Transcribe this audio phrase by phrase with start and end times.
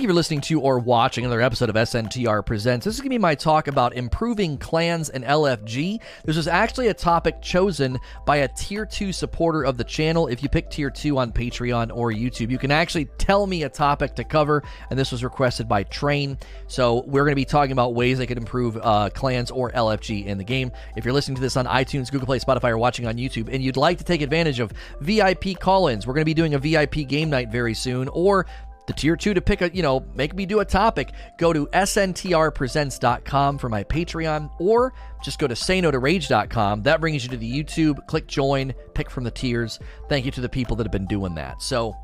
[0.00, 2.86] Thank you for listening to or watching another episode of SNTR Presents.
[2.86, 6.00] This is going to be my talk about improving clans and LFG.
[6.24, 10.26] This was actually a topic chosen by a tier 2 supporter of the channel.
[10.26, 13.68] If you pick tier 2 on Patreon or YouTube, you can actually tell me a
[13.68, 16.38] topic to cover, and this was requested by Train.
[16.66, 20.24] So we're going to be talking about ways they could improve uh, clans or LFG
[20.24, 20.72] in the game.
[20.96, 23.62] If you're listening to this on iTunes, Google Play, Spotify, or watching on YouTube, and
[23.62, 24.72] you'd like to take advantage of
[25.02, 28.46] VIP call ins, we're going to be doing a VIP game night very soon, or
[28.90, 31.66] the tier two to pick a, you know, make me do a topic, go to
[31.68, 37.50] sntrpresents.com for my Patreon or just go to sayno to That brings you to the
[37.50, 39.78] YouTube, click join, pick from the tiers.
[40.08, 41.62] Thank you to the people that have been doing that.
[41.62, 41.96] So,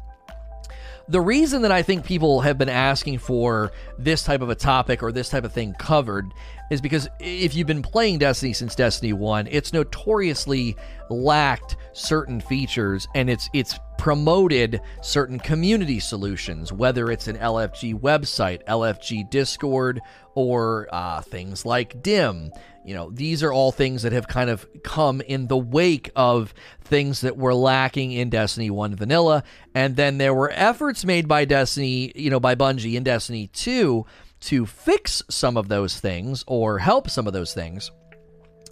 [1.08, 5.02] the reason that I think people have been asking for this type of a topic
[5.02, 6.26] or this type of thing covered
[6.70, 10.76] is because if you've been playing Destiny since Destiny 1, it's notoriously
[11.08, 18.64] lacked certain features and it's it's promoted certain community solutions, whether it's an LFG website,
[18.64, 20.00] LFG Discord,
[20.34, 22.50] or uh, things like DIM.
[22.84, 26.54] You know, these are all things that have kind of come in the wake of
[26.82, 29.42] things that were lacking in Destiny 1 vanilla.
[29.74, 34.06] And then there were efforts made by Destiny, you know, by Bungie in Destiny 2
[34.38, 37.90] to fix some of those things or help some of those things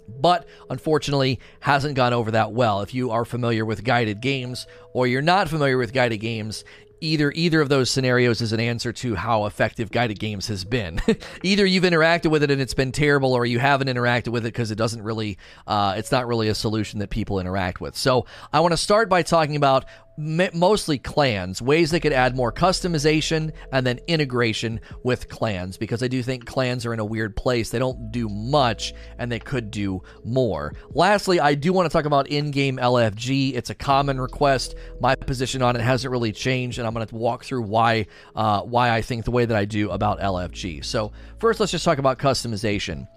[0.07, 2.81] but unfortunately hasn't gone over that well.
[2.81, 6.63] If you are familiar with guided games or you're not familiar with guided games,
[7.01, 10.99] either either of those scenarios is an answer to how effective guided games has been.
[11.43, 14.53] either you've interacted with it and it's been terrible, or you haven't interacted with it
[14.53, 17.95] because it doesn't really, uh, it's not really a solution that people interact with.
[17.95, 19.85] So I want to start by talking about
[20.17, 26.07] mostly clans, ways they could add more customization and then integration with clans because I
[26.07, 27.69] do think clans are in a weird place.
[27.69, 30.73] They don't do much and they could do more.
[30.91, 33.55] Lastly, I do want to talk about in game LFG.
[33.55, 34.75] It's a common request.
[34.99, 38.61] My position on it hasn't really changed, and I'm going to walk through why, uh,
[38.61, 40.85] why I think the way that I do about LFG.
[40.85, 43.07] So, first, let's just talk about customization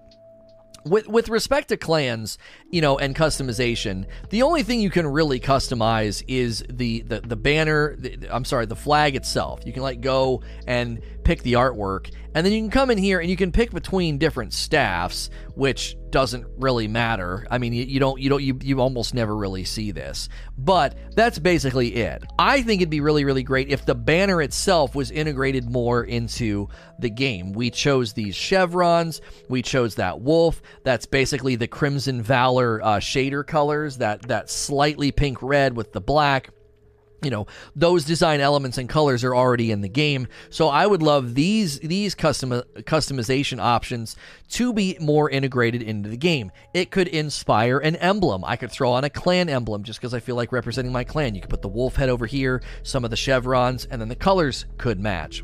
[0.85, 2.39] with with respect to clans,
[2.71, 7.37] you know, and customization, the only thing you can really customize is the the, the
[7.37, 7.97] banner.
[7.97, 9.61] The, I'm sorry, the flag itself.
[9.65, 13.21] You can like go and pick the artwork, and then you can come in here
[13.21, 17.47] and you can pick between different staffs, which doesn't really matter.
[17.51, 20.97] I mean, you, you don't you don't you you almost never really see this, but
[21.15, 22.25] that's basically it.
[22.39, 26.71] I think it'd be really really great if the banner itself was integrated more into
[26.99, 27.53] the game.
[27.53, 30.63] We chose these chevrons, we chose that wolf.
[30.83, 36.01] That's basically the Crimson Valor uh, shader colors, that that slightly pink red with the
[36.01, 36.49] black
[37.23, 40.29] you know those design elements and colors are already in the game.
[40.51, 44.17] So i would love these these custom customization options
[44.51, 46.51] to be more integrated into the game.
[46.75, 48.45] It could inspire an emblem.
[48.45, 51.35] I could throw on a clan emblem just because i feel like representing my clan.
[51.35, 54.17] You could put the wolf head over here some of the chevrons and then the
[54.17, 55.43] colors could match.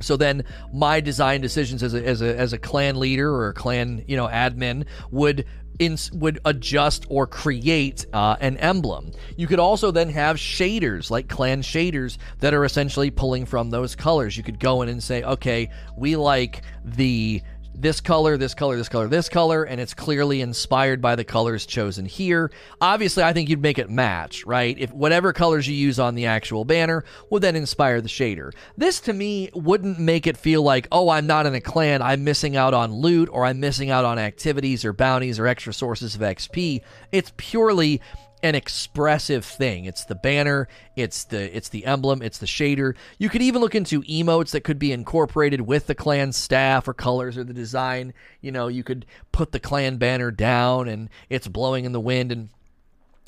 [0.00, 3.54] So then my design decisions as a, as a, as a clan leader or a
[3.54, 5.46] clan you know admin would
[5.78, 9.12] in, would adjust or create uh, an emblem.
[9.36, 13.94] You could also then have shaders, like clan shaders, that are essentially pulling from those
[13.94, 14.36] colors.
[14.36, 17.42] You could go in and say, okay, we like the
[17.84, 21.66] this color, this color, this color, this color, and it's clearly inspired by the colors
[21.66, 22.50] chosen here.
[22.80, 24.74] Obviously, I think you'd make it match, right?
[24.78, 28.54] If whatever colors you use on the actual banner would then inspire the shader.
[28.78, 32.24] This to me wouldn't make it feel like, oh, I'm not in a clan, I'm
[32.24, 36.14] missing out on loot, or I'm missing out on activities or bounties or extra sources
[36.14, 36.80] of XP.
[37.12, 38.00] It's purely
[38.44, 39.86] an expressive thing.
[39.86, 42.94] It's the banner, it's the it's the emblem, it's the shader.
[43.16, 46.92] You could even look into emotes that could be incorporated with the clan staff or
[46.92, 48.12] colors or the design.
[48.42, 52.30] You know, you could put the clan banner down and it's blowing in the wind
[52.30, 52.50] and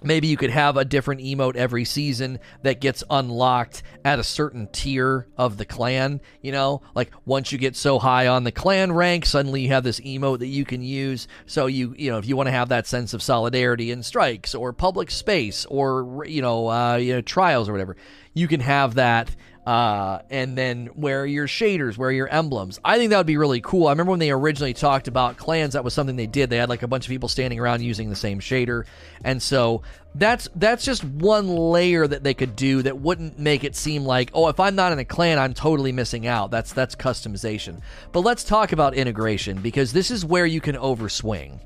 [0.05, 4.69] Maybe you could have a different emote every season that gets unlocked at a certain
[4.71, 6.21] tier of the clan.
[6.43, 9.85] You know, like once you get so high on the clan rank, suddenly you have
[9.85, 11.29] this emote that you can use.
[11.47, 14.55] So you, you know, if you want to have that sense of solidarity in strikes
[14.55, 17.97] or public space or you know, uh, you know, trials or whatever,
[18.35, 19.35] you can have that
[19.67, 22.79] uh, and then where your shaders, where your emblems.
[22.85, 23.89] I think that would be really cool.
[23.89, 26.51] I remember when they originally talked about clans, that was something they did.
[26.51, 28.85] They had like a bunch of people standing around using the same shader,
[29.25, 29.83] and so
[30.15, 34.31] that's that's just one layer that they could do that wouldn't make it seem like
[34.35, 36.53] oh, if I'm not in a clan, I'm totally missing out.
[36.53, 37.81] That's that's customization.
[38.13, 41.59] But let's talk about integration because this is where you can overswing.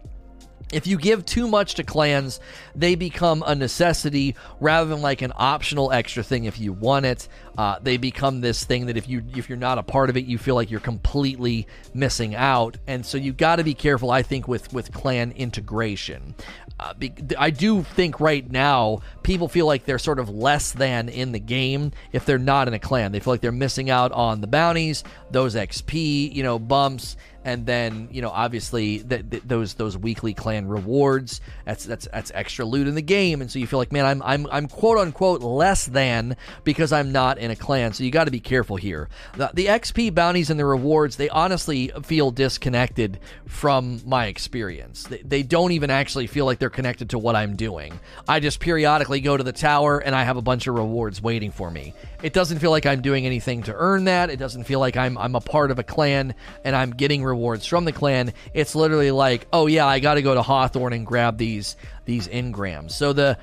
[0.72, 2.38] If you give too much to clans,
[2.76, 7.28] they become a necessity rather than like an optional extra thing if you want it.
[7.60, 10.24] Uh, they become this thing that if you if you're not a part of it,
[10.24, 12.78] you feel like you're completely missing out.
[12.86, 16.34] And so you've got to be careful, I think, with with clan integration.
[16.78, 21.10] Uh, be, I do think right now people feel like they're sort of less than
[21.10, 23.12] in the game if they're not in a clan.
[23.12, 27.64] They feel like they're missing out on the bounties, those XP, you know, bumps, and
[27.64, 32.94] then you know obviously those those weekly clan rewards that's that's that's extra loot in
[32.94, 36.36] the game and so you feel like man I'm I'm I'm quote unquote less than
[36.64, 39.08] because I'm not in a clan so you got to be careful here.
[39.36, 45.04] The, the XP bounties and the rewards they honestly feel disconnected from my experience.
[45.04, 47.98] They, they don't even actually feel like they're connected to what I'm doing.
[48.28, 51.50] I just periodically go to the tower and I have a bunch of rewards waiting
[51.50, 51.94] for me.
[52.22, 54.30] It doesn't feel like I'm doing anything to earn that.
[54.30, 57.66] It doesn't feel like I'm I'm a part of a clan and I'm getting rewards
[57.66, 58.32] from the clan.
[58.54, 62.28] It's literally like, oh yeah, I got to go to Hawthorne and grab these these
[62.28, 62.92] engrams.
[62.92, 63.38] So the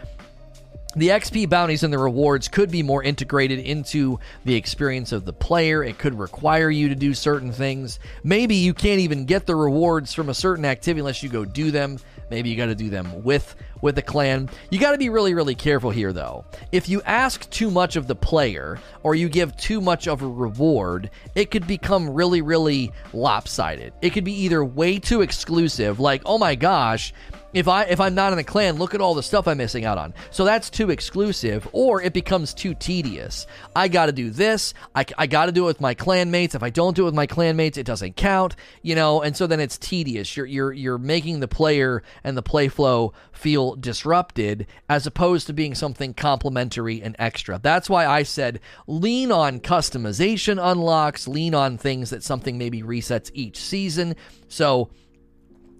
[0.97, 5.33] the XP bounties and the rewards could be more integrated into the experience of the
[5.33, 5.83] player.
[5.83, 7.99] It could require you to do certain things.
[8.23, 11.69] Maybe you can't even get the rewards from a certain activity unless you go do
[11.69, 11.99] them.
[12.29, 14.49] Maybe you got to do them with with the clan.
[14.71, 16.45] You got to be really really careful here though.
[16.71, 20.27] If you ask too much of the player or you give too much of a
[20.27, 23.93] reward, it could become really really lopsided.
[24.01, 27.13] It could be either way too exclusive like, "Oh my gosh,
[27.53, 29.85] if I if I'm not in the clan, look at all the stuff I'm missing
[29.85, 30.13] out on.
[30.31, 33.47] So that's too exclusive, or it becomes too tedious.
[33.75, 34.73] I got to do this.
[34.93, 36.55] I, I got to do it with my clanmates.
[36.55, 38.55] If I don't do it with my clanmates, it doesn't count.
[38.81, 40.35] You know, and so then it's tedious.
[40.35, 45.53] You're you're you're making the player and the play flow feel disrupted, as opposed to
[45.53, 47.59] being something complementary and extra.
[47.61, 53.31] That's why I said lean on customization unlocks, lean on things that something maybe resets
[53.33, 54.15] each season.
[54.49, 54.89] So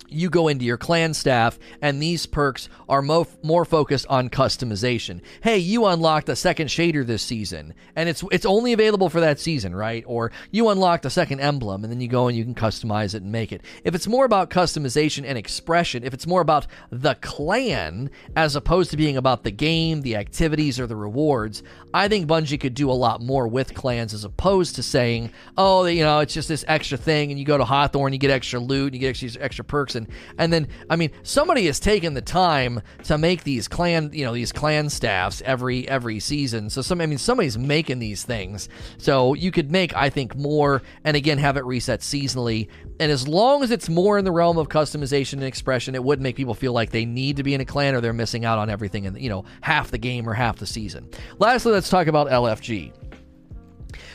[0.08, 5.22] you go into your clan staff, and these perks are mo- more focused on customization.
[5.42, 9.40] Hey, you unlocked a second shader this season, and it's it's only available for that
[9.40, 10.04] season, right?
[10.08, 13.24] Or you unlocked a second emblem, and then you go and you can customize it
[13.24, 13.62] and make it.
[13.84, 18.92] If it's more about customization and expression, if it's more about the clan as opposed
[18.92, 21.64] to being about the game, the activities, or the rewards,
[21.94, 25.86] I think Bungie could do a lot more with clans as opposed to saying, oh,
[25.86, 28.60] you know, it's just this extra thing, and you go to Hawthorne, you get extra
[28.60, 30.08] loot, and you get extra, extra perks and
[30.38, 34.34] and then I mean somebody has taken the time to make these clan you know
[34.34, 36.70] these clan staffs every every season.
[36.70, 38.70] So some I mean somebody's making these things.
[38.98, 42.70] So you could make I think more and again have it reset seasonally.
[43.00, 46.22] And as long as it's more in the realm of customization and expression, it would
[46.22, 48.58] make people feel like they need to be in a clan or they're missing out
[48.58, 51.10] on everything and you know half the game or half the season.
[51.40, 53.07] Lastly, let's talk about LFG.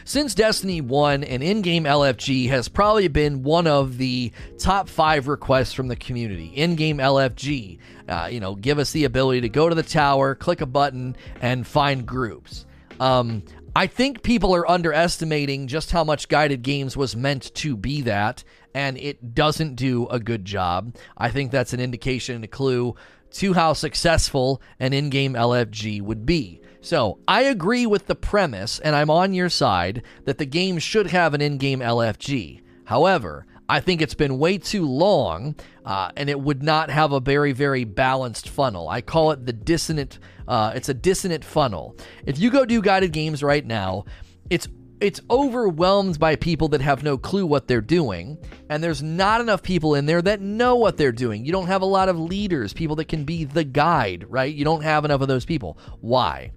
[0.04, 5.28] Since Destiny 1, an in game LFG has probably been one of the top five
[5.28, 6.46] requests from the community.
[6.46, 7.78] In game LFG,
[8.08, 11.16] uh, you know, give us the ability to go to the tower, click a button,
[11.40, 12.66] and find groups.
[12.98, 13.42] Um,
[13.74, 18.44] I think people are underestimating just how much guided games was meant to be that,
[18.74, 20.96] and it doesn't do a good job.
[21.16, 22.94] I think that's an indication and a clue
[23.32, 26.61] to how successful an in game LFG would be.
[26.82, 31.06] So, I agree with the premise, and I'm on your side, that the game should
[31.06, 32.60] have an in game LFG.
[32.84, 37.20] However, I think it's been way too long, uh, and it would not have a
[37.20, 38.88] very, very balanced funnel.
[38.88, 40.18] I call it the dissonant.
[40.48, 41.96] Uh, it's a dissonant funnel.
[42.26, 44.04] If you go do guided games right now,
[44.50, 44.66] it's
[45.00, 48.38] it's overwhelmed by people that have no clue what they're doing,
[48.68, 51.44] and there's not enough people in there that know what they're doing.
[51.44, 54.52] You don't have a lot of leaders, people that can be the guide, right?
[54.52, 55.78] You don't have enough of those people.
[56.00, 56.50] Why?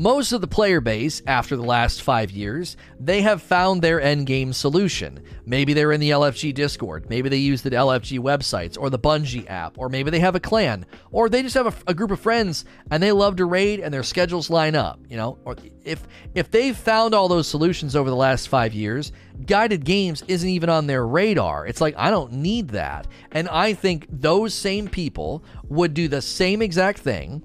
[0.00, 4.54] Most of the player base, after the last five years, they have found their endgame
[4.54, 5.22] solution.
[5.44, 9.44] Maybe they're in the LFG Discord, maybe they use the LFG websites or the Bungie
[9.50, 12.18] app, or maybe they have a clan, or they just have a, a group of
[12.18, 14.98] friends and they love to raid and their schedules line up.
[15.10, 19.12] You know, or if if they've found all those solutions over the last five years,
[19.44, 21.66] guided games isn't even on their radar.
[21.66, 26.22] It's like I don't need that, and I think those same people would do the
[26.22, 27.42] same exact thing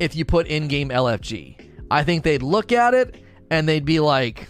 [0.00, 1.67] if you put in-game LFG.
[1.90, 4.48] I think they'd look at it and they'd be like,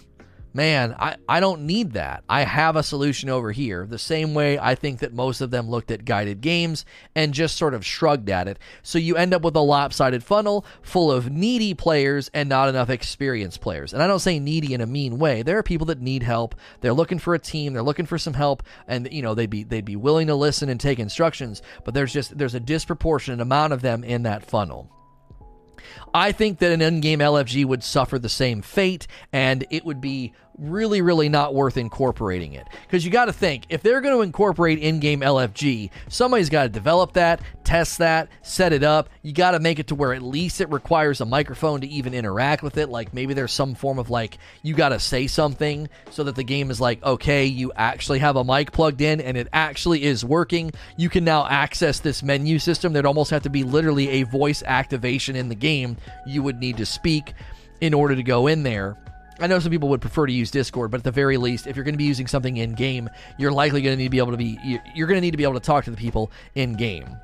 [0.53, 2.23] man, I, I don't need that.
[2.27, 3.85] I have a solution over here.
[3.85, 7.57] The same way I think that most of them looked at guided games and just
[7.57, 8.59] sort of shrugged at it.
[8.81, 12.89] So you end up with a lopsided funnel full of needy players and not enough
[12.89, 13.93] experienced players.
[13.93, 15.43] And I don't say needy in a mean way.
[15.43, 16.55] There are people that need help.
[16.81, 19.63] They're looking for a team, they're looking for some help, and you know, they'd be
[19.63, 23.73] they'd be willing to listen and take instructions, but there's just there's a disproportionate amount
[23.73, 24.91] of them in that funnel.
[26.13, 30.01] I think that an in game LFG would suffer the same fate, and it would
[30.01, 32.67] be really, really not worth incorporating it.
[32.83, 36.63] Because you got to think, if they're going to incorporate in game LFG, somebody's got
[36.63, 39.09] to develop that, test that, set it up.
[39.21, 42.13] You got to make it to where at least it requires a microphone to even
[42.13, 42.89] interact with it.
[42.89, 46.43] Like maybe there's some form of like, you got to say something so that the
[46.43, 50.25] game is like, okay, you actually have a mic plugged in and it actually is
[50.25, 50.71] working.
[50.97, 52.93] You can now access this menu system.
[52.93, 55.97] There'd almost have to be literally a voice activation in the game.
[56.25, 57.33] You would need to speak
[57.81, 58.97] in order to go in there.
[59.39, 61.75] I know some people would prefer to use Discord, but at the very least, if
[61.75, 64.17] you're going to be using something in game, you're likely going to need to be
[64.17, 64.59] able to be
[64.93, 67.17] you're going to need to be able to talk to the people in game.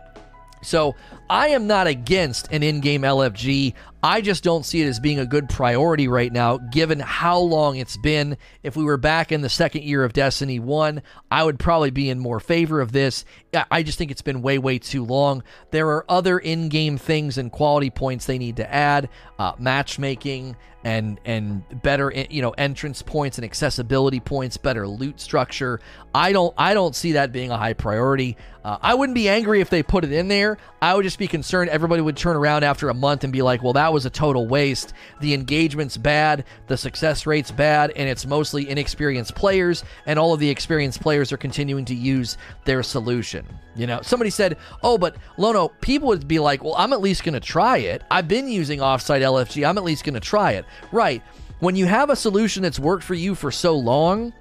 [0.65, 0.95] So
[1.29, 3.73] I am not against an in-game LFG.
[4.05, 7.77] I just don't see it as being a good priority right now, given how long
[7.77, 8.37] it's been.
[8.61, 12.11] If we were back in the second year of Destiny 1, I would probably be
[12.11, 13.25] in more favor of this.
[13.71, 15.41] I just think it's been way, way too long.
[15.71, 19.09] There are other in game things and quality points they need to add
[19.39, 25.79] uh, matchmaking and and better you know entrance points and accessibility points better loot structure
[26.13, 29.61] i don't i don't see that being a high priority uh, i wouldn't be angry
[29.61, 32.63] if they put it in there i would just be concerned everybody would turn around
[32.63, 36.43] after a month and be like well that was a total waste the engagement's bad
[36.67, 41.31] the success rate's bad and it's mostly inexperienced players and all of the experienced players
[41.31, 46.27] are continuing to use their solution you know, somebody said, "Oh, but Lono, people would
[46.27, 48.03] be like, well, I'm at least going to try it.
[48.09, 49.67] I've been using offsite LFG.
[49.67, 51.21] I'm at least going to try it." Right.
[51.59, 54.33] When you have a solution that's worked for you for so long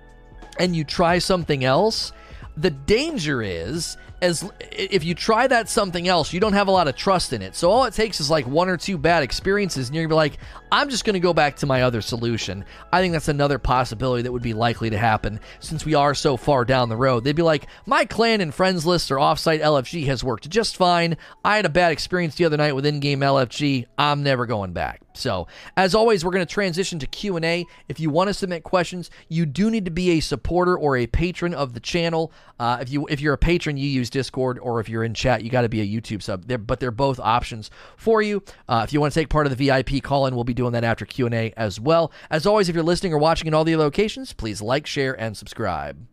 [0.59, 2.13] and you try something else,
[2.57, 6.89] the danger is as if you try that something else, you don't have a lot
[6.89, 7.55] of trust in it.
[7.55, 10.17] So all it takes is like one or two bad experiences, and you're gonna be
[10.17, 10.39] like,
[10.73, 12.65] I'm just gonna go back to my other solution.
[12.93, 16.37] I think that's another possibility that would be likely to happen since we are so
[16.37, 17.25] far down the road.
[17.25, 21.17] They'd be like, my clan and friends list or offsite LFG has worked just fine.
[21.45, 23.87] I had a bad experience the other night with in-game LFG.
[23.99, 25.04] I'm never going back.
[25.15, 27.65] So, as always, we're going to transition to Q&A.
[27.89, 31.07] If you want to submit questions, you do need to be a supporter or a
[31.07, 32.33] patron of the channel.
[32.59, 35.45] Uh, if you if you're a patron, you use Discord, or if you're in chat,
[35.45, 36.47] you got to be a YouTube sub.
[36.47, 38.43] They're, but they're both options for you.
[38.69, 40.85] Uh, if you want to take part of the VIP call-in, we'll be doing that
[40.85, 42.13] after Q&A as well.
[42.31, 45.37] As always, if you're listening or watching in all the locations, please like, share, and
[45.37, 46.07] subscribe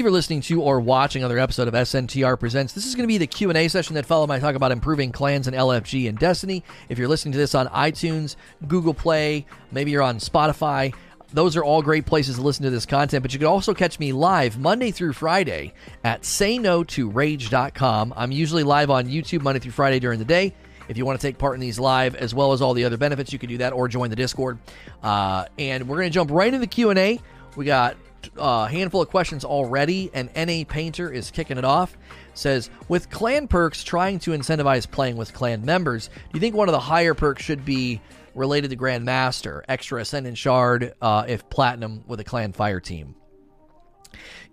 [0.00, 2.72] you are listening to or watching another episode of SNTR Presents.
[2.72, 5.46] This is going to be the Q&A session that followed my talk about improving clans
[5.46, 6.64] and LFG and Destiny.
[6.88, 10.94] If you're listening to this on iTunes, Google Play, maybe you're on Spotify,
[11.34, 13.98] those are all great places to listen to this content, but you can also catch
[13.98, 18.14] me live Monday through Friday at sayno2rage.com.
[18.16, 20.54] I'm usually live on YouTube Monday through Friday during the day.
[20.88, 22.96] If you want to take part in these live, as well as all the other
[22.96, 24.58] benefits, you can do that or join the Discord.
[25.02, 27.20] Uh, and we're going to jump right into the Q&A.
[27.54, 27.96] We got
[28.36, 31.96] uh, handful of questions already, and NA Painter is kicking it off.
[32.34, 36.68] Says, with clan perks trying to incentivize playing with clan members, do you think one
[36.68, 38.00] of the higher perks should be
[38.34, 43.14] related to Grandmaster, extra Ascendant Shard, uh, if Platinum with a clan fire team?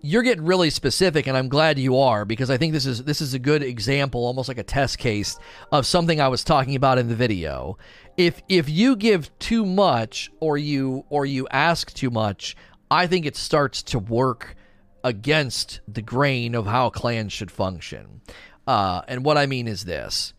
[0.02, 3.20] You're getting really specific, and I'm glad you are because I think this is this
[3.20, 5.40] is a good example, almost like a test case
[5.72, 7.80] of something I was talking about in the video.
[8.16, 12.56] If if you give too much or you or you ask too much,
[12.90, 14.56] I think it starts to work
[15.04, 18.22] against the grain of how clans should function.
[18.66, 20.34] Uh, and what I mean is this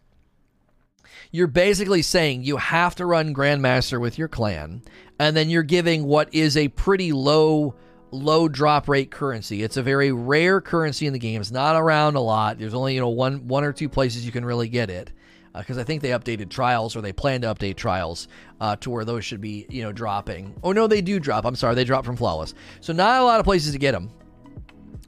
[1.30, 4.82] you're basically saying you have to run Grandmaster with your clan,
[5.18, 7.74] and then you're giving what is a pretty low
[8.10, 9.62] low drop rate currency.
[9.62, 11.40] It's a very rare currency in the game.
[11.40, 12.58] It's not around a lot.
[12.58, 15.10] There's only you know one one or two places you can really get it
[15.58, 18.28] because uh, I think they updated trials or they plan to update trials
[18.60, 20.54] uh, to where those should be, you know, dropping.
[20.62, 21.44] Oh no, they do drop.
[21.44, 22.54] I'm sorry, they drop from flawless.
[22.80, 24.10] So not a lot of places to get them,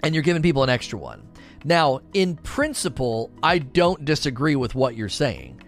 [0.02, 1.26] and you're giving people an extra one.
[1.64, 5.60] Now, in principle, I don't disagree with what you're saying.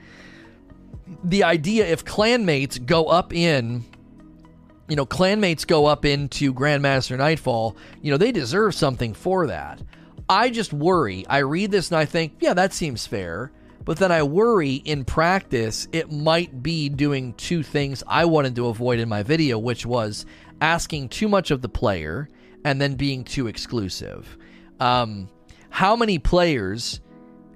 [1.25, 3.85] The idea if clanmates go up in
[4.89, 9.81] you know, clanmates go up into Grandmaster Nightfall, you know, they deserve something for that.
[10.29, 11.25] I just worry.
[11.29, 13.53] I read this and I think, yeah, that seems fair.
[13.85, 18.69] But then I worry in practice it might be doing two things I wanted to
[18.69, 20.25] avoid in my video, which was
[20.61, 22.29] asking too much of the player
[22.65, 24.37] and then being too exclusive.
[24.79, 25.29] Um,
[25.71, 27.01] how many players?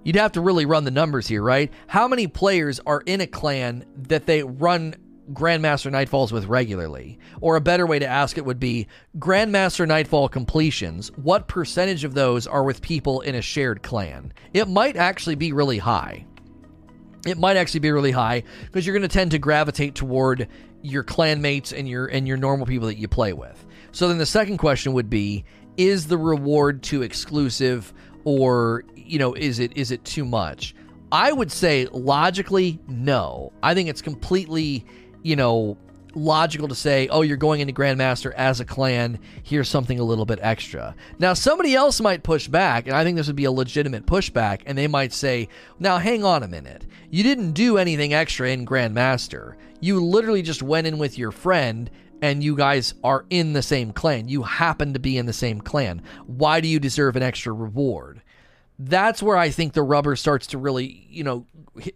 [0.02, 1.72] You'd have to really run the numbers here, right?
[1.88, 4.94] How many players are in a clan that they run
[5.32, 7.18] Grandmaster Nightfalls with regularly?
[7.40, 8.86] Or a better way to ask it would be
[9.18, 14.32] Grandmaster Nightfall completions, what percentage of those are with people in a shared clan?
[14.52, 16.24] It might actually be really high.
[17.26, 20.48] It might actually be really high because you're going to tend to gravitate toward
[20.82, 23.66] your clanmates and your and your normal people that you play with.
[23.90, 25.44] So then the second question would be
[25.76, 27.92] is the reward too exclusive
[28.24, 30.74] or you know is it is it too much?
[31.10, 33.52] I would say logically no.
[33.62, 34.84] I think it's completely
[35.22, 35.76] you know,
[36.14, 39.18] logical to say, oh, you're going into Grandmaster as a clan.
[39.42, 40.94] Here's something a little bit extra.
[41.18, 44.62] Now, somebody else might push back, and I think this would be a legitimate pushback,
[44.66, 46.86] and they might say, now hang on a minute.
[47.10, 49.56] You didn't do anything extra in Grandmaster.
[49.80, 51.90] You literally just went in with your friend
[52.22, 54.28] and you guys are in the same clan.
[54.28, 56.02] You happen to be in the same clan.
[56.26, 58.22] Why do you deserve an extra reward?
[58.78, 61.46] That's where I think the rubber starts to really, you know,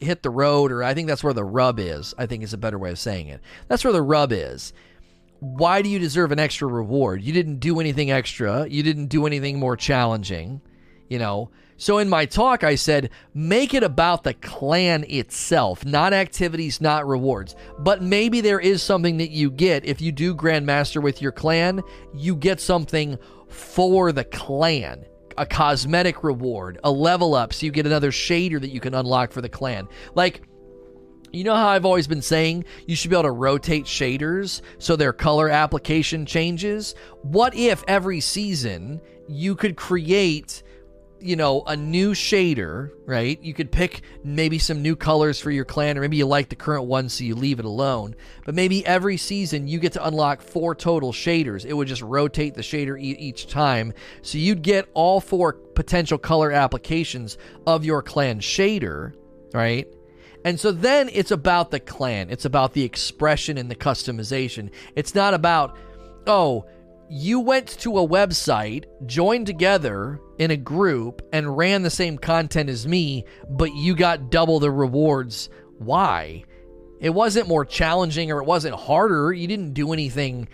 [0.00, 2.14] hit the road, or I think that's where the rub is.
[2.16, 3.40] I think is a better way of saying it.
[3.68, 4.72] That's where the rub is.
[5.40, 7.22] Why do you deserve an extra reward?
[7.22, 8.66] You didn't do anything extra.
[8.68, 10.60] You didn't do anything more challenging,
[11.08, 11.50] you know.
[11.78, 17.06] So in my talk, I said, make it about the clan itself, not activities, not
[17.06, 17.56] rewards.
[17.78, 21.80] But maybe there is something that you get if you do Grandmaster with your clan,
[22.14, 23.18] you get something
[23.48, 25.06] for the clan.
[25.38, 29.32] A cosmetic reward, a level up, so you get another shader that you can unlock
[29.32, 29.88] for the clan.
[30.14, 30.42] Like,
[31.32, 34.96] you know how I've always been saying you should be able to rotate shaders so
[34.96, 36.94] their color application changes?
[37.22, 40.62] What if every season you could create
[41.20, 43.40] you know, a new shader, right?
[43.42, 46.56] You could pick maybe some new colors for your clan, or maybe you like the
[46.56, 48.16] current one, so you leave it alone.
[48.44, 51.64] But maybe every season you get to unlock four total shaders.
[51.64, 53.92] It would just rotate the shader e- each time.
[54.22, 59.14] So you'd get all four potential color applications of your clan shader,
[59.52, 59.86] right?
[60.44, 64.70] And so then it's about the clan, it's about the expression and the customization.
[64.96, 65.76] It's not about,
[66.26, 66.64] oh,
[67.12, 72.70] you went to a website, joined together in a group, and ran the same content
[72.70, 75.48] as me, but you got double the rewards.
[75.78, 76.44] Why?
[77.00, 79.32] It wasn't more challenging or it wasn't harder.
[79.32, 80.48] You didn't do anything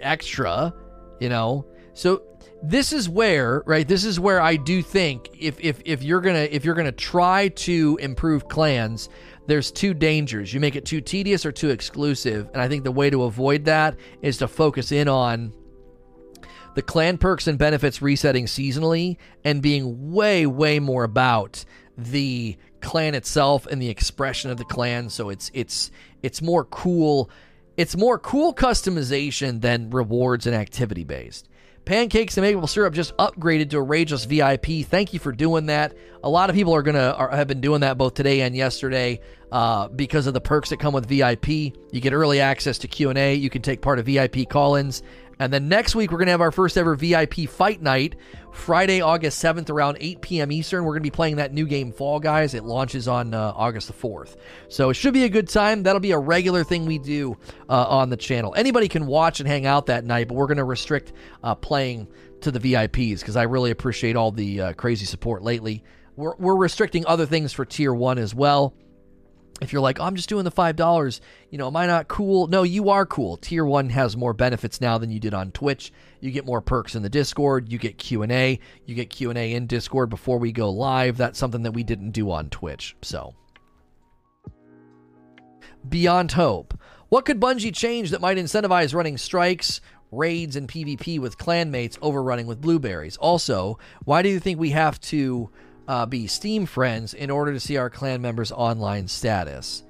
[0.00, 0.72] extra,
[1.20, 1.66] you know?
[1.92, 2.22] So
[2.62, 3.86] this is where, right?
[3.86, 7.48] This is where I do think if if if you're gonna if you're gonna try
[7.48, 9.10] to improve clans,
[9.48, 10.54] there's two dangers.
[10.54, 13.66] You make it too tedious or too exclusive, and I think the way to avoid
[13.66, 15.52] that is to focus in on
[16.74, 21.64] the clan perks and benefits resetting seasonally and being way, way more about
[21.96, 25.10] the clan itself and the expression of the clan.
[25.10, 25.90] So it's it's
[26.22, 27.30] it's more cool.
[27.76, 31.48] It's more cool customization than rewards and activity based.
[31.86, 34.86] Pancakes and maple syrup just upgraded to a Rageless VIP.
[34.86, 35.96] Thank you for doing that.
[36.22, 39.20] A lot of people are gonna are, have been doing that both today and yesterday
[39.50, 41.48] uh, because of the perks that come with VIP.
[41.48, 43.34] You get early access to Q and A.
[43.34, 45.02] You can take part of VIP call-ins,
[45.40, 48.14] and then next week, we're going to have our first ever VIP fight night,
[48.52, 50.52] Friday, August 7th, around 8 p.m.
[50.52, 50.84] Eastern.
[50.84, 52.52] We're going to be playing that new game, Fall Guys.
[52.52, 54.36] It launches on uh, August the 4th.
[54.68, 55.82] So it should be a good time.
[55.82, 57.38] That'll be a regular thing we do
[57.70, 58.52] uh, on the channel.
[58.54, 62.06] Anybody can watch and hang out that night, but we're going to restrict uh, playing
[62.42, 65.82] to the VIPs because I really appreciate all the uh, crazy support lately.
[66.16, 68.74] We're, we're restricting other things for Tier 1 as well
[69.60, 71.20] if you're like, oh, I'm just doing the five dollars,
[71.50, 72.46] you know, am I not cool?
[72.46, 73.36] No, you are cool.
[73.36, 75.92] Tier one has more benefits now than you did on Twitch.
[76.20, 77.70] You get more perks in the Discord.
[77.70, 78.58] You get Q and A.
[78.86, 81.16] You get Q and A in Discord before we go live.
[81.16, 82.96] That's something that we didn't do on Twitch.
[83.02, 83.34] So,
[85.88, 91.38] beyond hope, what could Bungie change that might incentivize running strikes, raids, and PvP with
[91.38, 93.16] clanmates over running with blueberries?
[93.18, 95.50] Also, why do you think we have to?
[95.90, 99.82] Uh, be Steam friends in order to see our clan members' online status.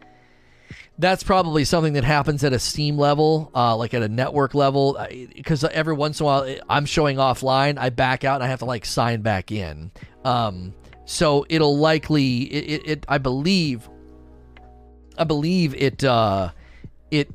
[0.99, 4.99] That's probably something that happens at a Steam level, uh, like at a network level,
[5.35, 8.61] because every once in a while I'm showing offline, I back out and I have
[8.61, 9.91] to like sign back in.
[10.25, 13.87] Um, so it'll likely, it, it, it, I believe,
[15.19, 16.53] I believe it, uh,
[17.11, 17.29] it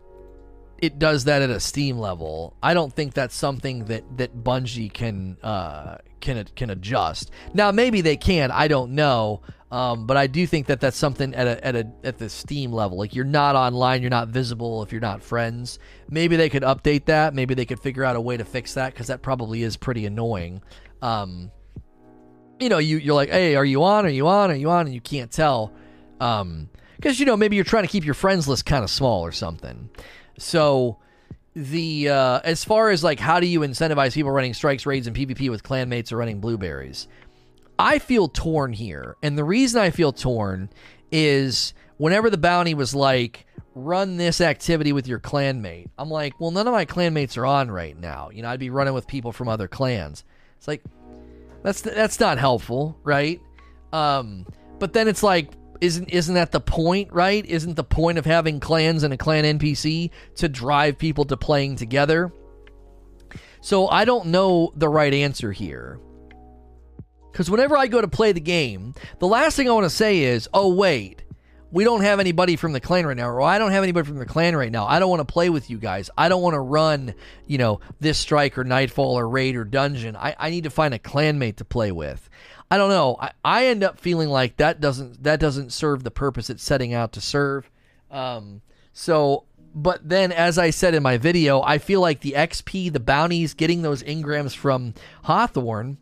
[0.80, 2.56] it does that at a Steam level.
[2.63, 7.32] I don't think that's something that that Bungie can uh, can it can adjust.
[7.54, 8.51] Now maybe they can.
[8.51, 9.41] I don't know.
[9.71, 12.71] Um, but I do think that that's something at a, at a at the Steam
[12.71, 12.97] level.
[12.97, 15.80] Like you're not online, you're not visible if you're not friends.
[16.10, 17.34] Maybe they could update that.
[17.34, 20.06] Maybe they could figure out a way to fix that because that probably is pretty
[20.06, 20.62] annoying.
[21.01, 21.51] Um,
[22.60, 24.06] you know, you you're like, hey, are you on?
[24.06, 24.51] Are you on?
[24.51, 24.86] Are you on?
[24.86, 25.73] And you can't tell.
[26.21, 29.25] Um, because you know maybe you're trying to keep your friends list kind of small
[29.25, 29.89] or something.
[30.38, 30.99] So
[31.56, 35.15] the uh, as far as like how do you incentivize people running strikes, raids, and
[35.15, 37.08] PvP with clanmates or running blueberries,
[37.80, 40.70] I feel torn here, and the reason I feel torn
[41.12, 46.52] is whenever the bounty was like run this activity with your clanmate, I'm like, well,
[46.52, 48.30] none of my clanmates are on right now.
[48.32, 50.24] You know, I'd be running with people from other clans.
[50.58, 50.84] It's like
[51.63, 53.41] that's that's not helpful, right?
[53.94, 54.46] Um,
[54.78, 57.46] but then it's like isn't isn't that the point, right?
[57.46, 61.76] Isn't the point of having clans and a clan NPC to drive people to playing
[61.76, 62.32] together?
[63.62, 66.00] So I don't know the right answer here.
[67.34, 70.20] Cuz whenever I go to play the game, the last thing I want to say
[70.20, 71.26] is, "Oh wait,
[71.76, 74.18] we don't have anybody from the clan right now, or I don't have anybody from
[74.18, 74.86] the clan right now.
[74.86, 76.10] I don't want to play with you guys.
[76.18, 77.14] I don't want to run,
[77.48, 80.16] you know, this strike or nightfall or raid or dungeon.
[80.16, 82.30] I, I need to find a clanmate to play with.
[82.69, 83.17] I don't know.
[83.19, 86.93] I, I end up feeling like that doesn't that doesn't serve the purpose it's setting
[86.93, 87.69] out to serve.
[88.10, 88.62] Um,
[88.93, 92.99] so, but then as I said in my video, I feel like the XP, the
[92.99, 95.97] bounties, getting those engrams from Hawthorne,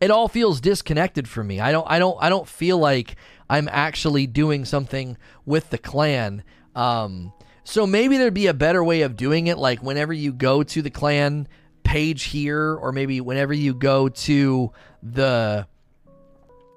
[0.00, 1.60] it all feels disconnected for me.
[1.60, 3.16] I don't I don't I don't feel like
[3.48, 6.42] I'm actually doing something with the clan.
[6.74, 7.32] Um,
[7.64, 10.82] so maybe there'd be a better way of doing it, like whenever you go to
[10.82, 11.46] the clan
[11.92, 15.66] page here, or maybe whenever you go to the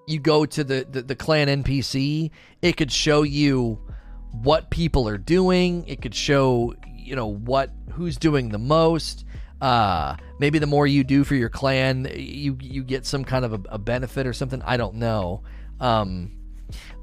[0.07, 3.79] you go to the, the, the clan NPC, it could show you
[4.31, 5.87] what people are doing.
[5.87, 9.23] It could show you know what who's doing the most.
[9.61, 13.53] Uh, maybe the more you do for your clan, you you get some kind of
[13.53, 14.61] a, a benefit or something.
[14.63, 15.43] I don't know.
[15.79, 16.33] Um,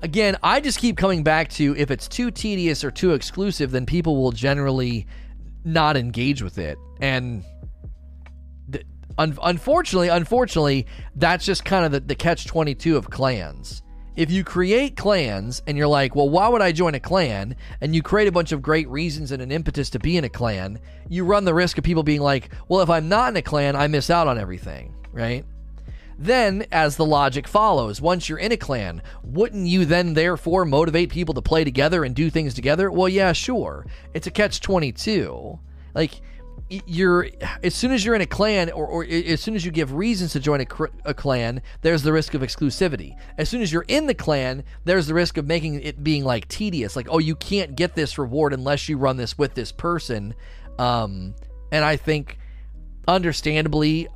[0.03, 3.87] again, I just keep coming back to if it's too tedious or too exclusive, then
[3.87, 5.07] people will generally
[5.65, 6.77] not engage with it.
[7.01, 7.43] And
[9.19, 13.83] un- unfortunately, unfortunately, that's just kind of the, the catch 22 of clans.
[14.15, 17.57] If you create clans and you're like, well, why would I join a clan?
[17.81, 20.29] And you create a bunch of great reasons and an impetus to be in a
[20.29, 23.43] clan, you run the risk of people being like, well, if I'm not in a
[23.43, 25.47] clan, I miss out on everything, right?
[26.19, 31.11] Then, as the logic follows, once you're in a clan, wouldn't you then therefore motivate
[31.11, 32.91] people to play together and do things together?
[32.91, 33.87] Well, yeah, sure.
[34.13, 35.59] It's a catch 22.
[35.95, 36.21] Like,
[36.87, 37.29] you're
[37.63, 40.33] as soon as you're in a clan or, or as soon as you give reasons
[40.33, 40.67] to join a,
[41.05, 43.17] a, clan there's the risk of exclusivity.
[43.39, 46.49] As soon as you're in the clan there's the risk of making it being like
[46.49, 46.97] tedious.
[46.97, 50.35] Like oh you can't get this reward unless you run this with this person.
[50.79, 51.35] Um,
[51.71, 52.39] and i think
[53.07, 54.09] understandably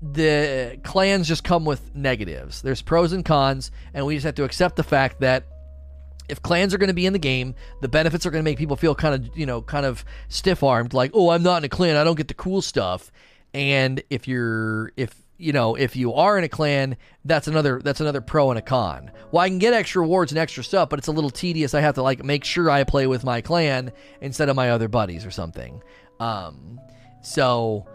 [0.00, 2.62] the clans just come with negatives.
[2.62, 5.44] There's pros and cons, and we just have to accept the fact that
[6.28, 8.58] if clans are going to be in the game, the benefits are going to make
[8.58, 11.64] people feel kind of, you know, kind of stiff armed, like, oh, I'm not in
[11.64, 13.10] a clan, I don't get the cool stuff.
[13.54, 18.00] And if you're, if you know, if you are in a clan, that's another that's
[18.00, 19.10] another pro and a con.
[19.30, 21.74] Well, I can get extra rewards and extra stuff, but it's a little tedious.
[21.74, 24.88] I have to like make sure I play with my clan instead of my other
[24.88, 25.80] buddies or something.
[26.18, 26.80] Um,
[27.22, 27.86] so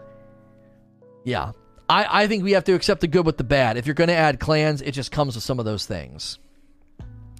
[1.24, 1.52] yeah,
[1.88, 3.76] I, I think we have to accept the good with the bad.
[3.76, 6.38] If you're going to add clans, it just comes with some of those things.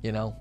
[0.02, 0.36] You know?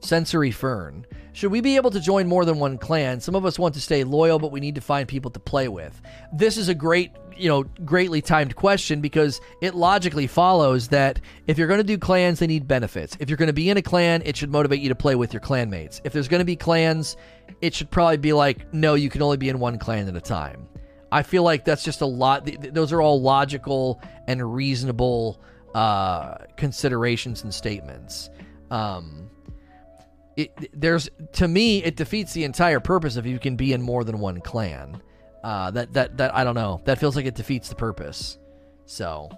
[0.00, 1.06] Sensory Fern.
[1.32, 3.20] Should we be able to join more than one clan?
[3.20, 5.68] Some of us want to stay loyal, but we need to find people to play
[5.68, 6.00] with.
[6.32, 11.56] This is a great, you know, greatly timed question because it logically follows that if
[11.56, 13.16] you're going to do clans, they need benefits.
[13.20, 15.32] If you're going to be in a clan, it should motivate you to play with
[15.32, 16.00] your clanmates.
[16.04, 17.16] If there's going to be clans,
[17.60, 20.20] it should probably be like, no, you can only be in one clan at a
[20.20, 20.66] time.
[21.12, 22.48] I feel like that's just a lot.
[22.72, 25.40] Those are all logical and reasonable
[25.74, 28.30] uh, considerations and statements.
[28.70, 29.30] Um,
[30.36, 34.04] it, there's to me, it defeats the entire purpose if you can be in more
[34.04, 35.02] than one clan.
[35.42, 36.80] Uh, that that that I don't know.
[36.84, 38.38] That feels like it defeats the purpose.
[38.84, 39.30] So,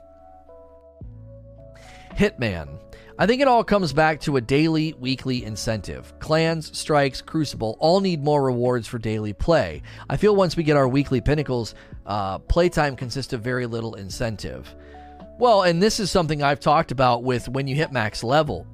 [2.14, 2.78] Hitman.
[3.18, 6.18] I think it all comes back to a daily, weekly incentive.
[6.18, 9.82] Clans, strikes, Crucible all need more rewards for daily play.
[10.08, 11.74] I feel once we get our weekly pinnacles,
[12.06, 14.74] uh, playtime consists of very little incentive.
[15.38, 18.66] Well, and this is something I've talked about with when you hit max level,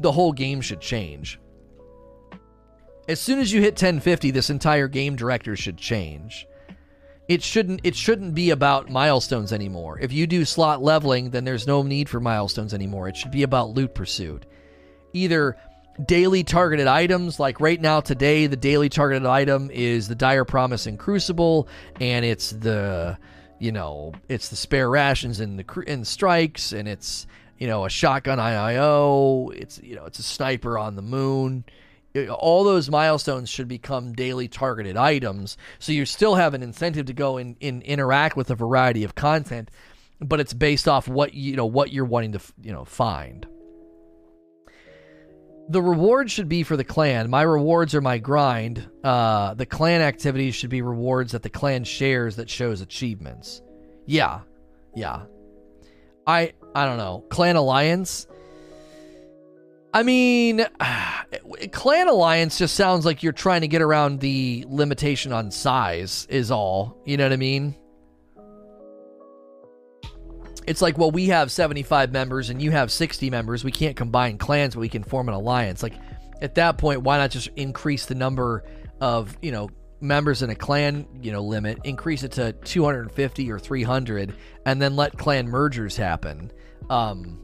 [0.00, 1.38] the whole game should change.
[3.08, 6.46] As soon as you hit 1050, this entire game director should change
[7.30, 10.00] it shouldn't it shouldn't be about milestones anymore.
[10.00, 13.06] If you do slot leveling, then there's no need for milestones anymore.
[13.06, 14.46] It should be about loot pursuit.
[15.12, 15.56] Either
[16.04, 20.86] daily targeted items, like right now today, the daily targeted item is the Dire Promise
[20.86, 21.68] and Crucible,
[22.00, 23.16] and it's the
[23.60, 27.28] you know it's the spare rations and the and strikes, and it's
[27.60, 29.54] you know a shotgun IIO.
[29.54, 31.64] It's you know it's a sniper on the moon.
[32.28, 35.56] All those milestones should become daily targeted items.
[35.78, 39.70] So you still have an incentive to go and, interact with a variety of content
[40.20, 43.46] but it's based off what you know what you're wanting to you know find.
[45.68, 47.30] The reward should be for the clan.
[47.30, 48.88] My rewards are my grind.
[49.04, 53.62] Uh, the clan activities should be rewards that the clan shares that shows achievements.
[54.04, 54.40] Yeah.
[54.96, 55.26] Yeah.
[56.26, 58.26] I i don't know clan alliance
[59.92, 60.64] I mean,
[61.72, 66.50] Clan Alliance just sounds like you're trying to get around the limitation on size, is
[66.50, 66.96] all.
[67.04, 67.74] You know what I mean?
[70.66, 73.64] It's like, well, we have 75 members and you have 60 members.
[73.64, 75.82] We can't combine clans, but we can form an alliance.
[75.82, 75.94] Like,
[76.40, 78.62] at that point, why not just increase the number
[79.00, 83.58] of, you know, members in a clan, you know, limit, increase it to 250 or
[83.58, 84.34] 300,
[84.66, 86.50] and then let clan mergers happen?
[86.88, 87.40] Um,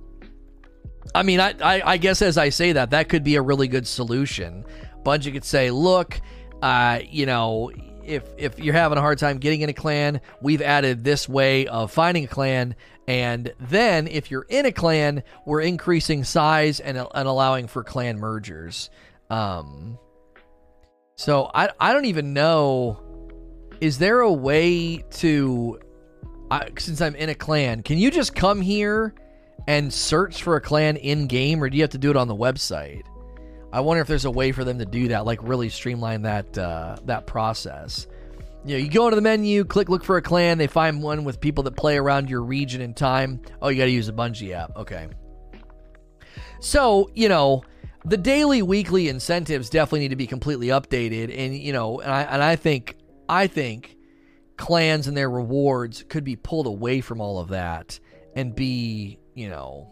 [1.15, 3.69] I mean, I, I, I guess as I say that, that could be a really
[3.69, 4.65] good solution.
[5.05, 6.21] Bungie could say, look,
[6.63, 7.71] uh, you know,
[8.05, 11.67] if if you're having a hard time getting in a clan, we've added this way
[11.67, 12.75] of finding a clan,
[13.07, 18.19] and then if you're in a clan, we're increasing size and, and allowing for clan
[18.19, 18.91] mergers.
[19.31, 19.99] Um,
[21.17, 23.03] so I I don't even know.
[23.81, 25.79] Is there a way to,
[26.51, 29.15] I, since I'm in a clan, can you just come here
[29.67, 32.27] and search for a clan in game, or do you have to do it on
[32.27, 33.03] the website?
[33.73, 36.57] I wonder if there's a way for them to do that, like really streamline that
[36.57, 38.07] uh, that process.
[38.65, 40.57] You know, you go into the menu, click look for a clan.
[40.57, 43.43] They find one with people that play around your region and time.
[43.61, 44.75] Oh, you got to use the Bungie app.
[44.77, 45.09] Okay.
[46.61, 47.63] So you know,
[48.07, 52.23] the daily, weekly incentives definitely need to be completely updated, and you know, and I
[52.23, 52.97] and I think
[53.29, 53.97] I think
[54.57, 57.99] clans and their rewards could be pulled away from all of that
[58.35, 59.91] and be you know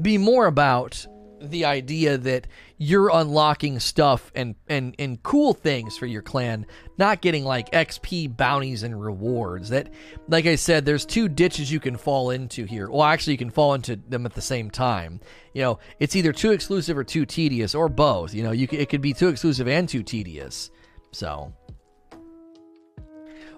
[0.00, 1.06] be more about
[1.42, 2.46] the idea that
[2.78, 6.66] you're unlocking stuff and, and, and cool things for your clan,
[6.98, 9.68] not getting like XP bounties and rewards.
[9.70, 9.92] That,
[10.28, 12.90] like I said, there's two ditches you can fall into here.
[12.90, 15.20] Well, actually, you can fall into them at the same time.
[15.54, 18.34] You know, it's either too exclusive or too tedious, or both.
[18.34, 20.70] You know, you it could be too exclusive and too tedious.
[21.12, 21.52] So,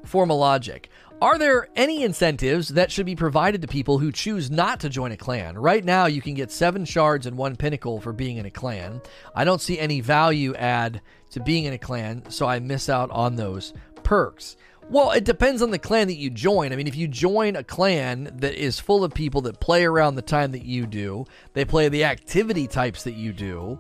[0.04, 0.90] formal logic.
[1.22, 5.12] Are there any incentives that should be provided to people who choose not to join
[5.12, 5.56] a clan?
[5.56, 9.00] Right now, you can get seven shards and one pinnacle for being in a clan.
[9.34, 11.00] I don't see any value add
[11.30, 13.72] to being in a clan, so I miss out on those
[14.02, 14.56] perks.
[14.90, 16.72] Well, it depends on the clan that you join.
[16.72, 20.16] I mean, if you join a clan that is full of people that play around
[20.16, 21.24] the time that you do,
[21.54, 23.78] they play the activity types that you do,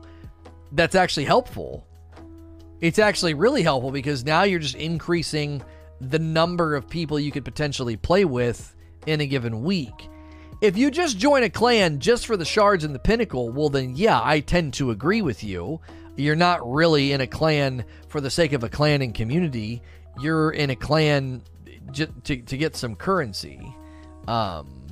[0.72, 1.86] that's actually helpful.
[2.80, 5.62] It's actually really helpful because now you're just increasing
[6.00, 8.74] the number of people you could potentially play with
[9.06, 10.08] in a given week.
[10.60, 13.96] If you just join a clan just for the shards and the pinnacle, well, then
[13.96, 15.80] yeah, I tend to agree with you.
[16.16, 19.82] You're not really in a clan for the sake of a clan and community.
[20.20, 21.42] You're in a clan
[21.90, 23.74] j- to, to get some currency.
[24.28, 24.86] Um,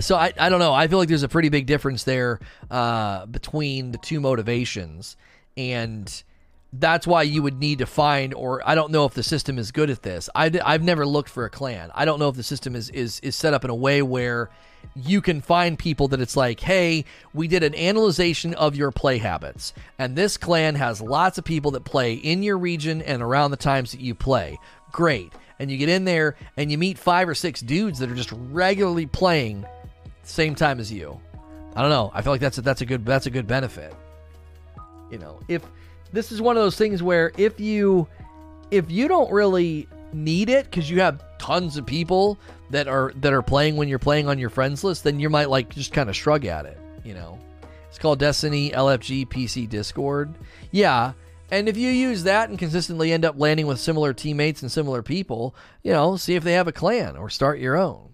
[0.00, 0.72] so I, I don't know.
[0.72, 5.16] I feel like there's a pretty big difference there uh, between the two motivations.
[5.56, 6.10] And
[6.72, 9.72] that's why you would need to find or i don't know if the system is
[9.72, 10.28] good at this.
[10.34, 11.90] I, have never looked for a clan.
[11.94, 14.50] I don't know if the system is, is is set up in a way where
[14.94, 17.04] you can find people that it's like hey
[17.34, 21.72] we did an analyzation of your play habits and this clan has lots of people
[21.72, 24.58] that play in your region and around the times that you play.
[24.92, 25.32] Great.
[25.58, 28.32] And you get in there and you meet five or six dudes that are just
[28.32, 29.66] regularly playing
[30.22, 31.20] same time as you.
[31.74, 32.10] I don't know.
[32.14, 33.94] I feel like that's a, that's a good that's a good benefit.
[35.10, 35.62] You know if
[36.12, 38.08] this is one of those things where if you
[38.70, 42.38] if you don't really need it because you have tons of people
[42.70, 45.50] that are that are playing when you're playing on your friends list, then you might
[45.50, 46.78] like just kind of shrug at it.
[47.04, 47.38] You know,
[47.88, 50.34] it's called Destiny LFG PC Discord.
[50.70, 51.12] Yeah.
[51.52, 55.02] And if you use that and consistently end up landing with similar teammates and similar
[55.02, 58.09] people, you know, see if they have a clan or start your own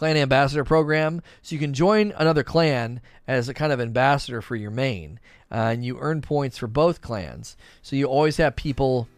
[0.00, 1.20] clan ambassador program.
[1.42, 5.20] So you can join another clan as a kind of ambassador for your main
[5.52, 7.54] uh, and you earn points for both clans.
[7.82, 9.08] So you always have people.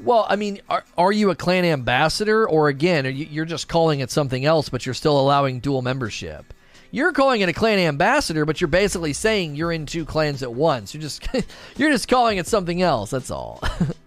[0.00, 4.00] Well, I mean, are, are you a clan ambassador, or again, you, you're just calling
[4.00, 6.52] it something else, but you're still allowing dual membership?
[6.90, 10.52] You're calling it a clan ambassador, but you're basically saying you're in two clans at
[10.52, 10.92] once.
[10.92, 11.24] You're just
[11.76, 13.10] you're just calling it something else.
[13.10, 13.62] That's all.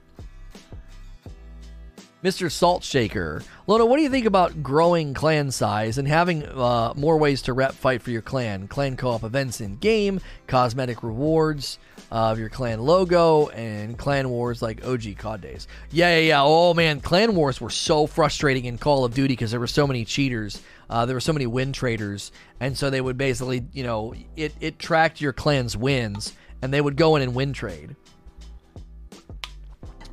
[2.22, 2.52] Mr.
[2.52, 3.42] Salt Shaker.
[3.66, 7.54] Lona, what do you think about growing clan size and having uh, more ways to
[7.54, 8.68] rep fight for your clan?
[8.68, 11.80] Clan co op events in game, cosmetic rewards
[12.12, 15.68] of your clan logo, and clan wars like OG COD days.
[15.92, 16.42] Yeah, yeah, yeah.
[16.44, 17.00] Oh, man.
[17.00, 20.62] Clan wars were so frustrating in Call of Duty because there were so many cheaters.
[20.90, 22.34] Uh, there were so many win traders.
[22.60, 26.82] And so they would basically, you know, it, it tracked your clan's wins, and they
[26.82, 27.96] would go in and win trade.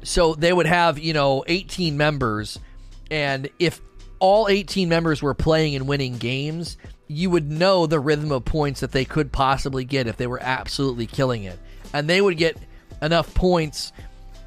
[0.07, 2.61] So they would have, you know, 18 members,
[3.11, 3.81] and if
[4.21, 6.77] all 18 members were playing and winning games,
[7.09, 10.39] you would know the rhythm of points that they could possibly get if they were
[10.41, 11.59] absolutely killing it.
[11.93, 12.57] And they would get
[13.03, 13.93] enough points.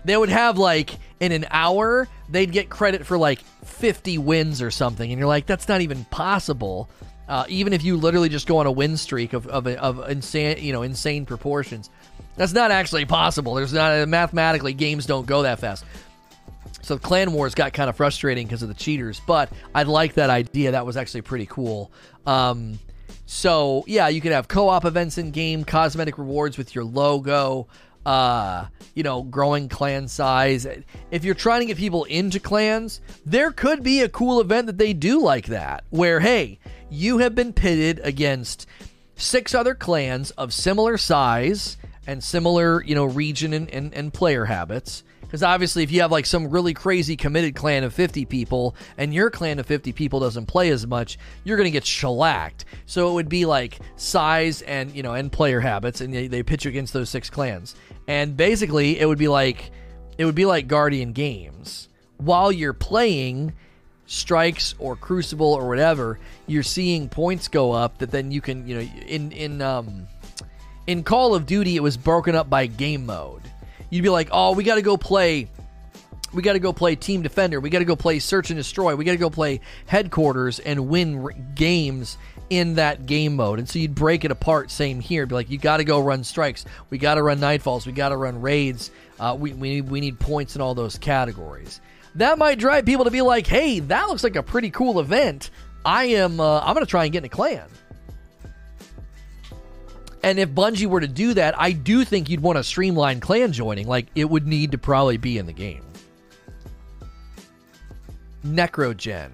[0.06, 4.72] They would have like in an hour, they'd get credit for like 50 wins or
[4.72, 5.12] something.
[5.12, 6.90] And you're like, that's not even possible.
[7.28, 10.58] Uh, even if you literally just go on a win streak of, of, of insane,
[10.60, 11.90] you know, insane proportions.
[12.40, 13.56] That's not actually possible.
[13.56, 15.84] There's not mathematically games don't go that fast.
[16.82, 20.30] So Clan Wars got kind of frustrating because of the cheaters, but I like that
[20.30, 20.72] idea.
[20.72, 21.92] That was actually pretty cool.
[22.26, 22.80] Um,
[23.26, 27.68] so yeah, you could have co-op events in game, cosmetic rewards with your logo.
[28.06, 30.68] uh, you know, growing clan size.
[31.12, 34.78] If you're trying to get people into clans, there could be a cool event that
[34.78, 38.66] they do like that, where, hey, you have been pitted against
[39.16, 44.46] six other clans of similar size and similar, you know, region and, and, and player
[44.46, 45.04] habits.
[45.22, 49.14] Because obviously, if you have like some really crazy committed clan of 50 people and
[49.14, 52.66] your clan of 50 people doesn't play as much, you're going to get shellacked.
[52.88, 56.42] So it would be like size and, you know, and player habits, and they, they
[56.42, 57.76] pitch against those six clans.
[58.08, 59.70] And basically, it would be like,
[60.18, 61.90] it would be like Guardian Games.
[62.18, 63.54] While you're playing,
[64.10, 68.74] strikes or crucible or whatever you're seeing points go up that then you can you
[68.74, 70.08] know in in um
[70.90, 73.44] in call of duty it was broken up by game mode.
[73.90, 75.48] You'd be like oh we got to go play
[76.34, 77.60] we got to go play team defender.
[77.60, 78.96] We got to go play search and destroy.
[78.96, 82.18] We got to go play headquarters and win r- games
[82.50, 83.60] in that game mode.
[83.60, 85.26] And so you'd break it apart same here.
[85.26, 86.66] Be like you got to go run strikes.
[86.90, 87.86] We got to run nightfalls.
[87.86, 88.92] We got to run raids.
[89.20, 91.82] Uh, we, we, we need points in all those categories.
[92.16, 95.52] That might drive people to be like, "Hey, that looks like a pretty cool event.
[95.86, 96.40] I am.
[96.40, 97.68] Uh, I'm going to try and get in a clan."
[100.24, 103.52] And if Bungie were to do that, I do think you'd want to streamline clan
[103.52, 103.88] joining.
[103.88, 105.84] Like it would need to probably be in the game.
[108.46, 109.32] Necrogen.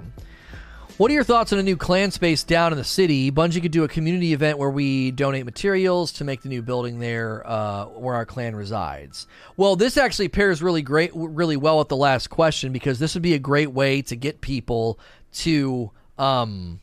[0.98, 3.30] What are your thoughts on a new clan space down in the city?
[3.30, 7.00] Bungie could do a community event where we donate materials to make the new building
[7.00, 9.28] there uh, where our clan resides.
[9.58, 13.24] Well, this actually pairs really great, really well with the last question because this would
[13.24, 14.98] be a great way to get people
[15.34, 16.80] to um,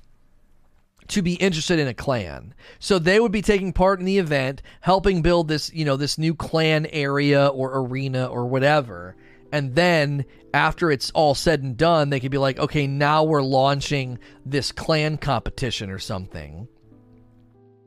[1.12, 2.54] to be interested in a clan.
[2.78, 6.18] So they would be taking part in the event, helping build this, you know, this
[6.18, 9.16] new clan area or arena or whatever
[9.52, 13.42] and then after it's all said and done, they could be like, okay, now we're
[13.42, 16.66] launching this clan competition or something.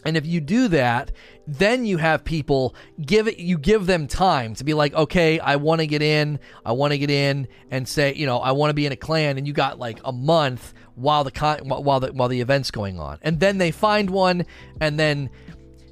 [0.06, 1.12] And if you do that,
[1.48, 5.56] then you have people give it you give them time to be like, "Okay, I
[5.56, 6.40] want to get in.
[6.64, 8.96] I want to get in and say, you know, I want to be in a
[8.96, 12.72] clan." And you got like a month while the con- while the while the event's
[12.72, 13.20] going on.
[13.22, 14.46] And then they find one
[14.80, 15.30] and then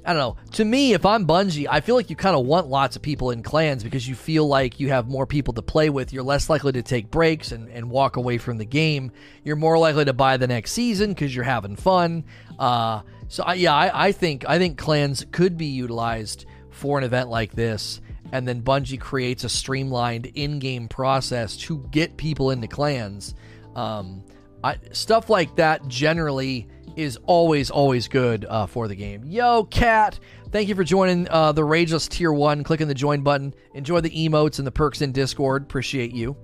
[0.06, 0.36] I don't know.
[0.52, 3.30] To me, if I'm Bungie, I feel like you kind of want lots of people
[3.30, 6.12] in clans because you feel like you have more people to play with.
[6.12, 9.12] You're less likely to take breaks and, and walk away from the game.
[9.44, 12.24] You're more likely to buy the next season because you're having fun.
[12.58, 17.04] Uh, so I, yeah, I, I think I think clans could be utilized for an
[17.04, 22.68] event like this, and then Bungie creates a streamlined in-game process to get people into
[22.68, 23.34] clans.
[23.74, 24.22] Um,
[24.64, 29.22] I, stuff like that generally is always, always good uh, for the game.
[29.26, 30.18] Yo, Cat,
[30.52, 32.64] thank you for joining uh, the Rageless Tier 1.
[32.64, 33.54] Clicking the join button.
[33.74, 35.64] Enjoy the emotes and the perks in Discord.
[35.64, 36.34] Appreciate you.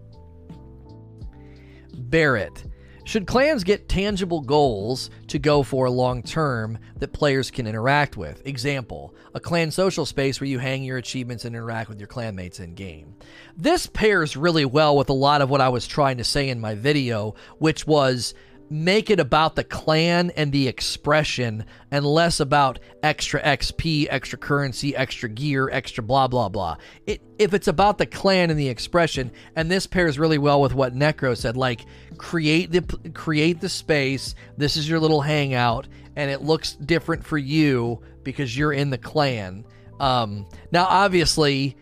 [1.94, 2.66] Barrett.
[3.11, 8.46] Should clans get tangible goals to go for long term that players can interact with?
[8.46, 12.61] Example, a clan social space where you hang your achievements and interact with your clanmates
[12.61, 13.16] in game.
[13.57, 16.61] This pairs really well with a lot of what I was trying to say in
[16.61, 18.33] my video, which was
[18.70, 24.96] make it about the clan and the expression and less about extra XP, extra currency,
[24.96, 26.76] extra gear, extra blah blah blah.
[27.06, 30.72] It, if it's about the clan and the expression, and this pairs really well with
[30.72, 31.85] what Necro said, like
[32.16, 34.35] create the create the space.
[34.56, 38.98] This is your little hangout, and it looks different for you because you're in the
[38.98, 39.64] clan.
[39.98, 41.76] Um, now, obviously,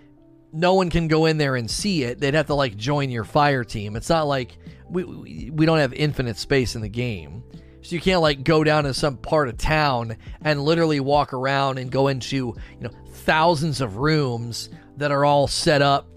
[0.53, 2.21] no one can go in there and see it.
[2.21, 3.97] They'd have to like join your fire team.
[3.97, 4.57] It's not like
[4.89, 7.43] we, we don't have infinite space in the game.
[7.83, 11.79] So you can't like go down to some part of town and literally walk around
[11.79, 16.09] and go into, you know, thousands of rooms that are all set up,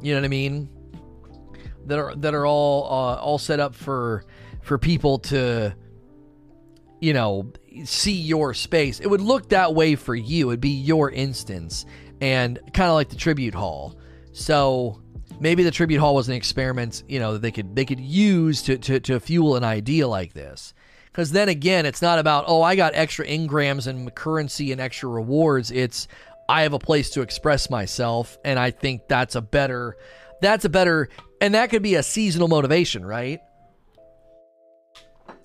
[0.00, 0.68] you know what I mean?
[1.86, 4.24] That are that are all uh, all set up for
[4.62, 5.74] for people to
[7.02, 7.52] you know,
[7.84, 9.00] see your space.
[9.00, 10.50] It would look that way for you.
[10.50, 11.84] It'd be your instance
[12.22, 13.98] and kind of like the tribute hall.
[14.32, 15.02] So
[15.40, 18.62] maybe the tribute hall was an experiment, you know, that they could they could use
[18.62, 20.72] to to, to fuel an idea like this.
[21.06, 25.08] Because then again, it's not about oh I got extra engrams and currency and extra
[25.08, 25.72] rewards.
[25.72, 26.06] It's
[26.48, 29.96] I have a place to express myself, and I think that's a better
[30.40, 31.08] that's a better
[31.40, 33.40] and that could be a seasonal motivation, right?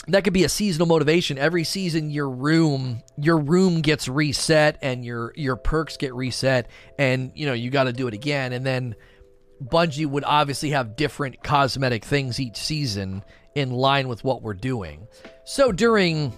[0.07, 1.37] That could be a seasonal motivation.
[1.37, 7.31] Every season your room your room gets reset and your your perks get reset and
[7.35, 8.95] you know you got to do it again and then
[9.63, 13.23] Bungie would obviously have different cosmetic things each season
[13.55, 15.07] in line with what we're doing.
[15.45, 16.31] So during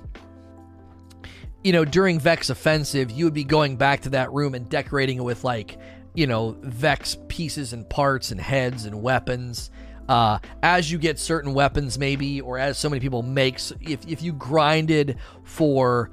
[1.63, 5.17] you know, during Vex Offensive, you would be going back to that room and decorating
[5.17, 5.77] it with like,
[6.13, 9.69] you know, Vex pieces and parts and heads and weapons.
[10.10, 14.24] Uh, as you get certain weapons, maybe, or as so many people make, if, if
[14.24, 16.10] you grinded for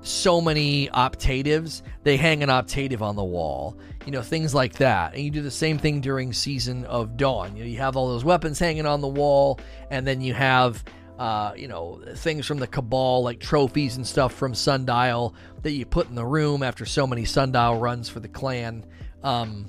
[0.00, 3.78] so many optatives, they hang an optative on the wall.
[4.04, 5.14] You know, things like that.
[5.14, 7.56] And you do the same thing during Season of Dawn.
[7.56, 9.60] You know, you have all those weapons hanging on the wall,
[9.90, 10.82] and then you have
[11.18, 15.84] uh, you know, things from the Cabal, like trophies and stuff from Sundial that you
[15.84, 18.84] put in the room after so many Sundial runs for the clan.
[19.22, 19.66] Um,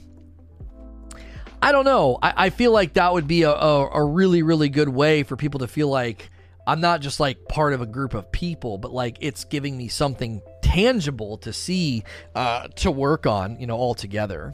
[1.61, 2.17] I don't know.
[2.21, 5.35] I, I, feel like that would be a, a, a really, really good way for
[5.35, 6.29] people to feel like
[6.65, 9.87] I'm not just like part of a group of people, but like it's giving me
[9.87, 12.03] something tangible to see,
[12.35, 14.53] uh, to work on, you know, all together.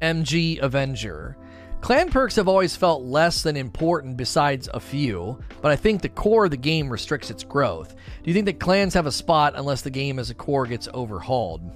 [0.00, 1.36] MG Avenger.
[1.82, 6.08] Clan perks have always felt less than important besides a few, but I think the
[6.08, 7.94] core of the game restricts its growth.
[7.94, 10.88] Do you think that clans have a spot unless the game as a core gets
[10.92, 11.70] overhauled?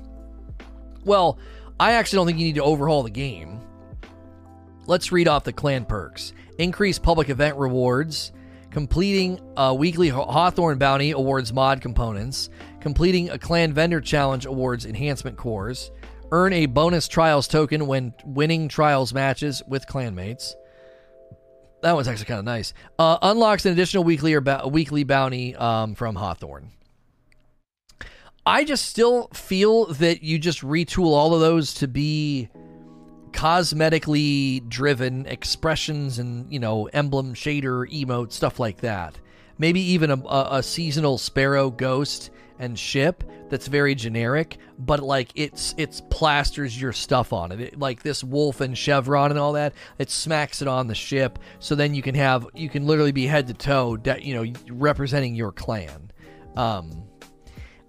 [1.05, 1.39] Well,
[1.81, 3.59] I actually don't think you need to overhaul the game.
[4.87, 6.35] Let's read off the clan perks.
[6.59, 8.33] Increase public event rewards.
[8.71, 12.51] Completing a weekly Hawthorne bounty awards mod components.
[12.81, 15.91] Completing a clan vendor challenge awards enhancement cores.
[16.31, 20.53] Earn a bonus trials token when winning trials matches with clanmates.
[21.81, 22.75] That one's actually kind of nice.
[22.99, 26.73] Uh, unlocks an additional weekly or ba- weekly bounty um, from Hawthorne.
[28.47, 32.49] I just still feel that you just retool all of those to be
[33.33, 39.17] cosmetically driven expressions and you know emblem shader emote stuff like that
[39.57, 45.31] maybe even a, a, a seasonal sparrow ghost and ship that's very generic, but like
[45.35, 47.61] it's it's plasters your stuff on it.
[47.61, 47.79] it.
[47.79, 51.39] Like this wolf and chevron and all that, it smacks it on the ship.
[51.59, 55.35] So then you can have you can literally be head to toe, you know, representing
[55.35, 56.11] your clan.
[56.57, 57.05] Um,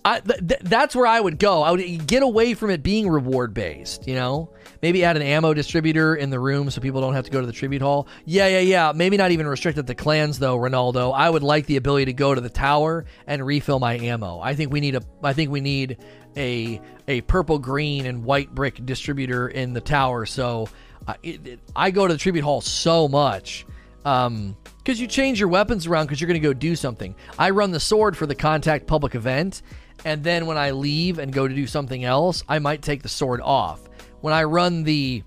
[0.04, 1.62] I, th- th- that's where I would go.
[1.62, 4.50] I would get away from it being reward based, you know?
[4.82, 7.46] Maybe add an ammo distributor in the room so people don't have to go to
[7.46, 8.08] the tribute hall.
[8.26, 8.94] Yeah, yeah, yeah.
[8.96, 11.14] Maybe not even restricted to clans though, Ronaldo.
[11.16, 14.40] I would like the ability to go to the tower and refill my ammo.
[14.40, 15.98] I think we need a I think we need
[16.36, 20.68] a a purple, green and white brick distributor in the tower so
[21.08, 23.66] uh, it, it, I go to the tribute hall so much.
[24.04, 27.14] Um, because you change your weapons around because you're going to go do something.
[27.38, 29.62] I run the sword for the contact public event,
[30.06, 33.10] and then when I leave and go to do something else, I might take the
[33.10, 33.82] sword off.
[34.22, 35.24] When I run the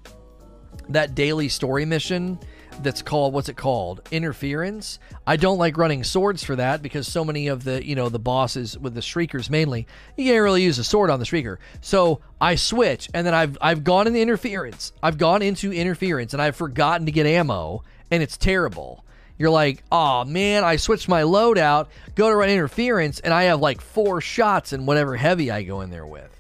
[0.89, 2.39] that daily story mission
[2.83, 4.07] that's called what's it called?
[4.11, 4.99] Interference.
[5.27, 8.19] I don't like running swords for that because so many of the you know the
[8.19, 11.59] bosses with the shriekers mainly you can't really use a sword on the shrieker.
[11.81, 14.93] So i switch and then i've i've gone into interference.
[15.03, 19.04] I've gone into interference and i've forgotten to get ammo and it's terrible
[19.39, 23.61] you're like, oh man, I switched my loadout, go to run interference, and I have
[23.61, 26.31] like four shots in whatever heavy I go in there with.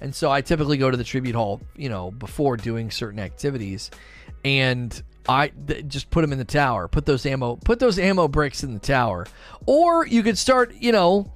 [0.00, 3.90] And so I typically go to the tribute hall, you know, before doing certain activities,
[4.44, 6.88] and I th- just put them in the tower.
[6.88, 9.26] Put those ammo, put those ammo bricks in the tower,
[9.66, 11.32] or you could start, you know,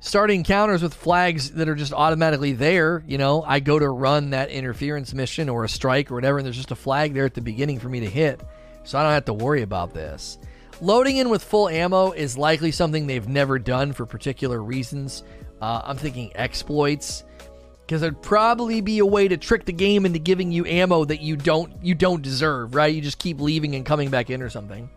[0.00, 3.04] start encounters with flags that are just automatically there.
[3.06, 6.46] You know, I go to run that interference mission or a strike or whatever, and
[6.46, 8.40] there's just a flag there at the beginning for me to hit,
[8.84, 10.38] so I don't have to worry about this.
[10.80, 15.24] Loading in with full ammo is likely something they've never done for particular reasons.
[15.60, 17.24] Uh, I'm thinking exploits,
[17.80, 21.20] because there'd probably be a way to trick the game into giving you ammo that
[21.20, 22.94] you don't you don't deserve, right?
[22.94, 24.88] You just keep leaving and coming back in or something.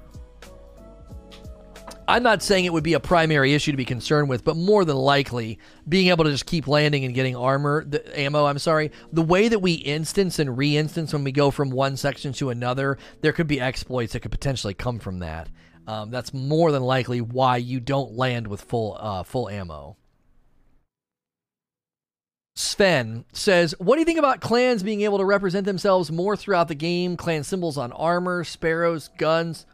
[2.07, 4.83] I'm not saying it would be a primary issue to be concerned with, but more
[4.83, 8.91] than likely, being able to just keep landing and getting armor, the ammo, I'm sorry,
[9.13, 12.97] the way that we instance and re-instance when we go from one section to another,
[13.21, 15.47] there could be exploits that could potentially come from that.
[15.91, 19.97] Um, that's more than likely why you don't land with full uh, full ammo.
[22.55, 26.69] Sven says, What do you think about clans being able to represent themselves more throughout
[26.69, 27.17] the game?
[27.17, 29.65] Clan symbols on armor, sparrows, guns.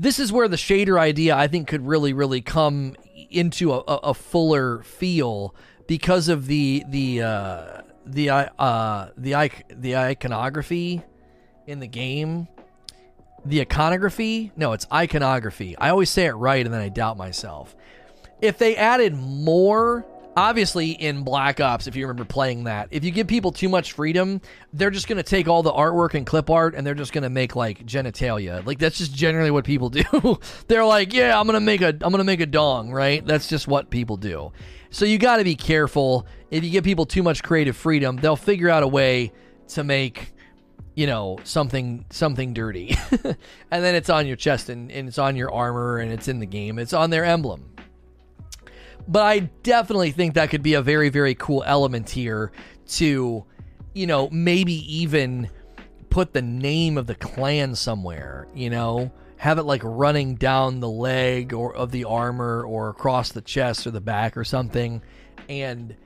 [0.00, 2.96] This is where the shader idea, I think, could really, really come
[3.30, 5.54] into a, a, fuller feel
[5.86, 11.04] because of the the uh, the uh, the the iconography
[11.68, 12.48] in the game
[13.44, 14.52] the iconography.
[14.56, 15.76] No, it's iconography.
[15.78, 17.74] I always say it right and then I doubt myself.
[18.40, 23.10] If they added more, obviously in Black Ops, if you remember playing that, if you
[23.10, 24.40] give people too much freedom,
[24.72, 27.22] they're just going to take all the artwork and clip art and they're just going
[27.22, 28.64] to make like genitalia.
[28.64, 30.38] Like that's just generally what people do.
[30.68, 33.24] they're like, yeah, I'm going to make a I'm going to make a dong, right?
[33.26, 34.52] That's just what people do.
[34.90, 36.26] So you got to be careful.
[36.50, 39.32] If you give people too much creative freedom, they'll figure out a way
[39.68, 40.32] to make
[40.94, 42.96] you know something something dirty.
[43.72, 46.40] And then it's on your chest and, and it's on your armor and it's in
[46.40, 46.78] the game.
[46.78, 47.72] It's on their emblem.
[49.06, 52.52] But i definitely think that could be a very very cool element here
[52.88, 53.44] to
[53.94, 55.48] you know maybe even
[56.10, 59.10] put the name of the clan somewhere you know?
[59.36, 63.86] Have it like running down the leg or of the armor or across the chest
[63.86, 65.00] or the back or something,
[65.48, 65.96] and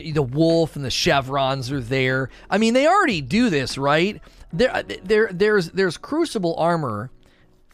[0.00, 2.30] the wolf and the chevrons are there.
[2.50, 4.20] I mean, they already do this, right?
[4.52, 7.10] There, uh, there, there's there's Crucible armor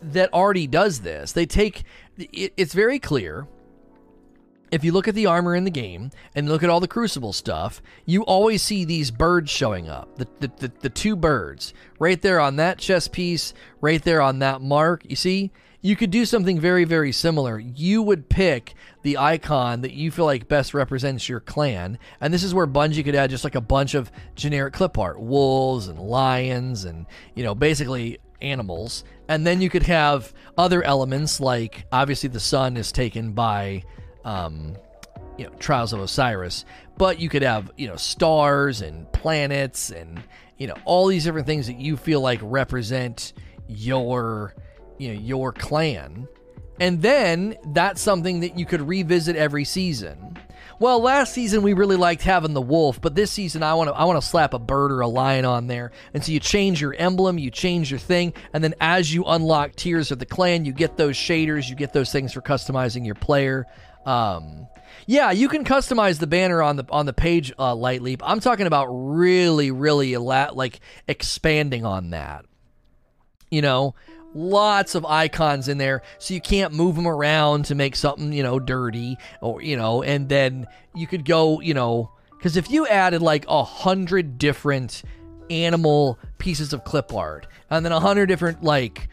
[0.01, 1.33] that already does this.
[1.33, 1.85] They take
[2.19, 3.47] it, it's very clear
[4.71, 7.33] if you look at the armor in the game and look at all the crucible
[7.33, 10.17] stuff, you always see these birds showing up.
[10.17, 14.41] The, the, the, the, two birds right there on that chess piece, right there on
[14.41, 15.09] that mark.
[15.09, 17.59] You see, you could do something very, very similar.
[17.59, 18.75] You would pick
[19.09, 21.99] the icon that you feel like best represents your clan.
[22.21, 25.19] And this is where Bungie could add just like a bunch of generic clip art
[25.19, 29.05] wolves and lions and, you know, basically animals.
[29.27, 33.83] And then you could have other elements like obviously the sun is taken by
[34.27, 34.77] um,
[35.39, 36.67] you know, Trials of Osiris.
[36.99, 40.23] But you could have, you know, stars and planets and,
[40.59, 43.33] you know, all these different things that you feel like represent
[43.69, 44.55] your,
[44.99, 46.29] you know, your clan.
[46.81, 50.37] And then that's something that you could revisit every season.
[50.81, 53.95] Well, last season we really liked having the wolf, but this season I want to
[53.95, 55.91] I want to slap a bird or a lion on there.
[56.15, 59.75] And so you change your emblem, you change your thing, and then as you unlock
[59.75, 63.17] tiers of the clan, you get those shaders, you get those things for customizing your
[63.17, 63.67] player.
[64.07, 64.69] Um,
[65.07, 68.23] yeah, you can customize the banner on the on the page, uh, Light Leap.
[68.25, 72.45] I'm talking about really, really like expanding on that.
[73.51, 73.95] You know,
[74.39, 78.43] lots of icons in there, so you can't move them around to make something you
[78.43, 82.87] know dirty or you know, and then you could go you know because if you
[82.87, 85.03] added like a hundred different
[85.51, 89.09] animal pieces of clip art and then a hundred different like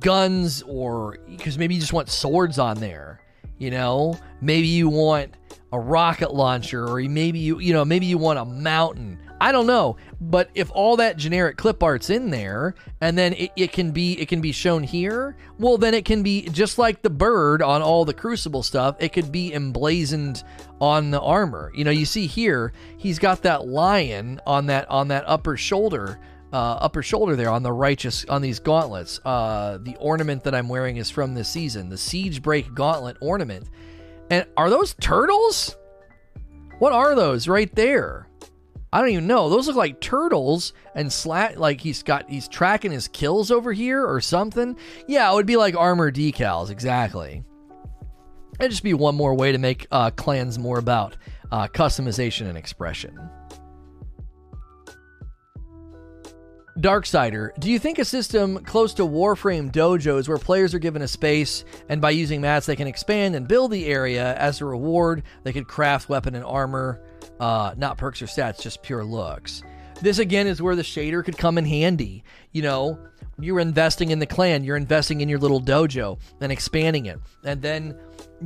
[0.00, 3.20] guns or because maybe you just want swords on there
[3.58, 5.34] you know, maybe you want
[5.72, 9.18] a rocket launcher, or maybe you, you know, maybe you want a mountain.
[9.40, 13.50] I don't know, but if all that generic clip art's in there, and then it,
[13.56, 17.02] it can be it can be shown here, well, then it can be just like
[17.02, 18.96] the bird on all the Crucible stuff.
[18.98, 20.42] It could be emblazoned
[20.80, 21.70] on the armor.
[21.74, 26.18] You know, you see here, he's got that lion on that on that upper shoulder
[26.52, 29.20] uh, upper shoulder there on the righteous on these gauntlets.
[29.24, 33.68] Uh, the ornament that I'm wearing is from this season, the Siege Break Gauntlet ornament.
[34.30, 35.76] And are those turtles?
[36.78, 38.25] What are those right there?
[38.96, 39.50] I don't even know.
[39.50, 44.02] Those look like turtles and slat like he's got he's tracking his kills over here
[44.02, 44.74] or something.
[45.06, 47.44] Yeah, it would be like armor decals, exactly.
[48.58, 51.18] It'd just be one more way to make uh, clans more about
[51.52, 53.28] uh, customization and expression.
[56.78, 61.08] Darksider, do you think a system close to Warframe dojos where players are given a
[61.08, 65.22] space and by using mats they can expand and build the area as a reward,
[65.42, 67.02] they could craft weapon and armor,
[67.40, 69.62] uh, not perks or stats, just pure looks?
[70.00, 72.22] This again is where the shader could come in handy.
[72.52, 72.98] You know,
[73.38, 77.18] you're investing in the clan, you're investing in your little dojo and expanding it.
[77.44, 77.98] And then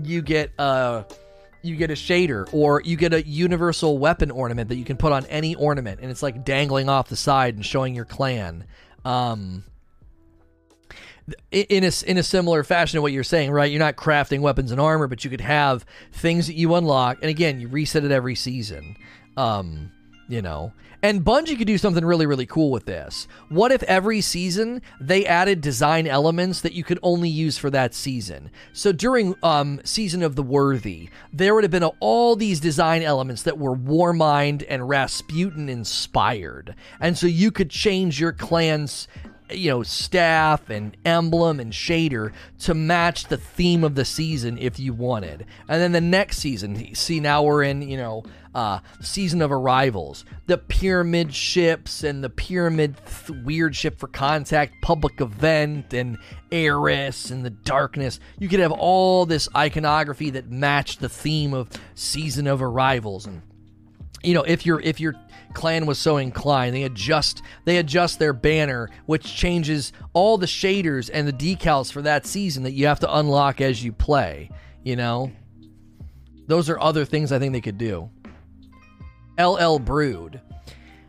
[0.04, 1.04] you get uh
[1.62, 5.12] you get a shader or you get a universal weapon ornament that you can put
[5.12, 8.64] on any ornament and it's like dangling off the side and showing your clan
[9.04, 9.64] um
[11.50, 13.70] in a, in a similar fashion to what you're saying, right?
[13.70, 17.30] You're not crafting weapons and armor, but you could have things that you unlock, and
[17.30, 18.96] again, you reset it every season.
[19.36, 19.90] Um,
[20.28, 20.72] you know,
[21.02, 23.26] and Bungie could do something really, really cool with this.
[23.48, 27.94] What if every season they added design elements that you could only use for that
[27.94, 28.50] season?
[28.72, 33.42] So during um, Season of the Worthy, there would have been all these design elements
[33.44, 36.74] that were Warmind and Rasputin inspired.
[37.00, 39.08] And so you could change your clan's
[39.52, 44.78] you know, staff and emblem and shader to match the theme of the season if
[44.78, 45.46] you wanted.
[45.68, 48.24] And then the next season, see, now we're in, you know,
[48.54, 50.24] uh, season of arrivals.
[50.46, 56.18] The pyramid ships and the pyramid th- weird ship for contact, public event, and
[56.50, 58.18] Eris and the darkness.
[58.38, 63.42] You could have all this iconography that matched the theme of season of arrivals and
[64.22, 65.14] you know if you're if you're
[65.54, 66.74] clan was so inclined.
[66.74, 72.02] They adjust they adjust their banner, which changes all the shaders and the decals for
[72.02, 74.50] that season that you have to unlock as you play.
[74.82, 75.32] You know,
[76.46, 78.10] those are other things I think they could do.
[79.38, 80.40] LL Brood.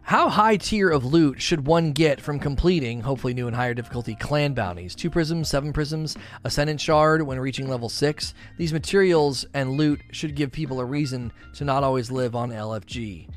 [0.03, 4.15] How high tier of loot should one get from completing, hopefully new and higher difficulty,
[4.15, 4.93] clan bounties?
[4.93, 8.33] Two prisms, seven prisms, ascendant shard when reaching level six.
[8.57, 13.29] These materials and loot should give people a reason to not always live on LFG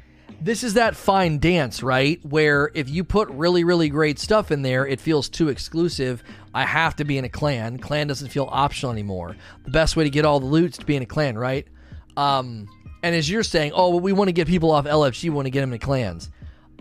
[0.45, 2.22] this is that fine dance, right?
[2.22, 6.22] Where if you put really, really great stuff in there, it feels too exclusive.
[6.53, 7.78] I have to be in a clan.
[7.78, 9.36] Clan doesn't feel optional anymore.
[9.64, 11.66] The best way to get all the loot is to be in a clan, right?
[12.18, 12.68] Um,
[13.03, 15.47] and as you're saying, oh, well, we want to get people off LFG, we want
[15.47, 16.30] to get them in clans.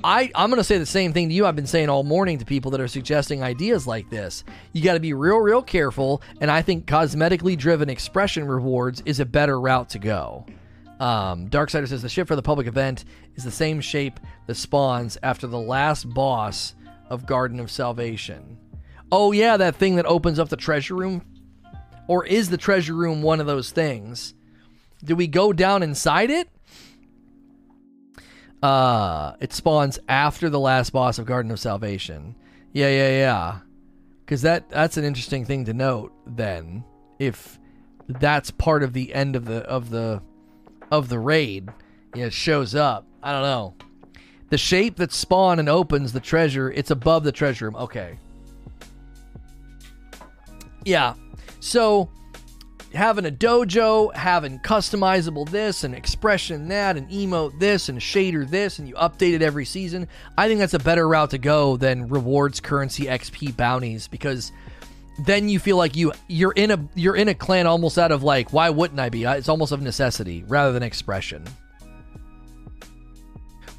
[0.03, 1.45] I, I'm going to say the same thing to you.
[1.45, 4.43] I've been saying all morning to people that are suggesting ideas like this.
[4.74, 6.22] You got to be real, real careful.
[6.41, 10.45] And I think cosmetically driven expression rewards is a better route to go.
[11.00, 15.18] Um, Darksider says the ship for the public event is the same shape that spawns
[15.24, 16.76] after the last boss
[17.10, 18.58] of Garden of Salvation.
[19.12, 21.26] Oh, yeah, that thing that opens up the treasure room?
[22.08, 24.34] Or is the treasure room one of those things?
[25.04, 26.50] Do we go down inside it?
[28.62, 32.36] Uh, it spawns after the last boss of Garden of Salvation.
[32.72, 33.60] Yeah, yeah, yeah.
[34.22, 36.14] Because that that's an interesting thing to note.
[36.26, 36.86] Then,
[37.20, 37.60] if
[38.08, 40.22] that's part of the end of the of the
[40.94, 41.70] of the raid,
[42.14, 43.08] yeah, it shows up.
[43.24, 43.74] I don't know.
[44.50, 47.76] The shape that spawn and opens the treasure, it's above the treasure room.
[47.76, 48.20] Okay.
[50.86, 51.16] Yeah.
[51.60, 52.10] So
[52.94, 58.78] having a dojo, having customizable this and expression that and emote this and shader this
[58.78, 60.08] and you update it every season.
[60.38, 64.52] I think that's a better route to go than rewards currency XP bounties because
[65.20, 68.24] then you feel like you you're in a you're in a clan almost out of
[68.24, 69.24] like why wouldn't I be?
[69.24, 71.45] It's almost of necessity rather than expression.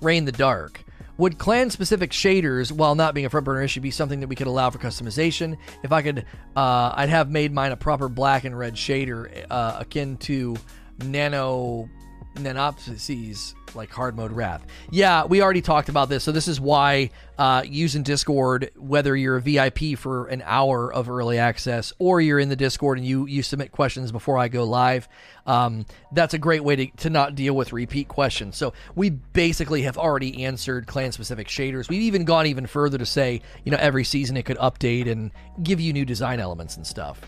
[0.01, 0.85] Rain the Dark.
[1.17, 4.35] Would clan specific shaders, while not being a front burner issue, be something that we
[4.35, 5.57] could allow for customization?
[5.85, 6.27] If I could,
[6.57, 10.57] uh, I'd have made mine a proper black and red shader uh, akin to
[11.05, 11.89] nano
[12.35, 14.65] nanopsies like hard mode wrath.
[14.91, 16.23] Yeah, we already talked about this.
[16.25, 21.09] So this is why uh, using Discord, whether you're a VIP for an hour of
[21.09, 24.65] early access or you're in the Discord and you you submit questions before I go
[24.65, 25.09] live,
[25.47, 28.57] um, that's a great way to, to not deal with repeat questions.
[28.57, 31.89] So we basically have already answered clan specific shaders.
[31.89, 35.31] We've even gone even further to say, you know, every season it could update and
[35.63, 37.21] give you new design elements and stuff.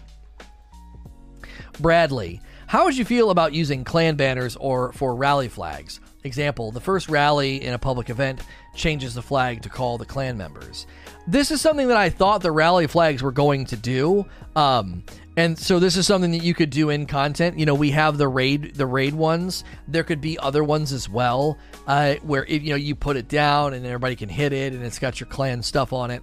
[1.80, 6.01] Bradley, how would you feel about using clan banners or for rally flags?
[6.25, 8.41] Example, the first rally in a public event
[8.75, 10.87] changes the flag to call the clan members.
[11.29, 14.27] This is something that I thought the rally flags were going to do.
[14.57, 15.05] Um,
[15.37, 17.59] and so this is something that you could do in content.
[17.59, 19.64] You know, we have the raid the raid ones.
[19.87, 23.29] There could be other ones as well, uh, where if, you know you put it
[23.29, 26.23] down and everybody can hit it, and it's got your clan stuff on it.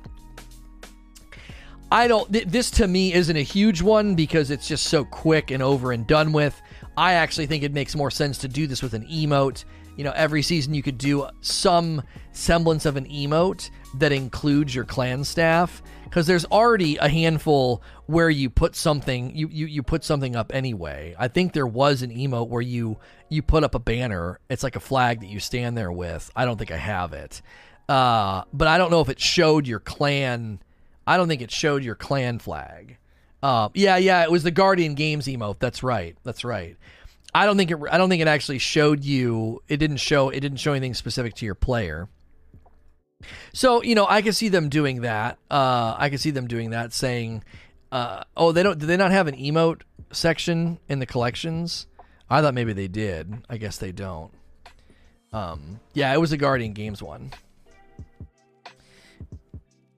[1.94, 2.34] I don't.
[2.34, 5.92] Th- this to me isn't a huge one because it's just so quick and over
[5.92, 6.60] and done with.
[6.98, 9.64] I actually think it makes more sense to do this with an emote.
[9.96, 13.70] You know, every season you could do some semblance of an emote
[14.00, 19.48] that includes your clan staff because there's already a handful where you put something you,
[19.50, 21.16] you you put something up anyway.
[21.20, 22.98] I think there was an emote where you
[23.30, 24.40] you put up a banner.
[24.50, 26.32] It's like a flag that you stand there with.
[26.36, 27.44] I don't think I have it,
[27.88, 30.60] uh, but I don't know if it showed your clan
[31.06, 32.98] I don't think it showed your clan flag.
[33.42, 35.60] Uh, yeah, yeah, it was the Guardian Games emote.
[35.60, 36.16] That's right.
[36.24, 36.78] That's right.
[37.36, 37.78] I don't think it.
[37.92, 39.62] I don't think it actually showed you.
[39.68, 40.30] It didn't show.
[40.30, 42.08] It didn't show anything specific to your player.
[43.54, 45.38] So you know, I can see them doing that.
[45.50, 47.44] Uh, I can see them doing that, saying,
[47.92, 48.80] uh, "Oh, they don't.
[48.80, 49.82] Do they not have an emote
[50.12, 51.88] section in the collections?"
[52.30, 53.44] I thought maybe they did.
[53.50, 54.32] I guess they don't.
[55.32, 57.32] Um, yeah, it was a Guardian Games one.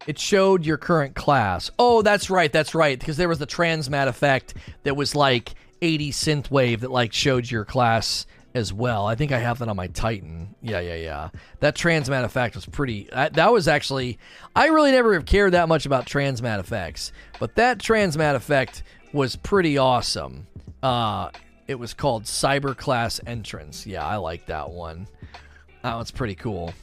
[0.08, 1.72] It showed your current class.
[1.80, 2.98] Oh, that's right, that's right.
[3.00, 4.54] Because there was the transmat effect
[4.84, 9.06] that was like 80 synthwave that like showed your class as well.
[9.06, 10.56] I think I have that on my Titan.
[10.62, 11.30] Yeah, yeah, yeah.
[11.60, 13.10] That transmat effect was pretty.
[13.12, 14.18] That, that was actually.
[14.56, 19.36] I really never have cared that much about transmat effects, but that transmat effect was
[19.36, 20.48] pretty awesome.
[20.82, 21.30] Uh,
[21.68, 23.86] it was called Cyber Class Entrance.
[23.86, 25.08] Yeah, I like that one.
[25.82, 26.74] That one's pretty cool.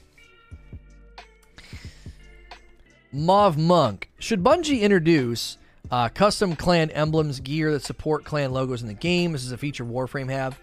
[3.13, 4.11] Mauve Monk.
[4.19, 5.59] Should Bungie introduce
[5.91, 9.33] uh, custom clan emblems, gear that support clan logos in the game?
[9.33, 10.59] This is a feature Warframe have.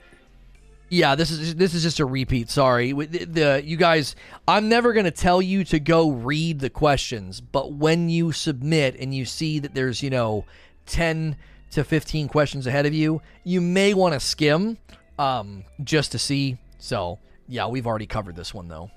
[0.89, 2.49] Yeah, this is this is just a repeat.
[2.49, 4.15] Sorry, the, the you guys.
[4.47, 9.13] I'm never gonna tell you to go read the questions, but when you submit and
[9.13, 10.45] you see that there's you know
[10.87, 11.35] ten
[11.71, 14.79] to fifteen questions ahead of you, you may want to skim
[15.19, 16.57] um, just to see.
[16.79, 18.89] So yeah, we've already covered this one though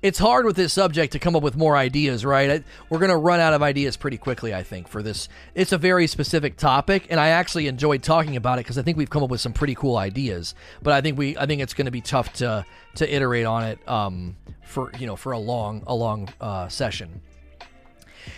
[0.00, 2.62] it's hard with this subject to come up with more ideas, right?
[2.88, 5.28] We're going to run out of ideas pretty quickly, I think, for this.
[5.54, 8.96] It's a very specific topic, and I actually enjoyed talking about it because I think
[8.96, 10.54] we've come up with some pretty cool ideas.
[10.82, 12.64] But I think we, I think it's going to be tough to
[12.96, 17.20] to iterate on it um, for you know for a long a long uh, session.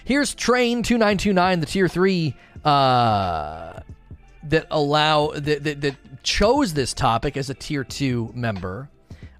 [0.05, 2.35] Here's Train two nine two nine, the tier three
[2.65, 3.81] uh,
[4.45, 8.89] that allow that, that that chose this topic as a tier two member.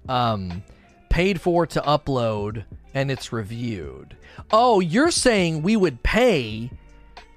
[0.07, 0.63] Um,
[1.11, 4.15] paid for to upload and it's reviewed.
[4.49, 6.71] Oh, you're saying we would pay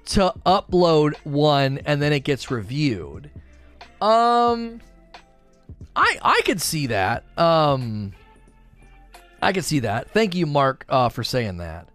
[0.05, 3.29] to upload one and then it gets reviewed.
[4.01, 4.81] Um
[5.95, 7.25] I I could see that.
[7.37, 8.13] Um
[9.41, 10.09] I could see that.
[10.11, 11.87] Thank you, Mark, uh, for saying that.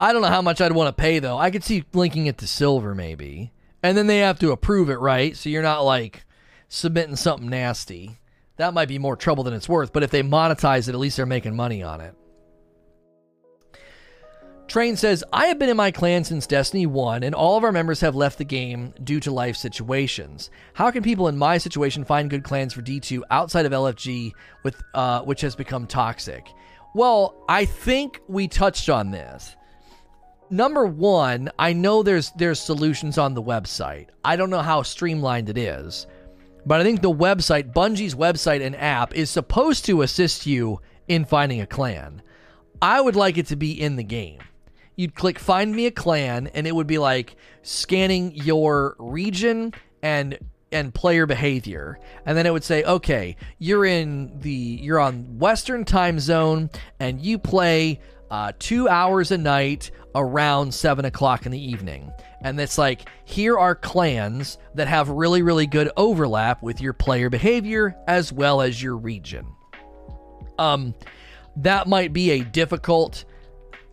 [0.00, 1.38] I don't know how much I'd want to pay though.
[1.38, 3.52] I could see linking it to silver maybe,
[3.82, 5.36] and then they have to approve it, right?
[5.36, 6.24] So you're not like
[6.68, 8.18] submitting something nasty.
[8.56, 9.92] That might be more trouble than it's worth.
[9.92, 12.14] But if they monetize it, at least they're making money on it.
[14.66, 17.72] Train says, I have been in my clan since Destiny 1, and all of our
[17.72, 20.50] members have left the game due to life situations.
[20.72, 24.32] How can people in my situation find good clans for D2 outside of LFG,
[24.62, 26.48] with uh, which has become toxic?
[26.94, 29.54] Well, I think we touched on this.
[30.48, 34.08] Number one, I know there's there's solutions on the website.
[34.24, 36.06] I don't know how streamlined it is,
[36.66, 41.24] but I think the website, Bungie's website and app, is supposed to assist you in
[41.24, 42.22] finding a clan.
[42.80, 44.40] I would like it to be in the game.
[44.96, 50.38] You'd click find me a clan and it would be like scanning your region and
[50.70, 51.98] and player behavior.
[52.26, 57.20] And then it would say okay you're in the you're on western time zone and
[57.20, 58.00] you play
[58.30, 62.10] uh, two hours a night around seven o'clock in the evening
[62.44, 67.28] and it's like here are clans that have really really good overlap with your player
[67.28, 69.46] behavior as well as your region
[70.58, 70.94] um
[71.56, 73.24] that might be a difficult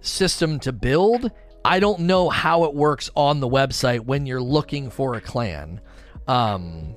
[0.01, 1.31] system to build.
[1.63, 5.79] I don't know how it works on the website when you're looking for a clan.
[6.27, 6.95] Um,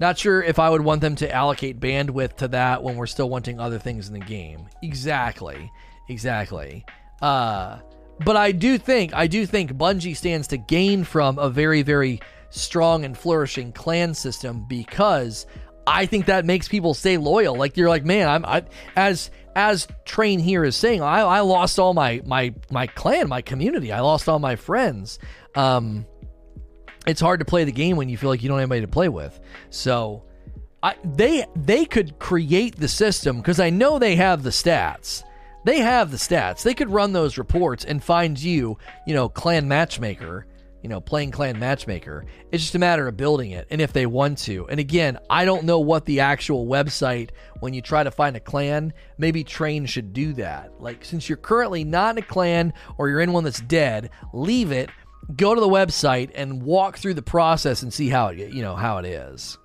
[0.00, 3.30] not sure if I would want them to allocate bandwidth to that when we're still
[3.30, 4.68] wanting other things in the game.
[4.82, 5.70] Exactly.
[6.08, 6.84] Exactly.
[7.20, 7.78] Uh,
[8.24, 12.20] but I do think I do think Bungie stands to gain from a very very
[12.50, 15.46] strong and flourishing clan system because
[15.86, 17.56] I think that makes people stay loyal.
[17.56, 18.64] Like you're like, man, I'm I,
[18.94, 23.42] as as Train here is saying, I, I lost all my my my clan, my
[23.42, 23.92] community.
[23.92, 25.18] I lost all my friends.
[25.54, 26.06] Um,
[27.06, 28.92] it's hard to play the game when you feel like you don't have anybody to
[28.92, 29.38] play with.
[29.70, 30.24] So,
[30.82, 35.24] I, they they could create the system because I know they have the stats.
[35.64, 36.62] They have the stats.
[36.62, 40.46] They could run those reports and find you, you know, clan matchmaker
[40.82, 42.24] you know, playing clan matchmaker.
[42.50, 44.66] It's just a matter of building it and if they want to.
[44.68, 48.40] And again, I don't know what the actual website when you try to find a
[48.40, 50.80] clan, maybe Train should do that.
[50.80, 54.72] Like since you're currently not in a clan or you're in one that's dead, leave
[54.72, 54.90] it,
[55.36, 58.74] go to the website and walk through the process and see how it, you know,
[58.74, 59.56] how it is.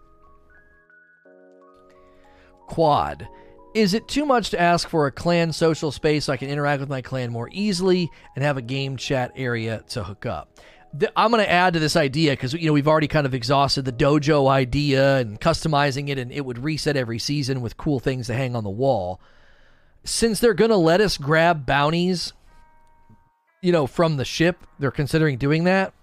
[2.68, 3.28] Quad.
[3.78, 6.80] Is it too much to ask for a clan social space so I can interact
[6.80, 10.50] with my clan more easily and have a game chat area to hook up?
[11.16, 13.86] I'm going to add to this idea because you know we've already kind of exhausted
[13.86, 18.26] the dojo idea and customizing it, and it would reset every season with cool things
[18.26, 19.22] to hang on the wall.
[20.04, 22.34] Since they're going to let us grab bounties,
[23.62, 25.94] you know, from the ship, they're considering doing that.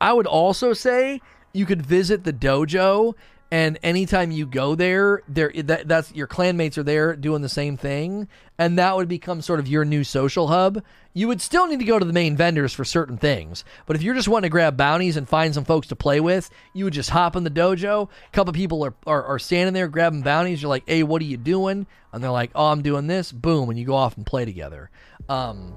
[0.00, 1.20] I would also say
[1.52, 3.14] you could visit the dojo
[3.50, 7.76] and anytime you go there there that, that's your clanmates are there doing the same
[7.76, 8.28] thing.
[8.58, 10.82] And that would become sort of your new social hub.
[11.14, 13.64] You would still need to go to the main vendors for certain things.
[13.86, 16.50] But if you're just wanting to grab bounties and find some folks to play with
[16.72, 18.08] you would just hop in the dojo.
[18.08, 20.62] A couple people are, are, are standing there grabbing bounties.
[20.62, 21.86] You're like hey what are you doing?
[22.12, 23.32] And they're like oh i'm doing this.
[23.32, 24.90] Boom and you go off and play together.
[25.28, 25.74] Um,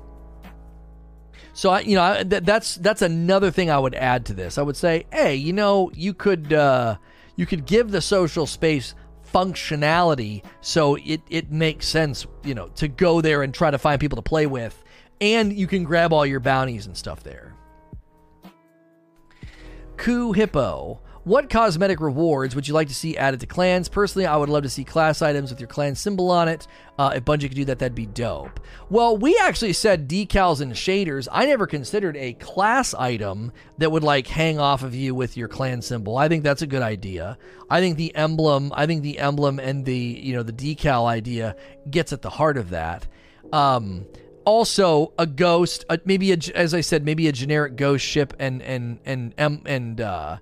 [1.53, 4.57] so I, you know, I, th- that's that's another thing I would add to this.
[4.57, 6.97] I would say, hey, you know, you could uh,
[7.35, 8.95] you could give the social space
[9.33, 13.99] functionality so it, it makes sense, you know, to go there and try to find
[13.99, 14.83] people to play with.
[15.19, 17.53] And you can grab all your bounties and stuff there.
[19.97, 20.99] Coup Hippo.
[21.25, 23.87] What cosmetic rewards would you like to see added to clans?
[23.87, 26.67] Personally, I would love to see class items with your clan symbol on it.
[26.99, 28.59] Uh, if Bungie could do that, that'd be dope.
[28.89, 31.29] Well, we actually said decals and shaders.
[31.31, 35.47] I never considered a class item that would like hang off of you with your
[35.47, 36.17] clan symbol.
[36.17, 37.37] I think that's a good idea.
[37.69, 41.55] I think the emblem, I think the emblem and the you know the decal idea
[41.89, 43.07] gets at the heart of that.
[43.53, 44.05] Um,
[44.43, 48.61] also a ghost, uh, maybe a, as I said, maybe a generic ghost ship and
[48.61, 50.37] and and and, and uh,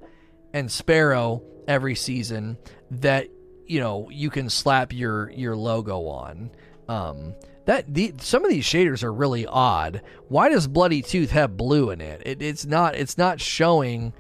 [0.54, 2.58] and Sparrow every season
[2.92, 3.28] that
[3.66, 6.52] you know you can slap your your logo on.
[6.88, 7.36] Um,
[7.66, 10.02] that the some of these shaders are really odd.
[10.28, 12.22] Why does Bloody Tooth have blue in it?
[12.26, 14.14] it it's not it's not showing.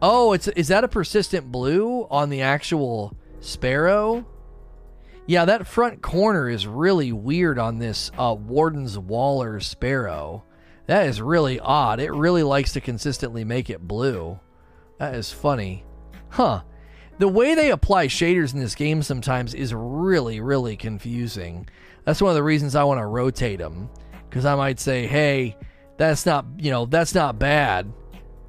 [0.00, 4.26] Oh, it's is that a persistent blue on the actual Sparrow?
[5.26, 10.44] Yeah, that front corner is really weird on this uh, Warden's Waller Sparrow.
[10.86, 12.00] That is really odd.
[12.00, 14.40] It really likes to consistently make it blue.
[15.02, 15.84] That is funny.
[16.28, 16.62] Huh.
[17.18, 21.68] The way they apply shaders in this game sometimes is really, really confusing.
[22.04, 23.90] That's one of the reasons I want to rotate them.
[24.30, 25.56] Because I might say, hey,
[25.96, 27.92] that's not, you know, that's not bad.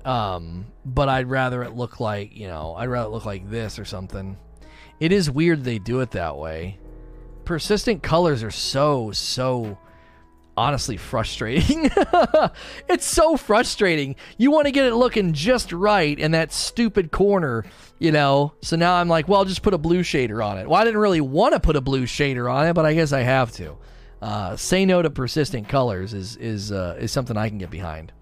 [0.05, 3.79] Um, but I'd rather it look like, you know, I'd rather it look like this
[3.79, 4.37] or something.
[4.99, 6.77] It is weird they do it that way.
[7.45, 9.77] persistent colors are so so
[10.55, 11.89] honestly frustrating.
[12.89, 14.15] it's so frustrating.
[14.37, 17.65] You want to get it looking just right in that stupid corner,
[17.99, 18.53] you know.
[18.61, 20.67] So now I'm like, well, I'll just put a blue shader on it.
[20.67, 23.11] Well, I didn't really want to put a blue shader on it, but I guess
[23.11, 23.77] I have to.
[24.21, 28.13] Uh, say no to persistent colors is is uh, is something I can get behind.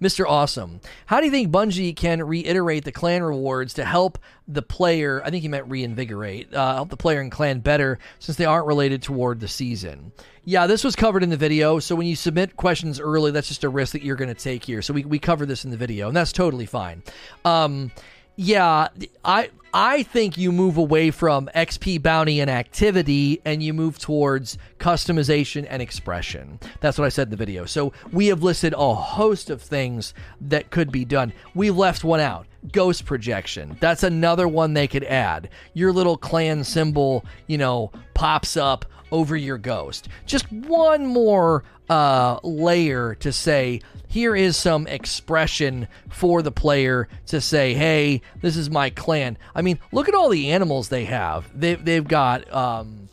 [0.00, 0.24] Mr.
[0.28, 5.22] Awesome, how do you think Bungie can reiterate the clan rewards to help the player?
[5.24, 8.66] I think he meant reinvigorate, uh, help the player and clan better since they aren't
[8.66, 10.12] related toward the season.
[10.44, 11.78] Yeah, this was covered in the video.
[11.78, 14.64] So when you submit questions early, that's just a risk that you're going to take
[14.64, 14.80] here.
[14.80, 17.02] So we, we cover this in the video, and that's totally fine.
[17.44, 17.92] Um,
[18.36, 18.88] yeah,
[19.24, 24.56] I I think you move away from XP bounty and activity and you move towards
[24.78, 26.58] customization and expression.
[26.80, 27.66] That's what I said in the video.
[27.66, 31.34] So we have listed a host of things that could be done.
[31.54, 32.46] We left one out.
[32.72, 33.76] Ghost projection.
[33.78, 35.50] That's another one they could add.
[35.74, 40.08] Your little clan symbol, you know, pops up over your ghost.
[40.26, 47.40] Just one more uh, layer to say here is some expression for the player to
[47.40, 51.48] say, "Hey, this is my clan." I mean, look at all the animals they have.
[51.58, 53.08] They've they've got um,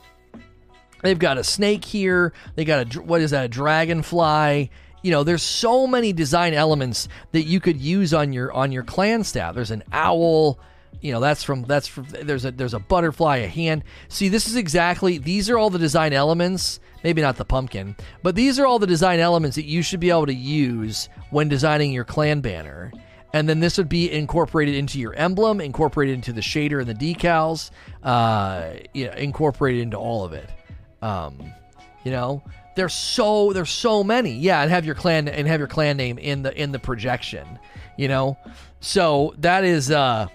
[1.03, 2.33] they've got a snake here.
[2.55, 3.45] They got a what is that?
[3.45, 4.71] A dragonfly.
[5.03, 8.83] You know, there's so many design elements that you could use on your on your
[8.83, 9.53] clan staff.
[9.53, 10.59] There's an owl
[11.05, 13.83] you know that's from that's from there's a there's a butterfly a hand.
[14.07, 18.33] See this is exactly these are all the design elements maybe not the pumpkin but
[18.33, 21.93] these are all the design elements that you should be able to use when designing
[21.93, 22.91] your clan banner.
[23.33, 26.95] And then this would be incorporated into your emblem incorporated into the shader and the
[26.95, 27.69] decals
[28.01, 30.49] uh you know, incorporated into all of it.
[31.03, 31.37] Um
[32.03, 32.41] you know
[32.75, 34.31] there's so there's so many.
[34.31, 37.59] Yeah and have your clan and have your clan name in the in the projection
[37.95, 38.37] you know?
[38.79, 40.25] So that is uh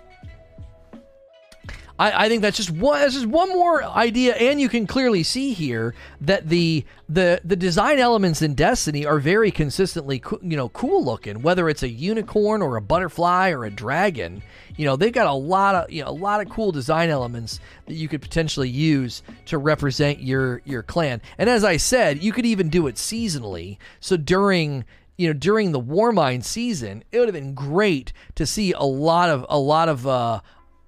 [2.01, 5.23] I, I think that's just one that's just one more idea, and you can clearly
[5.23, 10.57] see here that the the the design elements in Destiny are very consistently co- you
[10.57, 11.43] know cool looking.
[11.43, 14.43] Whether it's a unicorn or a butterfly or a dragon,
[14.79, 17.61] you know they've got a lot of you know a lot of cool design elements
[17.85, 21.21] that you could potentially use to represent your your clan.
[21.37, 23.77] And as I said, you could even do it seasonally.
[24.01, 24.87] So during
[25.19, 29.29] you know during the Warmind season, it would have been great to see a lot
[29.29, 30.41] of a lot of uh,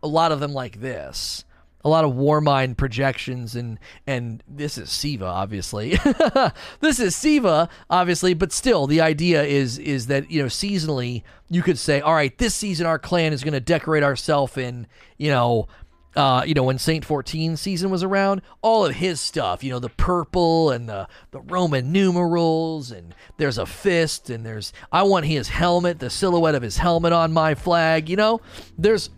[0.02, 1.44] a lot of them like this.
[1.84, 3.76] A lot of Warmind projections and
[4.06, 5.98] and this is Siva obviously.
[6.80, 11.60] this is Siva obviously, but still the idea is is that you know seasonally you
[11.60, 14.86] could say, all right, this season our clan is going to decorate ourselves in
[15.18, 15.66] you know
[16.14, 19.78] uh, you know, when Saint 14 season was around, all of his stuff, you know,
[19.78, 25.26] the purple and the, the Roman numerals, and there's a fist, and there's, I want
[25.26, 28.40] his helmet, the silhouette of his helmet on my flag, you know,
[28.76, 29.10] there's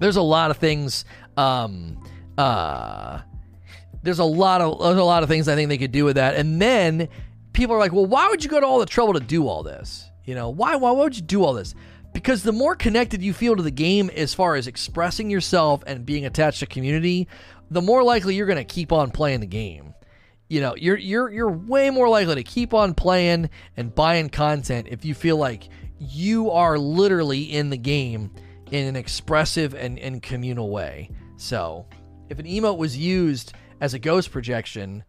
[0.00, 1.04] there's a lot of things.
[1.36, 2.02] Um,
[2.36, 3.20] uh,
[4.02, 6.16] there's a lot of there's a lot of things I think they could do with
[6.16, 6.34] that.
[6.34, 7.08] And then
[7.52, 9.62] people are like, well, why would you go to all the trouble to do all
[9.62, 10.10] this?
[10.24, 11.74] You know, why why would you do all this?
[12.12, 16.04] Because the more connected you feel to the game as far as expressing yourself and
[16.04, 17.28] being attached to community,
[17.70, 19.94] the more likely you're going to keep on playing the game.
[20.48, 24.88] You know, you're you're you're way more likely to keep on playing and buying content
[24.90, 28.32] if you feel like you are literally in the game
[28.70, 31.10] in an expressive and, and communal way.
[31.36, 31.86] So,
[32.28, 35.04] if an emote was used as a ghost projection,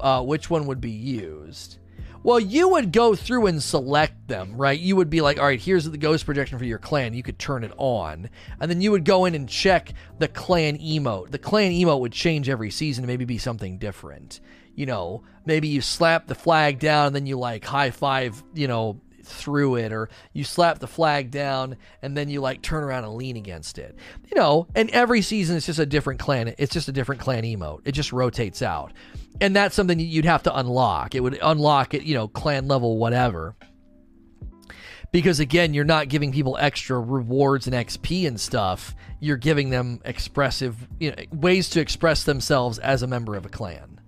[0.00, 1.78] uh, which one would be used?
[2.22, 4.78] Well, you would go through and select them, right?
[4.78, 7.14] You would be like, all right, here's the ghost projection for your clan.
[7.14, 8.28] You could turn it on.
[8.60, 11.30] And then you would go in and check the clan emote.
[11.30, 14.40] The clan emote would change every season maybe be something different.
[14.74, 18.68] You know, maybe you slap the flag down and then you like high five, you
[18.68, 19.00] know,
[19.30, 23.14] through it or you slap the flag down and then you like turn around and
[23.14, 23.96] lean against it.
[24.28, 26.54] You know, and every season it's just a different clan.
[26.58, 27.82] It's just a different clan emote.
[27.84, 28.92] It just rotates out.
[29.40, 31.14] And that's something you'd have to unlock.
[31.14, 33.56] It would unlock it, you know, clan level whatever.
[35.12, 38.94] Because again, you're not giving people extra rewards and XP and stuff.
[39.18, 43.48] You're giving them expressive you know, ways to express themselves as a member of a
[43.48, 44.00] clan.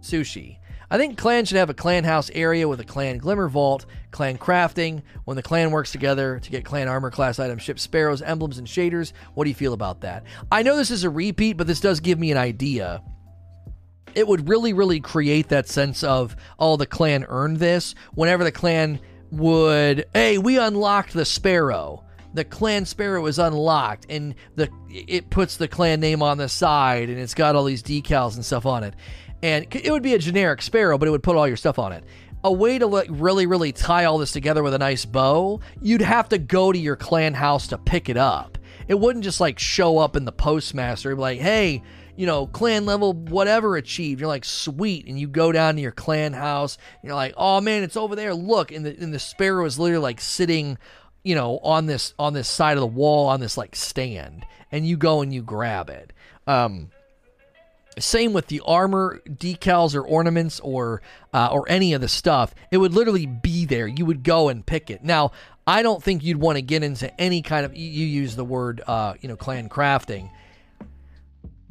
[0.00, 0.58] Sushi.
[0.92, 4.36] I think clans should have a clan house area with a clan glimmer vault, clan
[4.36, 5.00] crafting.
[5.24, 8.66] When the clan works together to get clan armor class items, ship sparrows, emblems, and
[8.66, 9.14] shaders.
[9.32, 10.24] What do you feel about that?
[10.52, 13.02] I know this is a repeat, but this does give me an idea
[14.14, 17.94] it would really, really create that sense of, oh, the clan earned this.
[18.12, 22.04] Whenever the clan would, hey, we unlocked the sparrow.
[22.34, 27.08] The clan sparrow is unlocked, and the it puts the clan name on the side,
[27.08, 28.94] and it's got all these decals and stuff on it
[29.42, 31.92] and it would be a generic sparrow, but it would put all your stuff on
[31.92, 32.04] it.
[32.44, 36.02] A way to like really, really tie all this together with a nice bow, you'd
[36.02, 38.58] have to go to your clan house to pick it up.
[38.88, 41.14] It wouldn't just like show up in the postmaster.
[41.14, 41.82] Like, hey,
[42.16, 44.20] you know, clan level whatever achieved.
[44.20, 45.06] You're like, sweet.
[45.06, 46.78] And you go down to your clan house.
[47.02, 48.34] you're like, oh man, it's over there.
[48.34, 48.72] Look.
[48.72, 50.78] And the, and the sparrow is literally like sitting,
[51.22, 54.44] you know, on this, on this side of the wall on this like stand.
[54.70, 56.12] And you go and you grab it.
[56.46, 56.90] Um,
[57.98, 62.54] same with the armor decals or ornaments or uh, or any of the stuff.
[62.70, 63.86] It would literally be there.
[63.86, 65.02] You would go and pick it.
[65.04, 65.32] Now,
[65.66, 67.76] I don't think you'd want to get into any kind of.
[67.76, 70.30] You use the word, uh, you know, clan crafting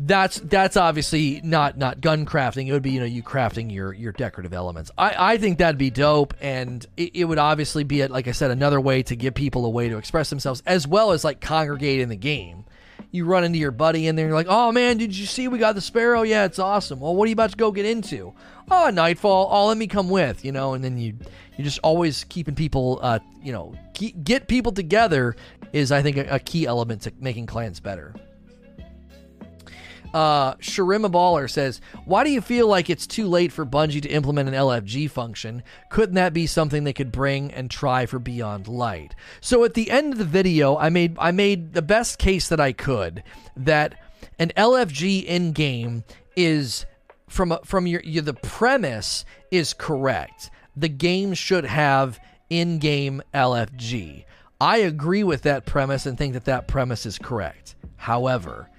[0.05, 2.67] that's that's obviously not not gun crafting.
[2.67, 4.91] It would be you know you crafting your your decorative elements.
[4.97, 8.51] I I think that'd be dope, and it, it would obviously be like I said
[8.51, 11.99] another way to give people a way to express themselves as well as like congregate
[11.99, 12.65] in the game.
[13.12, 15.47] You run into your buddy in there, and you're like, "Oh man, did you see
[15.47, 16.22] we got the sparrow?
[16.22, 16.99] Yeah, it's awesome.
[16.99, 18.34] Well, what are you about to go get into?
[18.70, 19.49] Oh, nightfall.
[19.51, 20.45] Oh, let me come with.
[20.45, 21.16] You know, and then you
[21.57, 23.76] you're just always keeping people, uh, you know,
[24.24, 25.36] get people together
[25.74, 28.14] is I think a, a key element to making clans better.
[30.14, 34.09] Uh, Sharima Baller says, Why do you feel like it's too late for Bungie to
[34.09, 35.64] implement an LFG function?
[35.89, 39.16] Couldn't that be something they could bring and try for Beyond Light?
[39.39, 42.59] So at the end of the video, I made I made the best case that
[42.59, 43.24] I could
[43.55, 43.95] that
[44.38, 46.03] an LFG in game
[46.36, 46.86] is
[47.28, 50.49] from from your, your the premise is correct.
[50.76, 54.26] The game should have in-game LFG.
[54.59, 57.76] I agree with that premise and think that that premise is correct.
[57.95, 58.70] However,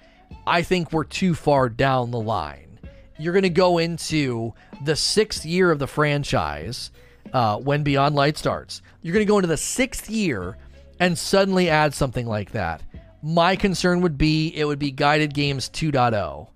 [0.46, 2.78] I think we're too far down the line.
[3.18, 4.54] You're going to go into
[4.84, 6.90] the sixth year of the franchise
[7.32, 8.82] uh, when Beyond Light starts.
[9.00, 10.56] You're going to go into the sixth year
[10.98, 12.82] and suddenly add something like that.
[13.22, 16.48] My concern would be it would be Guided Games 2.0.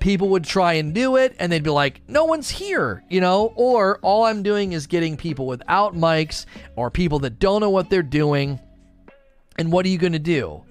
[0.00, 3.52] People would try and do it and they'd be like, no one's here, you know?
[3.54, 7.90] Or all I'm doing is getting people without mics or people that don't know what
[7.90, 8.58] they're doing.
[9.58, 10.62] And what are you going to do?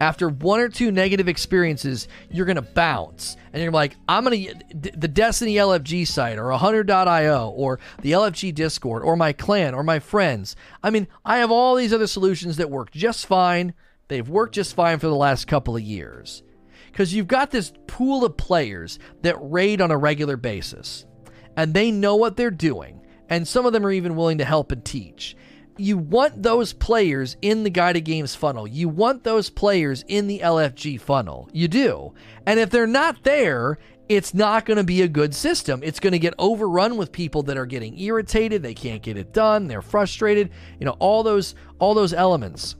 [0.00, 3.36] After one or two negative experiences, you're going to bounce.
[3.52, 8.54] And you're like, I'm going to, the Destiny LFG site or 100.io or the LFG
[8.54, 10.56] Discord or my clan or my friends.
[10.82, 13.74] I mean, I have all these other solutions that work just fine.
[14.08, 16.42] They've worked just fine for the last couple of years.
[16.90, 21.06] Because you've got this pool of players that raid on a regular basis,
[21.56, 23.00] and they know what they're doing.
[23.28, 25.36] And some of them are even willing to help and teach
[25.80, 28.66] you want those players in the guided games funnel.
[28.66, 31.48] You want those players in the LFG funnel.
[31.52, 32.14] You do.
[32.46, 33.78] And if they're not there,
[34.08, 35.80] it's not going to be a good system.
[35.82, 39.32] It's going to get overrun with people that are getting irritated, they can't get it
[39.32, 42.74] done, they're frustrated, you know, all those all those elements.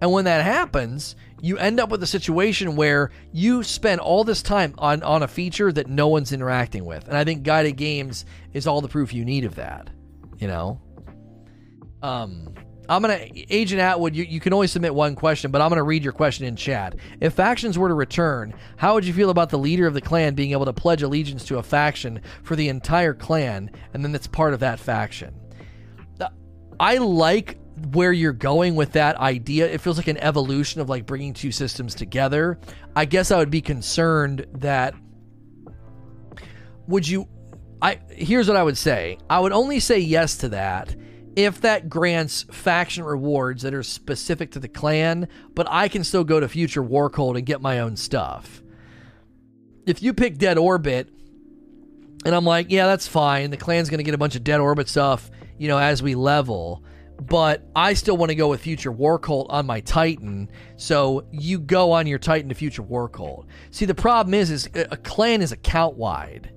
[0.00, 4.42] And when that happens, you end up with a situation where you spend all this
[4.42, 7.06] time on on a feature that no one's interacting with.
[7.08, 9.88] And I think guided games is all the proof you need of that,
[10.38, 10.80] you know.
[12.06, 12.54] Um,
[12.88, 13.18] I'm gonna
[13.50, 14.14] Agent Atwood.
[14.14, 16.94] You, you can only submit one question, but I'm gonna read your question in chat.
[17.20, 20.36] If factions were to return, how would you feel about the leader of the clan
[20.36, 24.28] being able to pledge allegiance to a faction for the entire clan, and then it's
[24.28, 25.34] part of that faction?
[26.78, 27.58] I like
[27.92, 29.66] where you're going with that idea.
[29.66, 32.58] It feels like an evolution of like bringing two systems together.
[32.94, 34.94] I guess I would be concerned that
[36.86, 37.26] would you
[37.82, 39.18] I here's what I would say.
[39.28, 40.94] I would only say yes to that
[41.36, 46.24] if that grants faction rewards that are specific to the clan, but I can still
[46.24, 48.62] go to Future War Cult and get my own stuff.
[49.86, 51.10] If you pick Dead Orbit,
[52.24, 53.50] and I'm like, yeah, that's fine.
[53.50, 56.14] The clan's going to get a bunch of Dead Orbit stuff, you know, as we
[56.14, 56.82] level.
[57.20, 61.58] But I still want to go with Future War Cult on my Titan, so you
[61.58, 63.46] go on your Titan to Future War Cult.
[63.70, 66.50] See, the problem is, is a clan is account wide.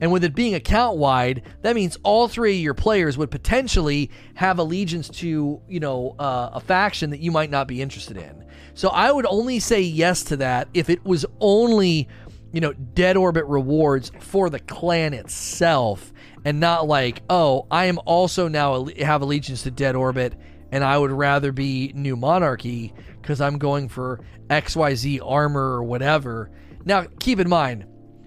[0.00, 4.10] And with it being account wide, that means all three of your players would potentially
[4.34, 8.44] have allegiance to, you know, uh, a faction that you might not be interested in.
[8.74, 12.08] So I would only say yes to that if it was only,
[12.52, 16.12] you know, dead orbit rewards for the clan itself
[16.44, 20.34] and not like, oh, I am also now have allegiance to dead orbit
[20.70, 22.92] and I would rather be new monarchy
[23.22, 26.50] because I'm going for XYZ armor or whatever.
[26.84, 27.86] Now, keep in mind,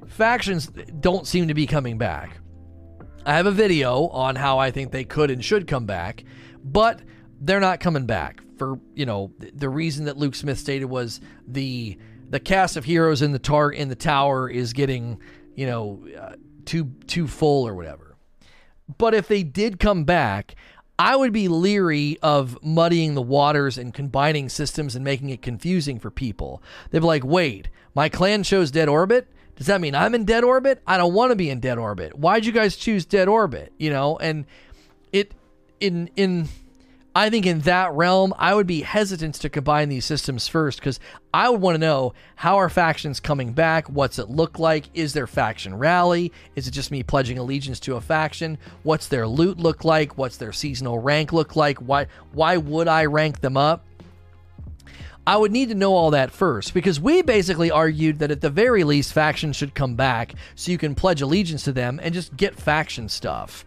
[0.09, 0.67] factions
[0.99, 2.37] don't seem to be coming back.
[3.25, 6.23] I have a video on how I think they could and should come back,
[6.63, 7.01] but
[7.39, 11.97] they're not coming back for, you know, the reason that Luke Smith stated was the
[12.29, 15.19] the cast of heroes in the tar in the tower is getting,
[15.55, 16.35] you know, uh,
[16.65, 18.15] too too full or whatever.
[18.97, 20.55] But if they did come back,
[20.97, 25.99] I would be leery of muddying the waters and combining systems and making it confusing
[25.99, 26.61] for people.
[26.91, 29.27] They'd be like, "Wait, my clan chose Dead Orbit.
[29.59, 30.81] Does that mean I'm in dead orbit?
[30.87, 32.17] I don't want to be in dead orbit.
[32.17, 33.73] Why'd you guys choose dead orbit?
[33.77, 34.45] You know, and
[35.11, 35.33] it
[35.81, 36.47] in in
[37.13, 41.01] I think in that realm, I would be hesitant to combine these systems first because
[41.33, 43.89] I would want to know how are factions coming back?
[43.89, 44.85] What's it look like?
[44.93, 46.31] Is there faction rally?
[46.55, 48.57] Is it just me pledging allegiance to a faction?
[48.83, 50.17] What's their loot look like?
[50.17, 51.79] What's their seasonal rank look like?
[51.79, 53.83] Why why would I rank them up?
[55.29, 58.49] I would need to know all that first because we basically argued that at the
[58.49, 62.35] very least factions should come back so you can pledge allegiance to them and just
[62.35, 63.63] get faction stuff.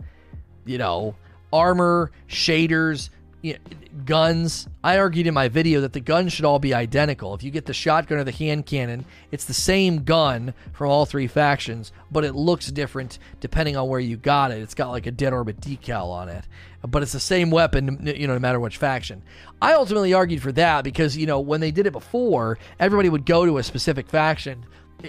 [0.65, 1.15] You know,
[1.53, 3.11] armor, shaders,
[3.43, 3.59] you know,
[4.05, 4.69] guns.
[4.83, 7.35] I argued in my video that the guns should all be identical.
[7.35, 11.05] If you get the shotgun or the hand cannon, it's the same gun from all
[11.05, 14.63] three factions, but it looks different depending on where you got it.
[14.63, 16.47] It's got like a dead orbit decal on it,
[16.87, 19.23] but it's the same weapon, you know, no matter which faction.
[19.61, 23.27] I ultimately argued for that because, you know, when they did it before, everybody would
[23.27, 24.65] go to a specific faction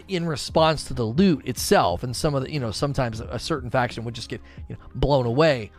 [0.07, 3.69] in response to the loot itself and some of the you know sometimes a certain
[3.69, 5.69] faction would just get you know, blown away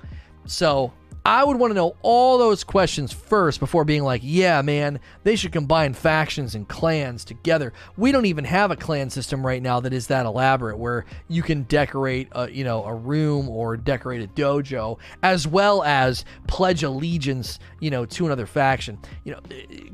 [0.46, 0.92] so
[1.26, 5.36] I would want to know all those questions first before being like, yeah, man, they
[5.36, 7.72] should combine factions and clans together.
[7.96, 11.42] We don't even have a clan system right now that is that elaborate where you
[11.42, 16.82] can decorate a, you know, a room or decorate a dojo as well as pledge
[16.82, 18.98] allegiance, you know, to another faction.
[19.24, 19.40] You know,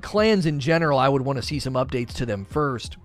[0.01, 2.97] clans in general, I would want to see some updates to them first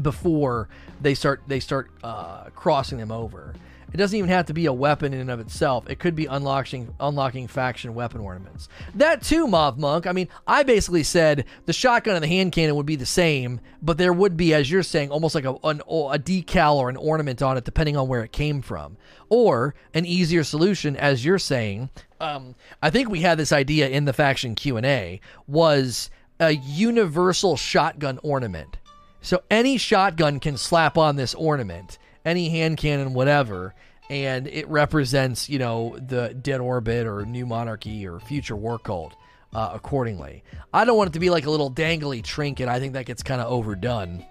[0.00, 0.68] before
[1.00, 3.54] they start they start uh, crossing them over.
[3.94, 5.88] It doesn't even have to be a weapon in and of itself.
[5.88, 8.68] It could be unlocking unlocking faction weapon ornaments.
[8.96, 10.08] That too, Moth Monk.
[10.08, 13.60] I mean, I basically said the shotgun and the hand cannon would be the same,
[13.80, 16.96] but there would be, as you're saying, almost like a, an, a decal or an
[16.96, 18.96] ornament on it, depending on where it came from.
[19.28, 21.88] Or an easier solution, as you're saying.
[22.20, 26.50] Um, I think we had this idea in the faction Q and A was a
[26.50, 28.76] universal shotgun ornament.
[29.20, 33.74] So any shotgun can slap on this ornament any hand cannon, whatever,
[34.10, 39.14] and it represents, you know, the Dead Orbit or New Monarchy or Future War Cult
[39.54, 40.42] uh, accordingly.
[40.72, 42.68] I don't want it to be like a little dangly trinket.
[42.68, 44.24] I think that gets kind of overdone.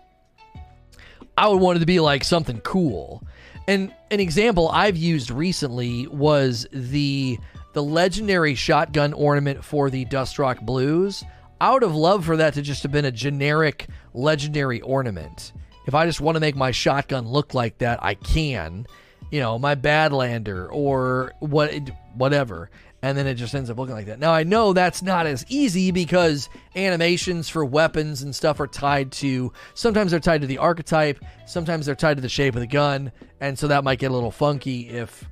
[1.38, 3.24] I would want it to be like something cool.
[3.68, 7.40] And an example I've used recently was the
[7.74, 11.24] the legendary shotgun ornament for the Dustrock Blues.
[11.60, 15.54] I would have loved for that to just have been a generic legendary ornament.
[15.86, 18.88] If I just want to make my shotgun look like that, I can.
[19.32, 21.74] You know, my Badlander or what,
[22.14, 22.70] whatever.
[23.02, 24.20] And then it just ends up looking like that.
[24.20, 29.12] Now I know that's not as easy because animations for weapons and stuff are tied
[29.14, 29.52] to.
[29.74, 31.20] Sometimes they're tied to the archetype.
[31.46, 33.12] Sometimes they're tied to the shape of the gun,
[33.42, 35.26] and so that might get a little funky if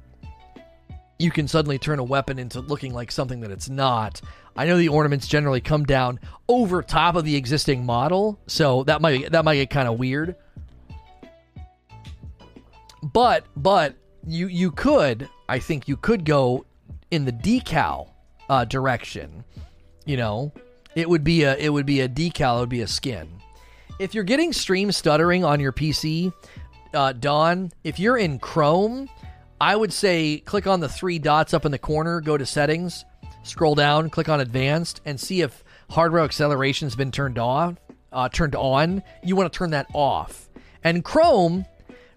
[1.18, 4.20] you can suddenly turn a weapon into looking like something that it's not.
[4.56, 9.02] I know the ornaments generally come down over top of the existing model, so that
[9.02, 10.36] might that might get kind of weird.
[13.02, 13.96] But but
[14.26, 16.66] you you could I think you could go
[17.10, 18.10] in the decal
[18.50, 19.44] uh, direction.
[20.06, 20.54] You know,
[20.96, 22.58] it would be a it would be a decal.
[22.58, 23.30] It would be a skin.
[24.00, 26.34] If you're getting stream stuttering on your PC,
[26.94, 29.10] uh, Don, if you're in Chrome,
[29.60, 33.06] I would say click on the three dots up in the corner, go to settings,
[33.44, 37.76] scroll down, click on advanced, and see if hardware acceleration has been turned off.
[38.12, 39.04] Uh, turned on.
[39.24, 40.50] You want to turn that off.
[40.84, 41.66] And Chrome,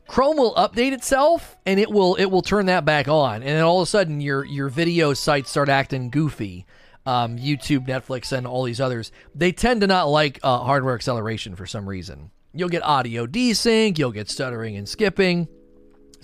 [0.09, 3.37] Chrome will update itself, and it will it will turn that back on.
[3.37, 6.66] And then all of a sudden, your your video sites start acting goofy.
[7.07, 11.55] Um, YouTube, Netflix, and all these others, they tend to not like uh, hardware acceleration
[11.55, 12.31] for some reason.
[12.55, 15.47] You'll get audio desync, you'll get stuttering and skipping.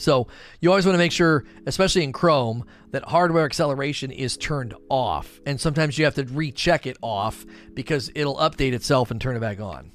[0.01, 0.29] So
[0.61, 5.41] you always want to make sure, especially in Chrome, that hardware acceleration is turned off.
[5.47, 7.45] And sometimes you have to recheck it off
[7.75, 9.93] because it'll update itself and turn it back on.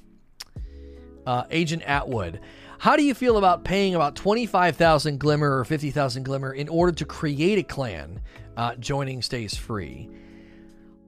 [1.26, 2.40] Uh, Agent Atwood.
[2.78, 7.04] How do you feel about paying about 25,000 Glimmer or 50,000 Glimmer in order to
[7.04, 8.20] create a clan?
[8.56, 10.08] Uh, joining stays free.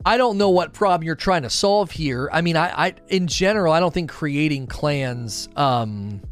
[0.04, 2.28] I don't know what problem you're trying to solve here.
[2.32, 6.22] I mean, I, I in general, I don't think creating clans um,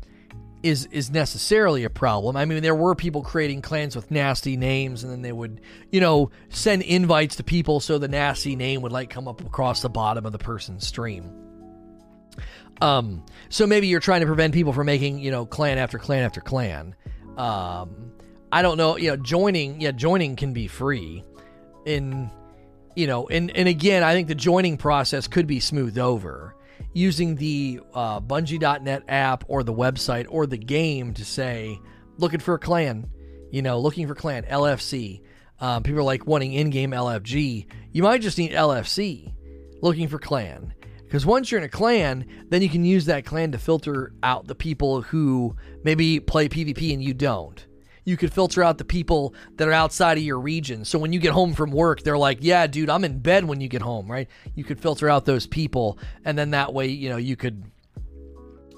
[0.66, 2.36] is is necessarily a problem.
[2.36, 5.60] I mean, there were people creating clans with nasty names, and then they would,
[5.90, 9.82] you know, send invites to people so the nasty name would like come up across
[9.82, 11.30] the bottom of the person's stream.
[12.80, 16.24] Um, so maybe you're trying to prevent people from making, you know, clan after clan
[16.24, 16.94] after clan.
[17.36, 18.12] Um,
[18.50, 21.24] I don't know, you know, joining, yeah, joining can be free.
[21.84, 22.30] In,
[22.96, 26.55] you know, and and again, I think the joining process could be smoothed over
[26.92, 31.78] using the uh, Bungie.net app or the website or the game to say,
[32.18, 33.10] looking for a clan,
[33.50, 35.22] you know, looking for clan, LFC.
[35.60, 37.66] Um, people are like wanting in game LFG.
[37.92, 39.32] You might just need LFC,
[39.82, 40.74] looking for clan.
[41.04, 44.46] Because once you're in a clan, then you can use that clan to filter out
[44.46, 47.65] the people who maybe play PvP and you don't.
[48.06, 50.86] You could filter out the people that are outside of your region.
[50.86, 53.60] So when you get home from work, they're like, "Yeah, dude, I'm in bed when
[53.60, 54.28] you get home," right?
[54.54, 57.64] You could filter out those people, and then that way, you know, you could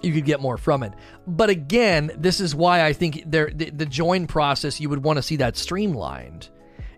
[0.03, 0.93] you could get more from it.
[1.27, 5.19] But again, this is why I think there the, the join process you would want
[5.19, 6.49] to see that streamlined.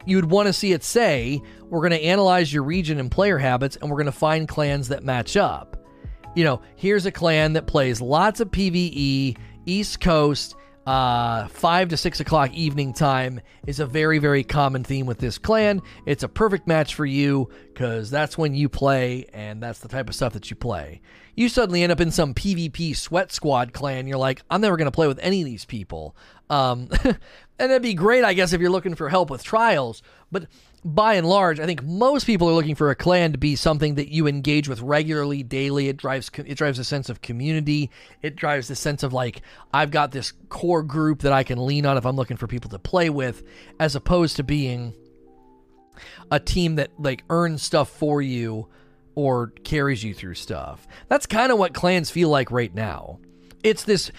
[0.07, 3.37] You would want to see it say, we're going to analyze your region and player
[3.37, 5.77] habits and we're going to find clans that match up.
[6.35, 9.37] You know, here's a clan that plays lots of PvE,
[9.67, 15.07] East Coast, uh, 5 to 6 o'clock evening time is a very, very common theme
[15.07, 15.83] with this clan.
[16.07, 20.09] It's a perfect match for you because that's when you play and that's the type
[20.09, 21.01] of stuff that you play.
[21.35, 24.07] You suddenly end up in some PvP sweat squad clan.
[24.07, 26.17] You're like, I'm never going to play with any of these people.
[26.49, 27.19] Um, and
[27.59, 30.03] it'd be great, I guess, if you're looking for help with trials.
[30.33, 30.47] But
[30.85, 33.97] by and large, I think most people are looking for a clan to be something
[33.97, 35.89] that you engage with regularly, daily.
[35.89, 37.91] It drives it drives a sense of community.
[38.23, 39.43] It drives the sense of like
[39.75, 42.71] I've got this core group that I can lean on if I'm looking for people
[42.71, 43.43] to play with,
[43.79, 44.95] as opposed to being
[46.31, 48.69] a team that like earns stuff for you
[49.15, 50.87] or carries you through stuff.
[51.09, 53.19] That's kind of what clans feel like right now.
[53.63, 54.11] It's this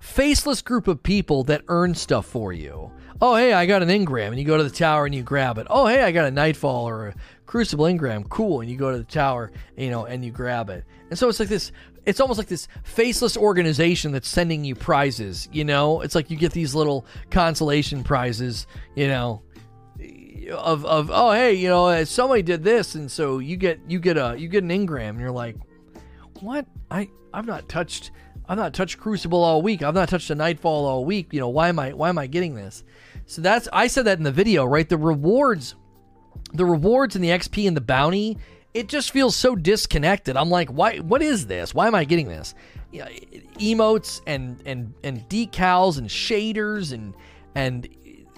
[0.00, 2.90] faceless group of people that earn stuff for you
[3.20, 4.28] oh hey i got an engram.
[4.28, 6.30] and you go to the tower and you grab it oh hey i got a
[6.30, 7.14] nightfall or a
[7.46, 8.28] crucible engram.
[8.28, 11.28] cool and you go to the tower you know and you grab it and so
[11.28, 11.72] it's like this
[12.06, 16.36] it's almost like this faceless organization that's sending you prizes you know it's like you
[16.36, 19.42] get these little consolation prizes you know
[20.52, 23.98] of, of oh hey you know uh, somebody did this and so you get you
[23.98, 25.56] get a you get an engram and you're like
[26.40, 28.10] what i i've not touched
[28.48, 29.82] I've not touched Crucible all week.
[29.82, 31.32] I've not touched a Nightfall all week.
[31.32, 32.82] You know, why am I why am I getting this?
[33.28, 34.88] So that's I said that in the video, right?
[34.88, 35.74] The rewards,
[36.54, 38.38] the rewards and the XP and the bounty,
[38.72, 40.34] it just feels so disconnected.
[40.34, 40.96] I'm like, why?
[40.96, 41.74] What is this?
[41.74, 42.54] Why am I getting this?
[42.90, 43.08] You know,
[43.58, 47.12] emotes and and and decals and shaders and
[47.54, 47.86] and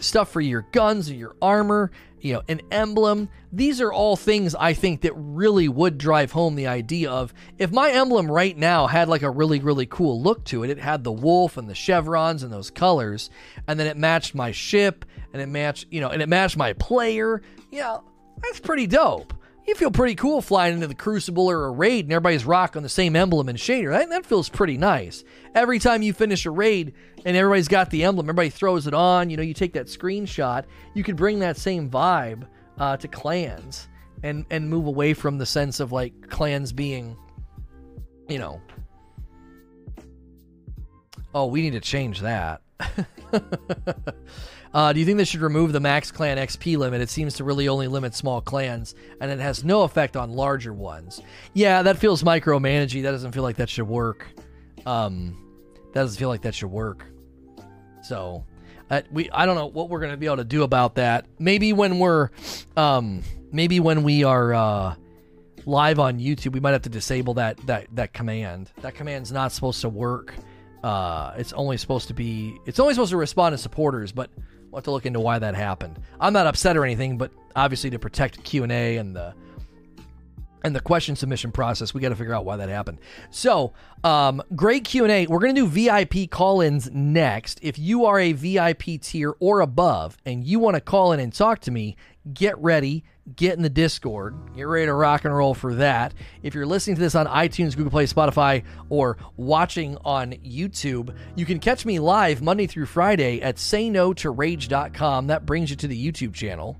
[0.00, 1.90] stuff for your guns and your armor
[2.20, 3.28] you know, an emblem.
[3.52, 7.72] These are all things I think that really would drive home the idea of if
[7.72, 11.04] my emblem right now had like a really, really cool look to it, it had
[11.04, 13.30] the wolf and the chevrons and those colors,
[13.66, 16.72] and then it matched my ship and it matched, you know, and it matched my
[16.74, 17.42] player.
[17.70, 17.98] Yeah,
[18.42, 19.34] that's pretty dope.
[19.66, 22.82] You feel pretty cool flying into the Crucible or a raid and everybody's rocking on
[22.82, 23.90] the same emblem and shader.
[23.90, 25.22] That, that feels pretty nice.
[25.54, 29.30] Every time you finish a raid and everybody's got the emblem, everybody throws it on,
[29.30, 30.64] you know, you take that screenshot,
[30.94, 32.46] you could bring that same vibe
[32.78, 33.88] uh, to clans
[34.22, 37.16] and, and move away from the sense of like clans being,
[38.28, 38.60] you know,
[41.34, 42.62] oh, we need to change that.
[44.72, 47.00] Uh, do you think they should remove the max clan XP limit?
[47.00, 50.72] It seems to really only limit small clans, and it has no effect on larger
[50.72, 51.20] ones.
[51.54, 53.02] Yeah, that feels micromanaging.
[53.02, 54.28] That doesn't feel like that should work.
[54.86, 55.36] Um,
[55.92, 57.04] that doesn't feel like that should work.
[58.02, 58.44] So,
[58.90, 61.26] uh, we I don't know what we're gonna be able to do about that.
[61.38, 62.30] Maybe when we're,
[62.76, 63.22] um,
[63.52, 64.94] maybe when we are uh,
[65.66, 68.70] live on YouTube, we might have to disable that that that command.
[68.82, 70.34] That command's not supposed to work.
[70.82, 72.56] Uh, it's only supposed to be.
[72.66, 74.30] It's only supposed to respond to supporters, but
[74.70, 75.98] We'll have to look into why that happened.
[76.20, 79.34] I'm not upset or anything, but obviously to protect Q and A and the
[80.62, 82.98] and the question submission process, we got to figure out why that happened.
[83.30, 83.72] So,
[84.04, 85.26] um, great Q and A.
[85.26, 87.58] We're gonna do VIP call-ins next.
[87.62, 91.32] If you are a VIP tier or above and you want to call in and
[91.32, 91.96] talk to me,
[92.32, 93.04] get ready
[93.36, 94.34] get in the Discord.
[94.56, 96.14] Get ready to rock and roll for that.
[96.42, 101.46] If you're listening to this on iTunes, Google Play, Spotify, or watching on YouTube, you
[101.46, 105.28] can catch me live Monday through Friday at sayno2rage.com.
[105.28, 106.78] That brings you to the YouTube channel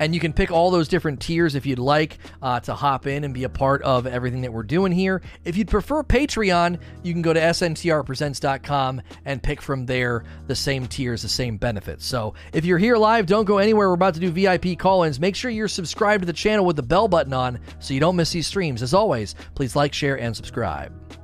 [0.00, 3.22] and you can pick all those different tiers if you'd like uh, to hop in
[3.22, 5.22] and be a part of everything that we're doing here.
[5.44, 10.86] If you'd prefer Patreon, you can go to sntrpresents.com and pick from there the same
[10.86, 12.04] tiers, the same benefits.
[12.06, 13.88] So if you're here live, don't go anywhere.
[13.88, 15.20] We're about to do VIP call ins.
[15.20, 18.16] Make sure you're subscribed to the channel with the bell button on so you don't
[18.16, 18.82] miss these streams.
[18.82, 21.19] As always, please like, share, and subscribe.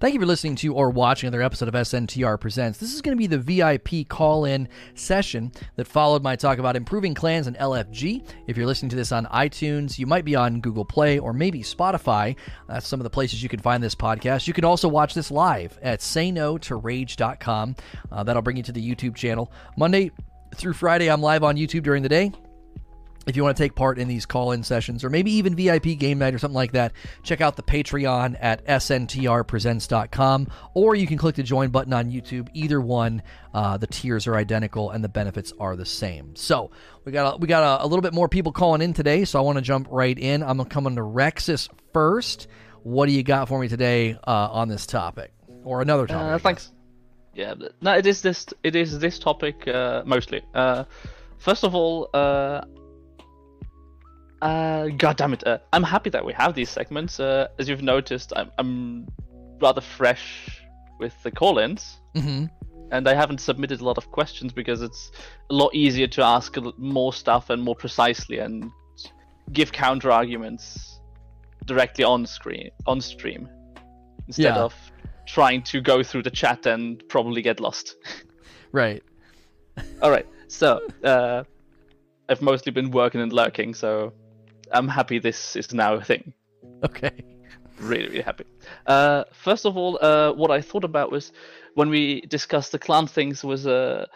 [0.00, 2.78] Thank you for listening to or watching another episode of SNTR Presents.
[2.78, 6.76] This is going to be the VIP call in session that followed my talk about
[6.76, 8.28] improving clans and LFG.
[8.46, 11.62] If you're listening to this on iTunes, you might be on Google Play or maybe
[11.62, 12.36] Spotify.
[12.68, 14.46] That's some of the places you can find this podcast.
[14.46, 17.76] You can also watch this live at sayno2rage.com.
[18.10, 19.52] Uh, that'll bring you to the YouTube channel.
[19.76, 20.10] Monday
[20.54, 22.32] through Friday, I'm live on YouTube during the day
[23.28, 26.18] if you want to take part in these call-in sessions or maybe even VIP game
[26.18, 26.92] night or something like that,
[27.22, 32.48] check out the Patreon at sntrpresents.com or you can click the join button on YouTube.
[32.54, 33.22] Either one,
[33.52, 36.34] uh, the tiers are identical and the benefits are the same.
[36.36, 36.70] So
[37.04, 39.38] we got a, we got a, a little bit more people calling in today, so
[39.38, 40.42] I want to jump right in.
[40.42, 42.48] I'm coming to Rexus first.
[42.82, 45.32] What do you got for me today uh, on this topic
[45.64, 46.32] or another uh, topic?
[46.32, 46.72] Uh, thanks.
[47.34, 48.46] Yeah, no, it is this.
[48.64, 50.42] It is this topic uh, mostly.
[50.54, 50.84] Uh,
[51.38, 52.62] first of all, uh,
[54.42, 55.46] uh, God damn it!
[55.46, 57.18] Uh, I'm happy that we have these segments.
[57.20, 59.08] Uh, as you've noticed, I'm I'm
[59.60, 60.62] rather fresh
[61.00, 62.46] with the call-ins, Mm-hmm.
[62.92, 65.10] and I haven't submitted a lot of questions because it's
[65.50, 68.70] a lot easier to ask more stuff and more precisely and
[69.52, 71.00] give counter arguments
[71.66, 73.48] directly on screen on stream
[74.26, 74.62] instead Yeah.
[74.64, 74.74] of
[75.26, 77.96] trying to go through the chat and probably get lost.
[78.72, 79.02] Right.
[80.02, 81.44] All right, so uh,
[82.28, 84.12] I've mostly been working and lurking, so
[84.72, 86.32] I'm happy this is now a thing.
[86.84, 87.10] Okay.
[87.80, 88.44] Really, really happy.
[88.86, 91.32] Uh, first of all, uh, what I thought about was
[91.74, 94.06] when we discussed the clan things was uh,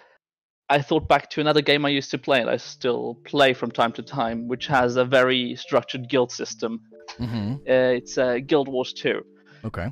[0.68, 3.70] I thought back to another game I used to play and I still play from
[3.70, 6.80] time to time, which has a very structured guild system.
[7.20, 7.54] Mm-hmm.
[7.68, 9.22] Uh, it's uh, Guild Wars 2.
[9.64, 9.88] Okay.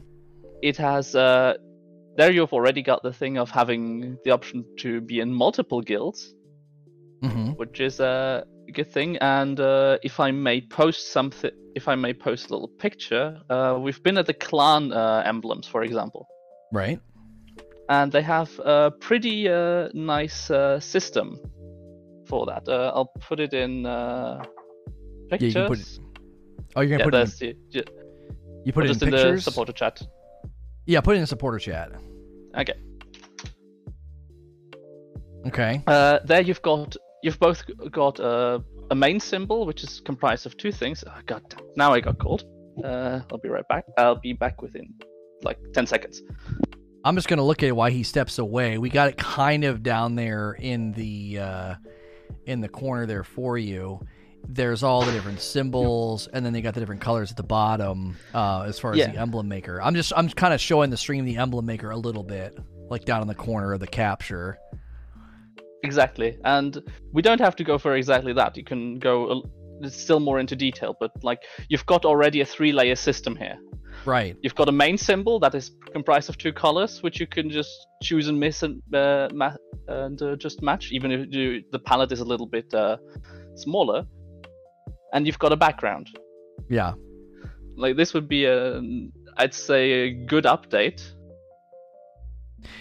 [0.62, 1.54] It has uh,
[2.16, 6.34] there you've already got the thing of having the option to be in multiple guilds,
[7.22, 7.50] Mm-hmm.
[7.50, 9.16] which is a good thing.
[9.18, 13.78] And uh, if I may post something, if I may post a little picture, uh,
[13.80, 16.26] we've been at the clan uh, emblems, for example,
[16.72, 17.00] Right.
[17.88, 21.38] and they have a pretty uh, nice uh, system
[22.26, 22.68] for that.
[22.68, 25.54] Uh, I'll put it in uh, you pictures.
[25.54, 25.98] can put it
[26.76, 27.16] Oh, you're gonna put it.
[27.16, 27.84] there's the, In,
[28.64, 30.00] you put it in just in the supporter chat.
[30.86, 31.90] Yeah, put it in the supporter chat.
[32.56, 32.74] Okay.
[35.46, 35.82] Okay.
[35.86, 38.58] Uh, there you've got you've both got uh,
[38.90, 41.04] a main symbol which is comprised of two things.
[41.06, 41.60] Oh, God, damn.
[41.76, 42.44] now I got called.
[42.84, 43.84] Uh, I'll be right back.
[43.98, 44.94] I'll be back within
[45.42, 46.22] like ten seconds.
[47.04, 48.78] I'm just gonna look at why he steps away.
[48.78, 51.74] We got it kind of down there in the uh,
[52.46, 54.00] in the corner there for you.
[54.48, 58.16] There's all the different symbols, and then they got the different colors at the bottom
[58.34, 59.12] uh, as far as Yeah.
[59.12, 59.80] the emblem maker.
[59.82, 63.04] I'm just I'm kind of showing the stream the emblem maker a little bit, like
[63.04, 64.58] down in the corner of the capture.
[65.82, 66.78] Exactly, and
[67.12, 68.56] we don't have to go for exactly that.
[68.56, 69.42] You can go
[69.82, 73.58] a, still more into detail, but like you've got already a three-layer system here.
[74.04, 74.36] Right.
[74.42, 77.70] You've got a main symbol that is comprised of two colors, which you can just
[78.02, 79.56] choose and miss and uh, ma-
[79.88, 82.96] and uh, just match, even if you, the palette is a little bit uh,
[83.56, 84.04] smaller.
[85.12, 86.08] And you've got a background.
[86.68, 86.92] Yeah.
[87.76, 88.80] Like this would be a,
[89.36, 91.02] I'd say, a good update.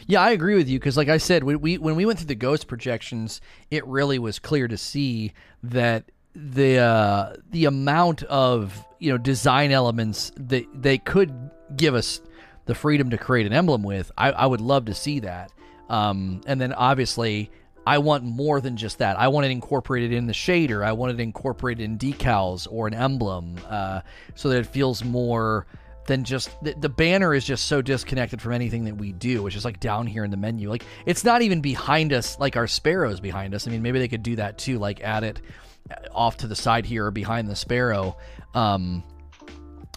[0.08, 2.28] Yeah, I agree with you because, like I said, when we when we went through
[2.28, 3.42] the ghost projections,
[3.72, 5.34] it really was clear to see
[5.64, 11.34] that the uh, the amount of you know design elements that they could
[11.76, 12.22] give us
[12.66, 14.12] the freedom to create an emblem with.
[14.18, 15.52] I, I would love to see that.
[15.90, 17.50] Um, and then obviously,
[17.86, 19.18] I want more than just that.
[19.20, 20.86] I want it incorporated in the shader.
[20.86, 24.02] I want it incorporated in decals or an emblem, uh,
[24.36, 25.66] so that it feels more
[26.10, 29.46] than just the, the banner is just so disconnected from anything that we do.
[29.48, 30.70] It's just like down here in the menu.
[30.70, 33.68] Like it's not even behind us, like our sparrows behind us.
[33.68, 35.40] I mean, maybe they could do that too, like add it
[36.12, 38.18] off to the side here or behind the sparrow.
[38.54, 39.04] Um,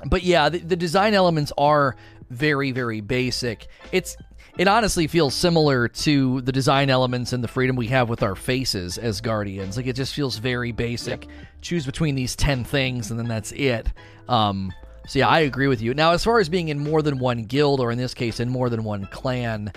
[0.06, 1.96] but yeah, the, the design elements are
[2.30, 3.66] very, very basic.
[3.90, 4.16] It's
[4.58, 8.34] it honestly feels similar to the design elements and the freedom we have with our
[8.34, 9.78] faces as guardians.
[9.78, 11.26] Like it just feels very basic.
[11.62, 13.88] Choose between these ten things, and then that's it.
[14.28, 14.72] Um,
[15.06, 15.94] so yeah, I agree with you.
[15.94, 18.48] Now, as far as being in more than one guild, or in this case, in
[18.48, 19.72] more than one clan,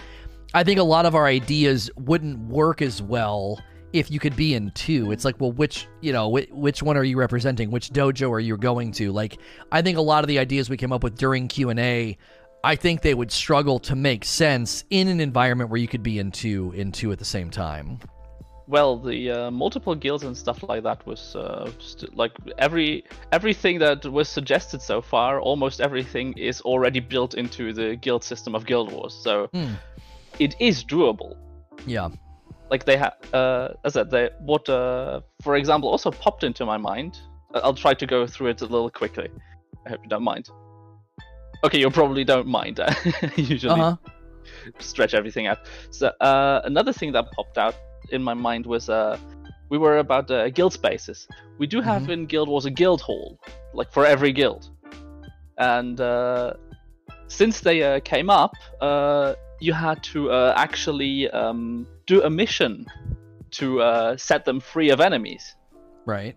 [0.53, 3.59] I think a lot of our ideas wouldn't work as well
[3.93, 5.11] if you could be in two.
[5.11, 7.71] It's like, well, which you know, which, one are you representing?
[7.71, 9.11] Which dojo are you going to?
[9.11, 9.39] Like,
[9.71, 12.17] I think a lot of the ideas we came up with during Q and A,
[12.63, 16.19] I think they would struggle to make sense in an environment where you could be
[16.19, 17.99] in two, in two at the same time.
[18.67, 23.77] Well, the uh, multiple guilds and stuff like that was uh, st- like every everything
[23.79, 25.39] that was suggested so far.
[25.39, 29.73] Almost everything is already built into the guild system of Guild Wars, so Hmm.
[30.39, 31.35] it is doable.
[31.85, 32.09] Yeah.
[32.71, 36.65] like they have uh as I said they what uh for example also popped into
[36.65, 37.11] my mind
[37.63, 39.27] i'll try to go through it a little quickly
[39.85, 40.49] i hope you don't mind
[41.63, 42.79] okay you probably don't mind
[43.35, 43.95] usually Uh huh.
[44.79, 45.59] stretch everything out
[45.91, 47.75] so uh another thing that popped out
[48.11, 49.17] in my mind was uh
[49.69, 51.27] we were about uh, guild spaces
[51.57, 53.39] we do have in guild wars a guild hall
[53.73, 54.69] like for every guild
[55.57, 56.53] and uh
[57.27, 62.85] since they uh, came up uh you had to uh, actually um, do a mission
[63.51, 65.55] to uh, set them free of enemies.
[66.05, 66.35] Right.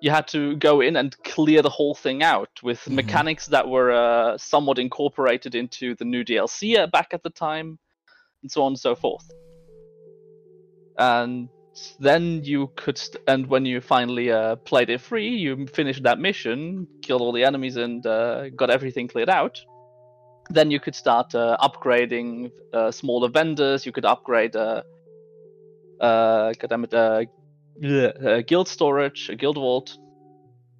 [0.00, 2.94] You had to go in and clear the whole thing out with Mhm.
[2.94, 7.78] mechanics that were uh, somewhat incorporated into the new DLC back at the time,
[8.42, 9.28] and so on and so forth.
[10.98, 11.48] And
[12.00, 16.18] then you could, st- and when you finally uh, played it free, you finished that
[16.18, 19.58] mission, killed all the enemies, and uh, got everything cleared out.
[20.50, 23.84] then you could start uh, upgrading uh, smaller vendors.
[23.86, 24.82] You could upgrade, uh,
[26.00, 26.52] uh,
[26.92, 27.24] uh,
[27.84, 29.98] uh, guild storage, a guild vault,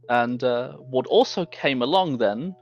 [0.09, 0.43] and
[0.91, 2.55] what also came along then,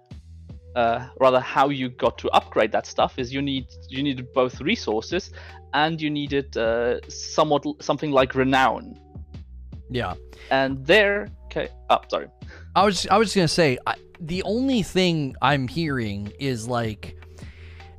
[0.76, 4.60] uh, rather how you got to upgrade that stuff is you need you needed both
[4.60, 5.32] resources
[5.72, 9.00] and you needed uh, somewhat something like renown.
[9.90, 10.14] Yeah.
[10.50, 12.28] And there, okay, oh, sorry.
[12.74, 17.16] I was I was just gonna say I, the only thing I'm hearing is like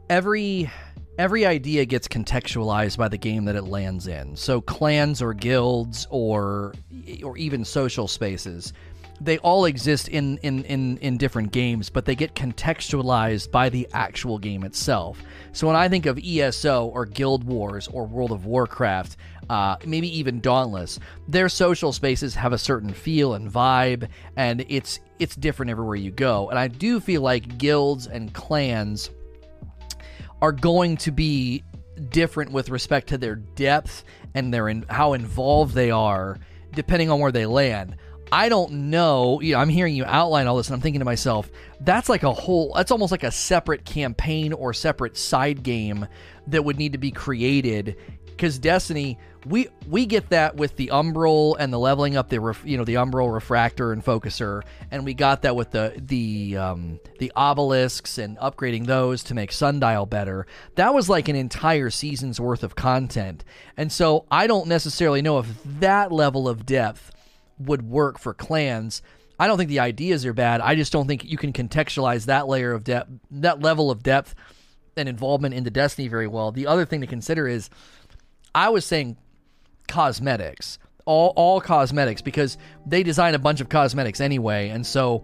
[0.09, 0.71] every
[1.17, 4.35] every idea gets contextualized by the game that it lands in.
[4.35, 6.75] So clans or guilds or
[7.23, 8.73] or even social spaces,
[9.19, 13.87] they all exist in in in in different games, but they get contextualized by the
[13.93, 15.21] actual game itself.
[15.53, 19.17] So when I think of ESO or Guild Wars or World of Warcraft,
[19.49, 24.99] uh, maybe even Dauntless, their social spaces have a certain feel and vibe, and it's
[25.19, 26.49] it's different everywhere you go.
[26.49, 29.09] And I do feel like guilds and clans
[30.41, 31.63] are going to be
[32.09, 34.03] different with respect to their depth
[34.35, 36.37] and their in, how involved they are,
[36.73, 37.95] depending on where they land.
[38.31, 39.39] I don't know.
[39.41, 41.49] You know, I'm hearing you outline all this, and I'm thinking to myself,
[41.79, 42.73] that's like a whole.
[42.75, 46.07] That's almost like a separate campaign or separate side game
[46.47, 47.95] that would need to be created.
[48.25, 49.17] Because Destiny,
[49.47, 52.83] we we get that with the Umbral and the leveling up the ref, you know
[52.83, 58.17] the Umbral refractor and focuser, and we got that with the the um, the obelisks
[58.17, 60.45] and upgrading those to make Sundial better.
[60.75, 63.43] That was like an entire season's worth of content,
[63.75, 65.47] and so I don't necessarily know if
[65.79, 67.11] that level of depth
[67.59, 69.01] would work for clans.
[69.39, 70.61] I don't think the ideas are bad.
[70.61, 74.35] I just don't think you can contextualize that layer of depth, that level of depth
[74.95, 76.51] and involvement into Destiny very well.
[76.51, 77.69] The other thing to consider is
[78.55, 79.17] I was saying
[79.87, 80.79] cosmetics.
[81.05, 85.23] All all cosmetics because they design a bunch of cosmetics anyway, and so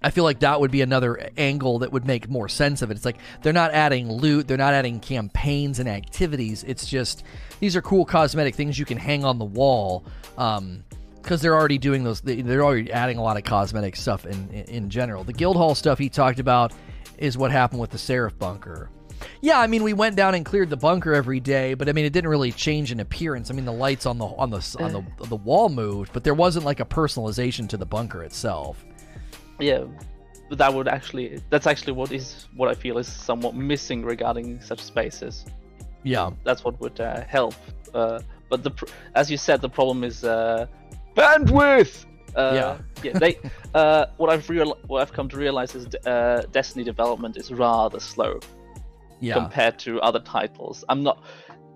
[0.00, 2.96] I feel like that would be another angle that would make more sense of it.
[2.96, 6.62] It's like they're not adding loot, they're not adding campaigns and activities.
[6.62, 7.24] It's just
[7.58, 10.04] these are cool cosmetic things you can hang on the wall.
[10.36, 10.84] Um,
[11.24, 14.48] because they're already doing those, they- they're already adding a lot of cosmetic stuff in,
[14.50, 15.24] in in general.
[15.24, 16.72] The Guildhall stuff he talked about
[17.18, 18.90] is what happened with the Seraph bunker.
[19.40, 22.04] Yeah, I mean we went down and cleared the bunker every day, but I mean
[22.04, 23.50] it didn't really change in appearance.
[23.50, 26.34] I mean the lights on the on the on the the wall moved, but there
[26.34, 28.84] wasn't like a personalization to the bunker itself.
[29.58, 29.84] Yeah,
[30.48, 34.60] but that would actually that's actually what is what I feel is somewhat missing regarding
[34.60, 35.44] such spaces.
[36.02, 37.54] Yeah, That's what would uh, help.
[37.94, 38.20] Uh,
[38.50, 38.72] but the
[39.14, 40.66] as you said, the problem is uh,
[41.16, 42.04] bandwidth.
[42.36, 42.78] Uh, Yeah.
[43.12, 43.18] yeah.
[43.18, 43.38] They
[43.74, 48.00] uh, what I've real what I've come to realize is uh, Destiny development is rather
[48.00, 48.40] slow
[49.20, 50.84] yeah, compared to other titles.
[50.88, 51.22] I'm not.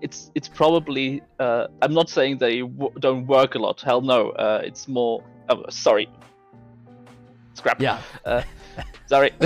[0.01, 1.21] It's it's probably.
[1.39, 3.81] Uh, I'm not saying they w- don't work a lot.
[3.81, 4.29] Hell no.
[4.31, 5.23] Uh, it's more.
[5.49, 6.07] Oh, sorry.
[7.53, 7.81] Scrap.
[7.81, 7.99] yeah.
[8.25, 8.41] Uh,
[9.07, 9.31] sorry.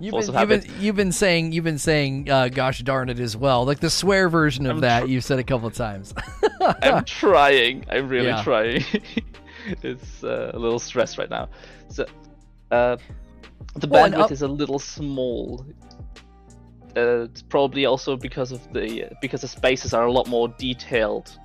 [0.00, 3.36] You've been, you've been you've been saying you've been saying uh, gosh darn it as
[3.36, 3.64] well.
[3.64, 6.14] Like the swear version of I'm that tr- you've said a couple of times.
[6.82, 7.84] I'm trying.
[7.90, 8.42] I'm really Yeah.
[8.44, 8.84] trying.
[9.82, 11.48] it's uh, a little stressed right now.
[11.88, 12.04] So,
[12.70, 12.96] uh,
[13.74, 15.66] the Well, bandwidth up- is a little small.
[16.96, 21.36] Uh, it's probably also because of the because the spaces are a lot more detailed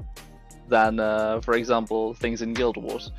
[0.70, 3.12] than, uh, for example, things in Guild Wars.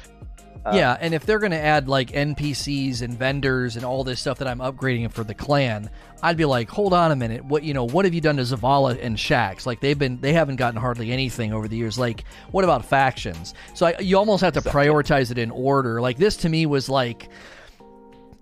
[0.65, 4.21] Uh, yeah, and if they're going to add like NPCs and vendors and all this
[4.21, 5.89] stuff that I'm upgrading for the clan,
[6.23, 8.43] I'd be like, hold on a minute, what you know, what have you done to
[8.43, 9.67] Zavala and Shax?
[9.67, 11.99] Like they've been they haven't gotten hardly anything over the years.
[11.99, 13.55] Like what about factions?
[13.75, 16.01] So I, you almost have to prioritize it in order.
[16.01, 17.29] Like this to me was like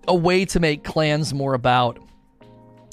[0.07, 1.99] a way to make clans more about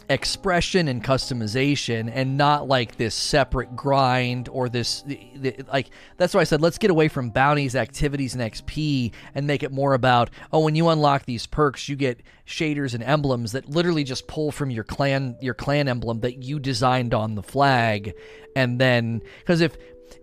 [0.08, 6.34] expression and customization and not like this separate grind or this the, the, like that's
[6.34, 9.94] why I said let's get away from bounties activities and XP and make it more
[9.94, 14.26] about oh when you unlock these perks you get shaders and emblems that literally just
[14.26, 18.14] pull from your clan your clan emblem that you designed on the flag.
[18.56, 19.76] And then cuz if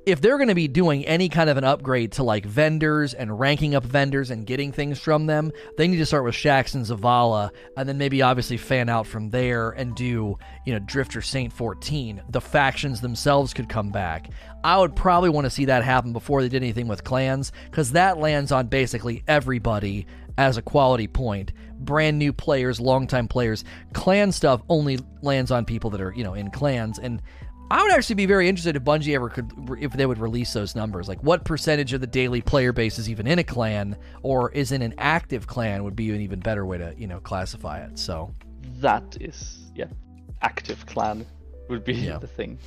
[0.06, 3.40] if they're going to be doing any kind of an upgrade to like vendors and
[3.40, 6.86] ranking up vendors and getting things from them, they need to start with Shax and
[6.86, 11.54] Zavala, and then maybe obviously fan out from there and do, you know, Drifter Saint
[11.54, 12.24] 14.
[12.30, 14.30] The factions themselves could come back.
[14.64, 17.92] I would probably want to see that happen before they did anything with clans, because
[17.92, 20.08] that lands on basically everybody
[20.38, 21.52] as a quality point.
[21.80, 23.64] Brand new players, longtime players.
[23.94, 27.00] Clan stuff only lands on people that are, you know, in clans.
[27.00, 27.22] And
[27.72, 30.76] I would actually be very interested if Bungie ever could, if they would release those
[30.76, 31.08] numbers.
[31.08, 34.72] Like, what percentage of the daily player base is even in a clan, or is
[34.72, 35.84] in an active clan?
[35.84, 37.98] Would be an even better way to, you know, classify it.
[37.98, 38.34] So,
[38.80, 39.86] That is, yeah,
[40.42, 41.26] active clan
[41.70, 42.18] would be Yeah.
[42.18, 42.58] the thing.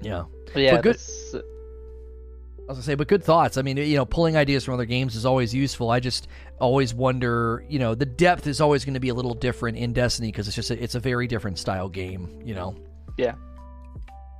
[0.00, 3.56] yeah, But yeah, good- that's, uh, I was gonna say, but good thoughts.
[3.56, 5.90] I mean, you know, pulling ideas from other games is always useful.
[5.90, 6.28] I just
[6.60, 9.92] always wonder, you know, the depth is always going to be a little different in
[9.94, 12.42] Destiny because it's just a, it's a very different style game.
[12.44, 12.76] You know.
[13.18, 13.34] Yeah.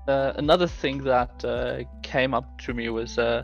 [0.07, 3.43] Uh, another thing that uh, came up to me was uh,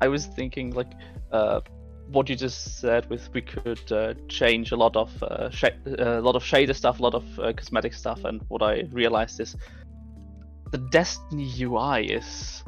[0.00, 0.92] I was thinking like
[1.32, 1.60] uh,
[2.08, 5.64] what you just said with we could uh, change a lot of uh, sh-
[5.98, 7.24] a lot of shader stuff, a lot of
[7.56, 9.56] cosmetic stuff, and what I realized is
[10.70, 12.62] the Destiny UI is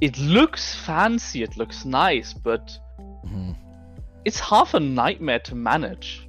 [0.00, 3.52] it looks fancy, it looks nice, but mm-hmm.
[4.24, 6.28] it's half a nightmare to manage.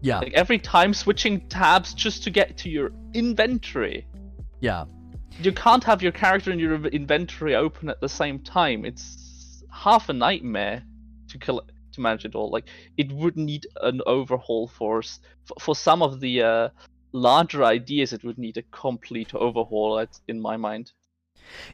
[0.00, 0.18] Yeah.
[0.18, 4.06] Like every time switching tabs just to get to your inventory.
[4.64, 4.86] Yeah.
[5.42, 8.86] You can't have your character and your inventory open at the same time.
[8.86, 10.82] It's half a nightmare
[11.28, 11.60] to kill
[11.92, 12.50] to manage it all.
[12.50, 12.64] Like
[12.96, 15.02] it would need an overhaul for
[15.60, 16.68] for some of the uh,
[17.12, 18.14] larger ideas.
[18.14, 20.92] It would need a complete overhaul, in my mind.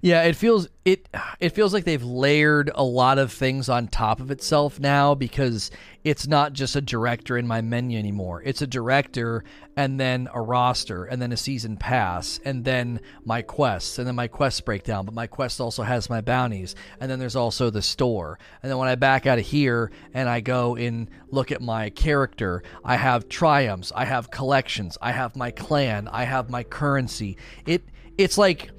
[0.00, 1.08] Yeah, it feels it
[1.40, 5.70] it feels like they've layered a lot of things on top of itself now because
[6.04, 8.42] it's not just a director in my menu anymore.
[8.42, 9.44] It's a director
[9.76, 14.14] and then a roster and then a season pass and then my quests and then
[14.14, 17.82] my quest breakdown, but my quest also has my bounties and then there's also the
[17.82, 18.38] store.
[18.62, 21.90] And then when I back out of here and I go and look at my
[21.90, 27.36] character, I have triumphs, I have collections, I have my clan, I have my currency.
[27.66, 27.84] It
[28.16, 28.70] it's like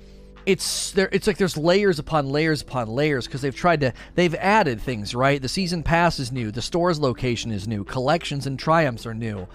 [0.46, 4.36] it's there it's like there's layers upon layers upon layers because they've tried to they've
[4.36, 5.42] added things right?
[5.42, 9.48] The season pass is new the store's location is new collections and triumphs are new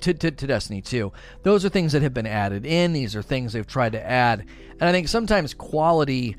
[0.00, 1.10] to, to, to destiny 2
[1.42, 4.44] those are things that have been added in these are things they've tried to add.
[4.80, 6.36] And i think sometimes quality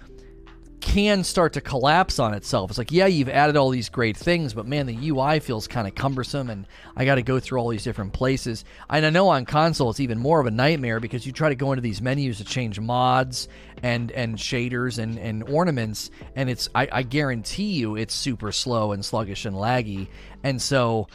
[0.81, 2.71] can start to collapse on itself.
[2.71, 5.87] It's like, yeah, you've added all these great things, but man, the UI feels kind
[5.87, 8.65] of cumbersome and I got to go through all these different places.
[8.89, 11.55] And I know on console it's even more of a nightmare because you try to
[11.55, 13.47] go into these menus to change mods
[13.83, 18.91] and and shaders and, and ornaments, and it's I, I guarantee you it's super slow
[18.91, 20.07] and sluggish and laggy.
[20.43, 21.07] And so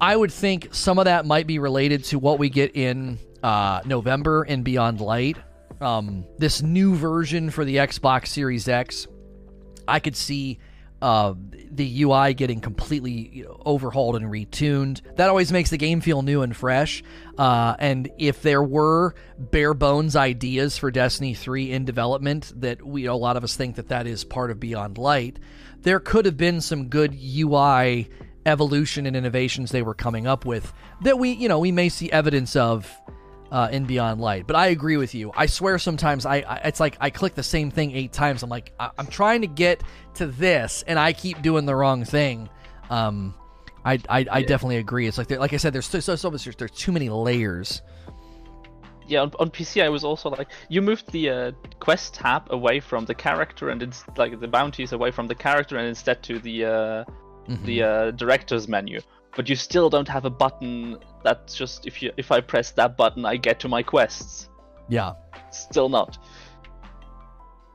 [0.00, 3.80] I would think some of that might be related to what we get in uh,
[3.84, 5.36] November and Beyond Light
[5.80, 9.06] um, this new version for the Xbox Series X,
[9.86, 10.58] I could see
[11.00, 11.34] uh,
[11.70, 15.00] the UI getting completely overhauled and retuned.
[15.16, 17.04] That always makes the game feel new and fresh.
[17.36, 23.06] Uh, and if there were bare bones ideas for Destiny 3 in development, that we
[23.06, 25.38] a lot of us think that that is part of Beyond Light,
[25.82, 28.10] there could have been some good UI
[28.44, 30.72] evolution and innovations they were coming up with
[31.02, 32.90] that we, you know, we may see evidence of
[33.50, 34.46] uh, in Beyond Light.
[34.46, 35.32] But I agree with you.
[35.34, 38.42] I swear sometimes I, I it's like I click the same thing eight times.
[38.42, 39.82] I'm like I, am trying to get
[40.14, 42.48] to this, and I keep doing the wrong thing.
[42.90, 43.34] Um,
[43.84, 45.06] I I, I definitely agree.
[45.06, 47.82] It's like like I said, there's so so, so there's, there's too many layers.
[49.06, 52.78] Yeah, on, on PC I was also like you moved the uh, quest tab away
[52.78, 56.38] from the character and it's like the bounties away from the character and instead to
[56.38, 56.68] the uh,
[57.48, 57.64] mm-hmm.
[57.64, 59.00] the uh, director's menu
[59.38, 62.96] but you still don't have a button that's just if you if I press that
[62.96, 64.48] button I get to my quests.
[64.88, 65.12] Yeah.
[65.52, 66.18] Still not.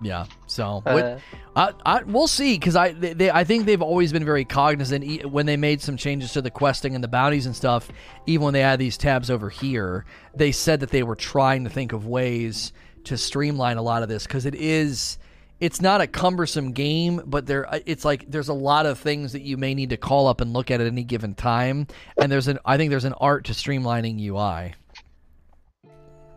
[0.02, 0.26] Yeah.
[0.46, 1.20] So uh,
[1.56, 5.46] I, I, we'll see because I they, I think they've always been very cognizant when
[5.46, 7.90] they made some changes to the questing and the bounties and stuff.
[8.26, 10.04] Even when they had these tabs over here,
[10.36, 12.74] they said that they were trying to think of ways
[13.06, 15.18] to streamline a lot of this because it is
[15.64, 19.32] it's not a cumbersome game, but there uh, it's like there's a lot of things
[19.32, 21.88] that you may need to call up and look at at any given time,
[22.18, 24.74] and there's an I think there's an art to streamlining UI.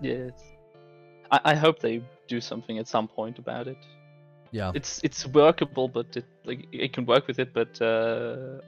[0.01, 0.31] Yes,
[1.32, 3.78] I, I hope they do something at some point about it.
[4.53, 8.61] Yeah, it's it's workable, but it like it can work with it, but uh,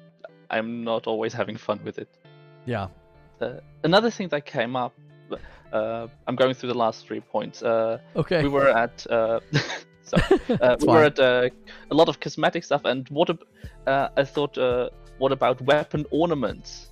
[0.50, 2.08] I'm not always having fun with it.
[2.66, 2.88] Yeah.
[3.40, 4.92] Uh, another thing that came up
[5.72, 7.62] uh, I'm going through the last three points.
[7.62, 8.42] Uh, okay.
[8.42, 9.40] We were at uh,
[10.08, 10.16] So
[10.60, 11.50] uh, we were at uh,
[11.90, 13.30] a lot of cosmetic stuff, and what
[13.86, 16.90] uh, I thought, uh, what about weapon ornaments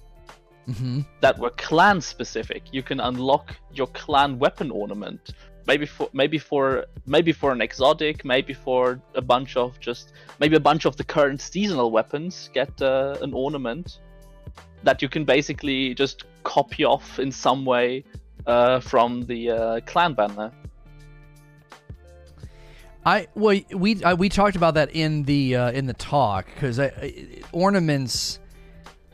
[0.68, 1.00] mm-hmm.
[1.20, 2.62] that were clan specific?
[2.72, 5.30] You can unlock your clan weapon ornament,
[5.66, 10.56] maybe for maybe for maybe for an exotic, maybe for a bunch of just maybe
[10.56, 14.00] a bunch of the current seasonal weapons get uh, an ornament
[14.82, 18.04] that you can basically just copy off in some way
[18.46, 20.52] uh, from the clan banner.
[23.06, 26.80] I well we I, we talked about that in the uh, in the talk because
[27.52, 28.40] ornaments.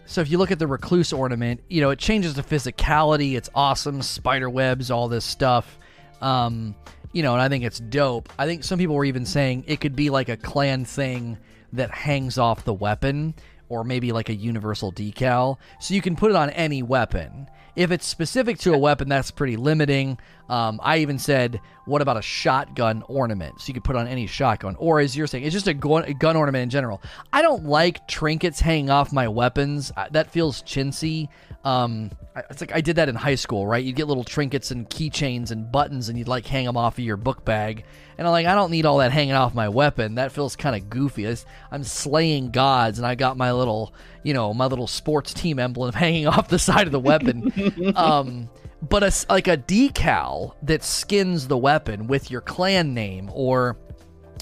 [0.06, 3.34] So if you look at the recluse ornament, you know it changes the physicality.
[3.34, 5.78] It's awesome, spider webs, all this stuff.
[6.22, 6.74] Um,
[7.12, 8.30] you know, and I think it's dope.
[8.38, 11.36] I think some people were even saying it could be like a clan thing
[11.74, 13.34] that hangs off the weapon,
[13.68, 17.48] or maybe like a universal decal, so you can put it on any weapon.
[17.76, 20.18] If it's specific to a weapon, that's pretty limiting.
[20.48, 23.60] Um, I even said, what about a shotgun ornament?
[23.60, 24.76] So you could put on any shotgun.
[24.78, 27.00] Or as you're saying, it's just a gun, a gun ornament in general.
[27.32, 29.92] I don't like trinkets hanging off my weapons.
[29.96, 31.28] Uh, That feels chintzy.
[31.64, 33.82] Um, I- it's like I did that in high school, right?
[33.84, 37.04] You'd get little trinkets and keychains and buttons, and you'd like hang them off of
[37.04, 37.84] your book bag.
[38.18, 40.16] And I'm like, I don't need all that hanging off my weapon.
[40.16, 41.22] That feels kind of goofy.
[41.24, 45.58] It's- I'm slaying gods, and I got my little, you know, my little sports team
[45.58, 47.52] emblem hanging off the side of the weapon.
[47.96, 48.48] um,
[48.82, 53.78] but a like a decal that skins the weapon with your clan name or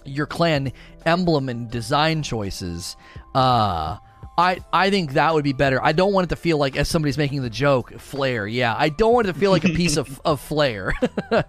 [0.05, 0.73] your clan
[1.07, 2.97] emblem and design choices.
[3.35, 3.99] Uh,
[4.39, 5.83] I I think that would be better.
[5.85, 8.47] I don't want it to feel like as somebody's making the joke, flare.
[8.47, 10.95] Yeah, I don't want it to feel like a piece of of flare.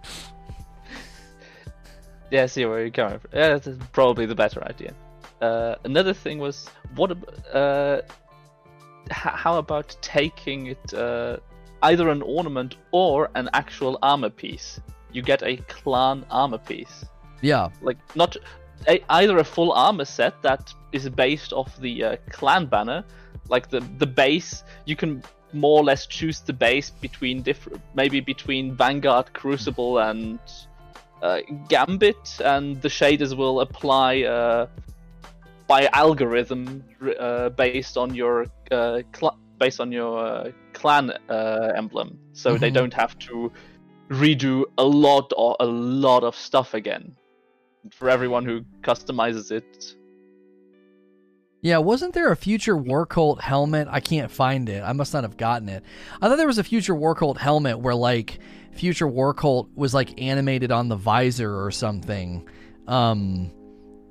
[2.32, 3.20] Yeah, I see where you're going.
[3.20, 3.30] from.
[3.34, 4.94] Yeah, that's probably the better idea.
[5.42, 7.12] Uh, another thing was what?
[7.54, 8.02] Uh,
[9.10, 11.38] h- how about taking it uh,
[11.84, 14.80] either an ornament or an actual armor piece?
[15.12, 17.06] You get a clan armor piece,
[17.42, 18.38] yeah, like not
[18.88, 23.04] a, either a full armor set that is based off the uh, clan banner,
[23.50, 24.64] like the the base.
[24.86, 30.40] You can more or less choose the base between different, maybe between Vanguard, Crucible, and
[31.22, 34.68] uh, Gambit, and the shaders will apply uh,
[35.68, 36.84] by algorithm
[37.20, 42.72] uh, based on your uh, cl- based on your uh, clan uh, emblem, so they
[42.72, 42.80] Mhm.
[42.80, 43.52] don't have to
[44.10, 47.16] redo a lot or a lot of stuff again
[47.98, 48.56] for everyone who
[48.90, 49.72] customizes it.
[51.62, 51.78] yeah.
[51.78, 53.88] Wasn't there a future War Cult helmet?
[53.92, 54.82] I can't find it.
[54.84, 55.84] I must not have gotten it.
[56.22, 58.40] I thought there was a future War Cult helmet where like
[58.74, 62.48] future War Cult was like animated on the visor or something.
[62.88, 63.52] Um,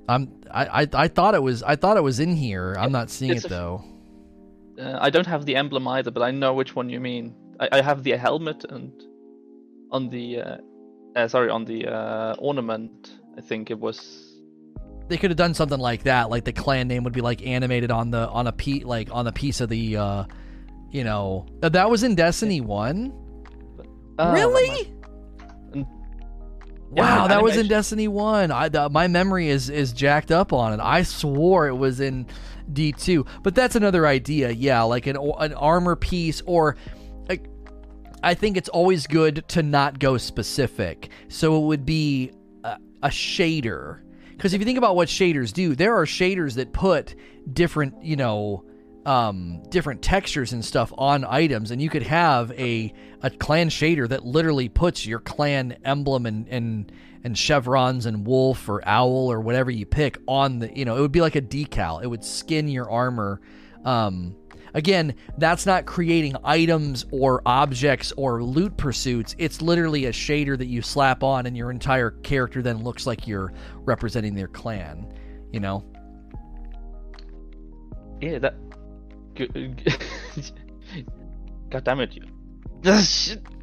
[0.07, 2.73] I'm I, I I thought it was I thought it was in here.
[2.79, 3.83] I'm not seeing It's it a- though.
[4.81, 7.35] Uh, I don't have the emblem either, but I know which one you mean.
[7.59, 8.91] I, I have the helmet and
[9.91, 10.57] on the uh,
[11.15, 13.11] uh, sorry on the uh, ornament.
[13.37, 14.27] I think it was.
[15.07, 17.91] They could have done something like that like the clan name would be like animated
[17.91, 20.23] on the on a pe- like on a piece of the uh
[20.89, 21.45] you know.
[21.61, 23.13] Uh, that was in destiny 1
[24.19, 24.93] Ah, really?
[25.73, 25.85] And-
[26.95, 30.53] Yeah, wow that was in destiny 1 i the, my memory is is jacked up
[30.53, 30.79] on it.
[30.81, 32.25] I swore it was in
[32.71, 36.75] d2 but that's another idea yeah like an an armor piece or
[37.27, 37.47] like
[38.23, 41.09] I think it's always good to not go specific.
[41.27, 42.31] So it would be
[42.63, 44.01] a, a shader.
[44.29, 47.15] Because if you think about what shaders do, there are shaders that put
[47.51, 48.65] different, you know,
[49.05, 54.07] um, different textures and stuff on items, and you could have a a clan shader
[54.09, 56.91] that literally puts your clan emblem and and
[57.23, 61.01] and chevrons and wolf or owl or whatever you pick on the, you know, it
[61.01, 62.01] would be like a decal.
[62.01, 63.41] It would skin your armor.
[63.85, 64.35] Um,
[64.73, 69.35] Again, that's not creating items or objects or loot pursuits.
[69.37, 73.27] It's literally a shader that you slap on, and your entire character then looks like
[73.27, 75.11] you're representing their clan.
[75.51, 75.83] You know?
[78.21, 78.55] yeah that.
[81.69, 82.13] God damn it!
[82.15, 82.23] You.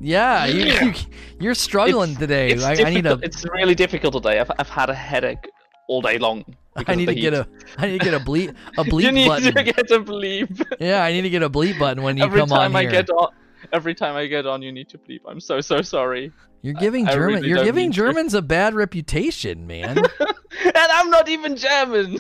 [0.00, 0.94] Yeah, you, you,
[1.40, 2.50] you're struggling It's- today.
[2.50, 3.26] It's I, I need difficult- to.
[3.26, 4.38] It's really difficult today.
[4.40, 5.44] I've, I've had a headache
[5.88, 6.44] all day long.
[6.76, 7.38] I need to the get heat.
[7.40, 7.48] a.
[7.78, 8.54] I need to get a bleep.
[8.78, 9.54] A bleep You need button.
[9.54, 10.62] to get a bleep.
[10.80, 12.82] Yeah, I need to get a bleep button when you every come time on I
[12.82, 12.90] here.
[12.92, 13.32] get on,
[13.72, 15.20] every time I get on, you need to bleep.
[15.26, 16.32] I'm so so sorry.
[16.62, 17.34] You're giving I German.
[17.36, 18.00] really you're giving need to.
[18.00, 19.98] Germans a bad reputation, man.
[19.98, 22.18] and I'm not even German.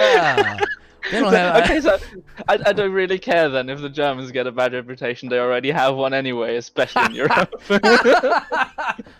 [0.00, 0.58] Ah,
[1.10, 1.56] they don't have.
[1.64, 1.98] okay, so
[2.48, 5.28] I, I don't really care then if the Germans get a bad reputation.
[5.28, 7.62] They already have one anyway, especially in Europe.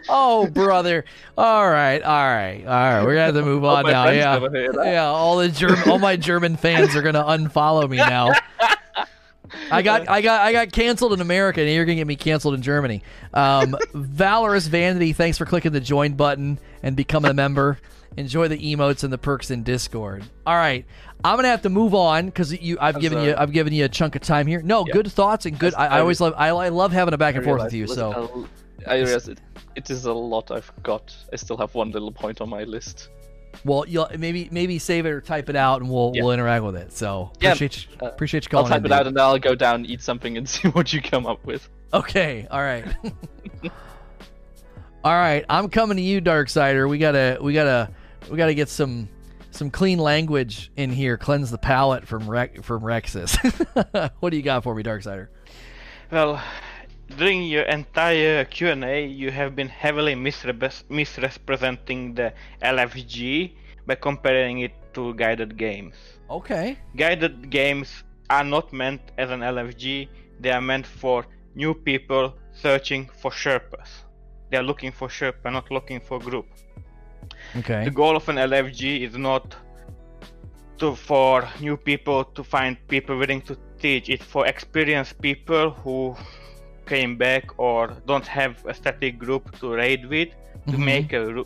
[0.09, 1.05] oh, brother.
[1.37, 3.03] All right, all right, all right.
[3.03, 4.09] We're gonna have to move on now.
[4.09, 4.87] Yeah, never hear that.
[4.87, 5.07] yeah.
[5.07, 8.33] All the German, all my German fans are gonna unfollow me now.
[9.71, 12.55] I got, I got, I got canceled in America, and you're gonna get me canceled
[12.55, 13.03] in Germany.
[13.33, 17.79] Um, Valorous Vanity, thanks for clicking the join button and becoming a member.
[18.19, 20.25] Enjoy the emotes and the perks in Discord.
[20.45, 20.85] All right,
[21.23, 23.29] I'm gonna have to move on because you, I've I'm given sorry.
[23.29, 24.61] you, I've given you a chunk of time here.
[24.61, 24.93] No, Yeah.
[24.95, 25.73] good thoughts and good.
[25.75, 27.87] I, I always love, I, I love having a back and forth with you.
[27.87, 28.49] So.
[28.89, 29.41] I realize it,
[29.77, 31.15] it is a lot I've got.
[31.33, 33.09] I still have one little point on my list.
[33.65, 36.23] Well, you'll maybe maybe save it or type it out, and we'll Yeah.
[36.25, 36.93] we'll interact with it.
[36.93, 38.87] So Yeah, appreciate you, uh, appreciate you I'll type in.
[38.87, 41.45] it out and then I'll go down, eat something, and see what you come up
[41.47, 41.69] with.
[41.95, 42.85] Okay, all right,
[45.05, 45.45] all right.
[45.49, 46.89] I'm coming to you, Darksider.
[46.89, 47.91] We gotta we gotta
[48.31, 49.09] we gotta get some
[49.51, 51.17] some clean language in here.
[51.17, 53.33] Cleanse the palate from Rex, from Rexus.
[54.21, 55.29] what do you got for me, Darksider?
[56.11, 56.41] Well,
[57.17, 62.33] during your entire Q&A, you have been heavily misrepres- misrepresenting the
[62.63, 63.55] LFG
[63.87, 65.95] by comparing it to guided games.
[66.31, 66.79] Okay.
[66.97, 70.09] Guided games are not meant as an LFG,
[70.41, 73.89] they are meant for new people searching for Sherpas.
[74.51, 76.47] They are looking for Sherpa, not looking for group.
[77.57, 77.85] Okay.
[77.85, 79.57] The goal of an LFG is not
[80.79, 84.09] to for new people to find people willing to teach.
[84.09, 86.17] It's for experienced people who
[86.87, 90.29] came back or don't have a static group to raid with
[90.67, 90.85] to Mhm.
[90.85, 91.45] make a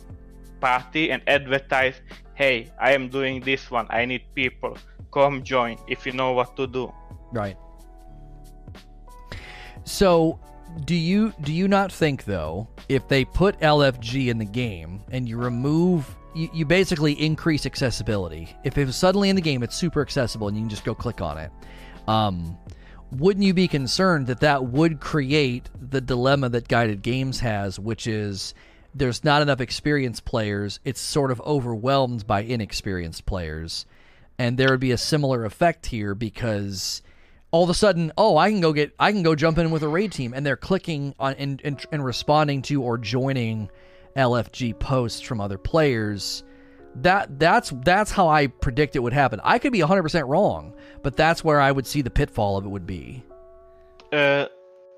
[0.61, 2.01] party and advertise.
[2.35, 3.87] Hey, I am doing this one.
[3.89, 4.77] I need people.
[5.11, 6.91] Come join if you know what to do.
[7.31, 7.57] Right.
[9.83, 10.39] So,
[10.85, 15.27] do you do you not think though, if they put LFG in the game and
[15.27, 18.55] you remove you, you basically increase accessibility.
[18.63, 20.95] If it was suddenly in the game, it's super accessible and you can just go
[20.95, 21.51] click on it.
[22.07, 22.57] Um,
[23.11, 28.07] wouldn't you be concerned that that would create the dilemma that guided games has, which
[28.07, 28.53] is
[28.95, 30.79] there's not enough experienced players.
[30.83, 33.85] It's sort of overwhelmed by inexperienced players,
[34.37, 37.01] and there would be a similar effect here because
[37.53, 39.83] all of a sudden, oh, I can go get, I can go jump in with
[39.83, 43.69] a raid team, and they're clicking on and and, and responding to or joining
[44.17, 46.43] LFG posts from other players.
[46.95, 49.39] That that's that's how I predict it would happen.
[49.43, 50.73] I could be 100% wrong,
[51.03, 53.23] but that's where I would see the pitfall of it would be.
[54.11, 54.47] Uh,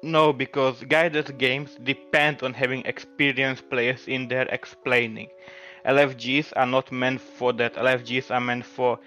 [0.01, 5.27] no, because guided games depend on having experienced players in there explaining.
[5.85, 7.75] LFGs are not meant for that.
[7.75, 8.97] LFGs are meant for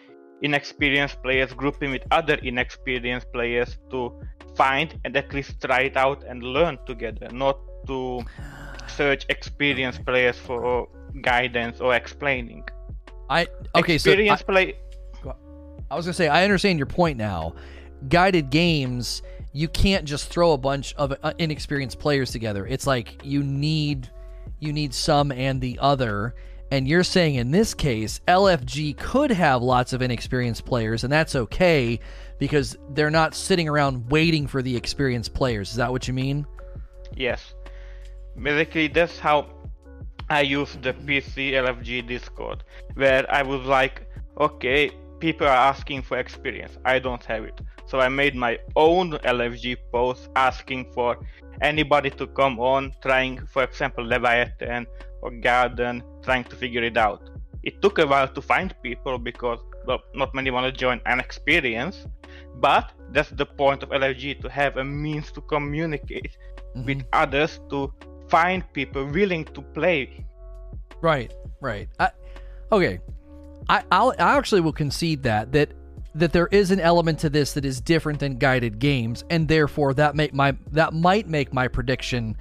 [0.42, 4.12] inexperienced players grouping with other inexperienced players to
[4.54, 8.20] find and at least try it out and learn together, not to
[8.88, 10.88] search experienced players for
[11.22, 12.64] guidance or explaining.
[13.30, 14.74] I okay, so I, play.
[15.90, 17.54] I was gonna say I understand your point now.
[18.08, 22.66] Guided games, you can't just throw a bunch of uh, inexperienced players together.
[22.66, 24.10] It's like you need
[24.60, 26.34] you need some and the other.
[26.70, 31.34] And you're saying in this case, LFG could have lots of inexperienced players, and that's
[31.34, 31.98] okay
[32.38, 35.70] because they're not sitting around waiting for the experienced players.
[35.70, 36.46] Is that what you mean?
[37.16, 37.54] Yes.
[38.40, 39.46] Basically, that's how
[40.28, 42.62] I use the PC LFG Discord,
[42.94, 44.06] where I was like,
[44.38, 44.90] okay,
[45.20, 46.76] people are asking for experience.
[46.84, 47.60] I don't have it.
[47.86, 51.18] So I made my own LFG post asking for
[51.62, 54.86] anybody to come on, trying, for example, Leviathan
[55.22, 57.20] or Garden, trying to figure it out.
[57.68, 61.18] It took a while to find people because well, not many want to join an
[61.26, 61.96] experience,
[62.66, 66.84] but that's the point of LFG to have a means to communicate mm-hmm.
[66.84, 67.78] with others to
[68.28, 70.26] find people willing to play.
[71.00, 71.32] Right,
[71.62, 71.88] right.
[71.98, 72.10] I,
[72.70, 73.00] okay,
[73.70, 75.68] I I'll, I actually will concede that that
[76.14, 79.94] that there is an element to this that is different than guided games, and therefore
[79.94, 82.36] that make my that might make my prediction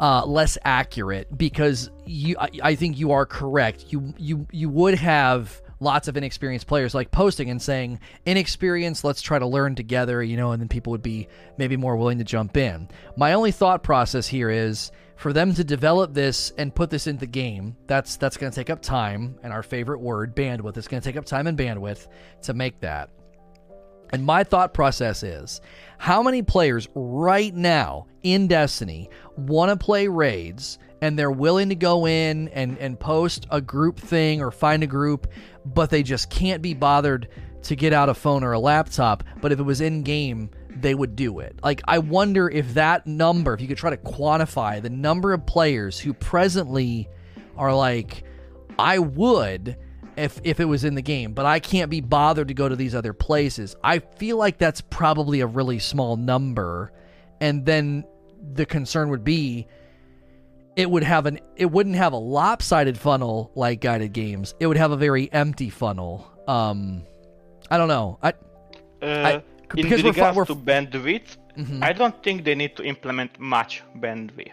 [0.00, 3.86] uh, less accurate because you I, I think you are correct.
[3.88, 9.20] You you you would have lots of inexperienced players like posting and saying inexperienced let's
[9.20, 11.28] try to learn together you know and then people would be
[11.58, 15.62] maybe more willing to jump in my only thought process here is for them to
[15.62, 19.38] develop this and put this into the game that's that's going to take up time
[19.42, 22.06] and our favorite word bandwidth it's going to take up time and bandwidth
[22.40, 23.10] to make that
[24.10, 25.60] and my thought process is
[25.98, 31.74] how many players right now in Destiny want to play raids and they're willing to
[31.74, 35.26] go in and, and post a group thing or find a group,
[35.64, 37.28] but they just can't be bothered
[37.62, 39.24] to get out a phone or a laptop.
[39.40, 41.58] But if it was in game, they would do it.
[41.62, 45.44] Like, I wonder if that number, if you could try to quantify the number of
[45.46, 47.08] players who presently
[47.56, 48.24] are like,
[48.78, 49.76] I would
[50.16, 52.76] if if it was in the game, but I can't be bothered to go to
[52.76, 53.76] these other places.
[53.82, 56.92] I feel like that's probably a really small number,
[57.40, 58.04] and then
[58.54, 59.66] the concern would be
[60.76, 64.54] it would have an it wouldn't have a lopsided funnel like guided games.
[64.60, 66.30] It would have a very empty funnel.
[66.46, 67.02] Um,
[67.70, 68.18] I don't know.
[68.22, 68.32] I,
[69.02, 69.42] Uh, I
[69.76, 71.82] in regards we're to bandwidth, Mhm.
[71.82, 74.52] I don't think they need to implement much bandwidth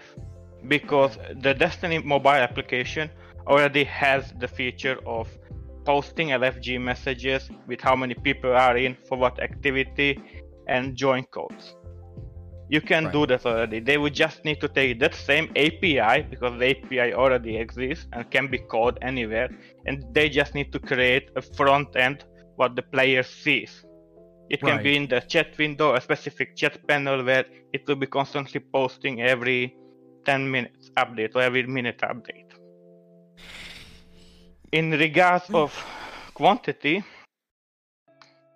[0.68, 3.10] because the Destiny mobile application
[3.48, 5.28] already has the feature of
[5.86, 10.20] posting LFG messages with how many people are in for what activity
[10.68, 11.76] and join codes.
[12.70, 13.80] You can do that already.
[13.82, 18.30] They would just need to take that same API because the API already exists and
[18.32, 19.49] can be called anywhere,
[19.86, 22.24] and they just need to create a front end
[22.56, 23.86] what the player sees.
[24.49, 24.84] It can Right.
[24.84, 29.22] be in the chat window, a specific chat panel where it will be constantly posting
[29.22, 29.76] every
[30.26, 32.43] 10 minutes update or every minute update.
[34.74, 35.72] In regards of
[36.34, 37.04] quantity,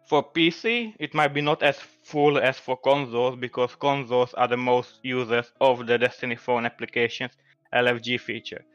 [0.10, 4.58] for PC, it might be not as full as for consoles because consoles are the
[4.58, 7.34] most users of the Destiny phone applications
[7.74, 8.66] LFG feature.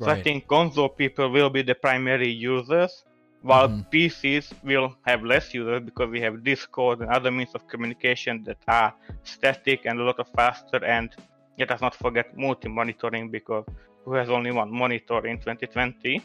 [0.00, 3.04] So I think console people will be the primary users,
[3.42, 3.86] while Mhm.
[3.90, 8.58] PCs will have less users because we have Discord and other means of communication that
[8.68, 8.94] are
[9.24, 10.84] static and a lot of faster.
[10.84, 11.14] And
[11.58, 13.64] let us not forget multi-monitoring because
[14.04, 16.22] who has only one monitor in 2020?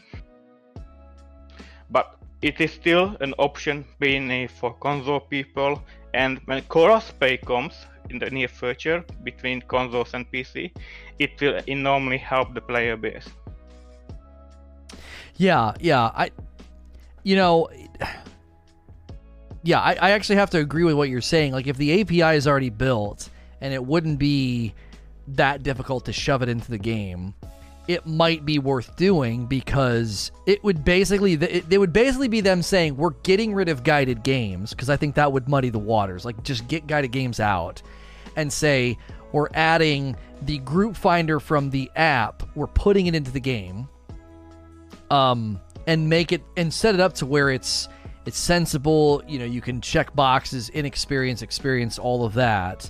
[1.89, 5.81] But it is still an option being for console people.
[6.13, 7.73] And when crossplay comes
[8.09, 10.71] in the near future between consoles and PC,
[11.19, 13.27] it will enormously help the player base.
[15.37, 16.11] Yeah, yeah.
[16.13, 16.31] I,
[17.23, 17.69] you know,
[19.63, 21.51] yeah, I, I actually have to agree with what you're saying.
[21.51, 23.29] Like, if the API is already built
[23.61, 24.73] and it wouldn't be
[25.29, 27.33] that difficult to shove it into the game,
[27.87, 32.61] it might be worth doing because it would basically it, it would basically be them
[32.61, 36.25] saying we're getting rid of guided games because I think that would muddy the waters.
[36.25, 37.81] Like, just get guided games out
[38.35, 38.97] and say
[39.31, 42.43] we're adding the group finder from the app.
[42.55, 43.87] We're putting it into the game
[45.11, 47.87] um, and make it and set it up to where it's
[48.25, 49.23] it's sensible.
[49.27, 52.89] You know, you can check boxes, inexperience, experience, all of that.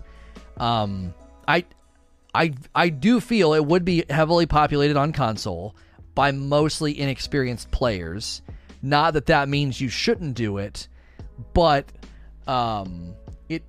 [0.57, 1.13] Um,
[1.47, 1.65] I,
[2.36, 5.76] I, I do feel it would be heavily populated on console
[6.14, 8.41] by mostly inexperienced players.
[8.82, 10.88] Not that that means you shouldn't do it,
[11.53, 11.86] but
[12.45, 13.16] um,
[13.49, 13.64] it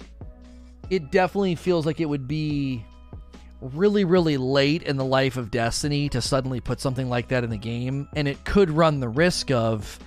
[0.91, 2.85] it definitely feels like it would be
[3.61, 7.51] really, really late in the life of Destiny to suddenly put something like that in
[7.51, 9.99] the game, and it could run the risk of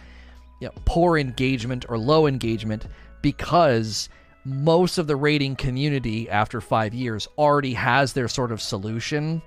[0.60, 2.86] you know, poor engagement or low engagement
[3.22, 4.10] because
[4.50, 9.42] most of the raiding community after five years already has their sort of solution.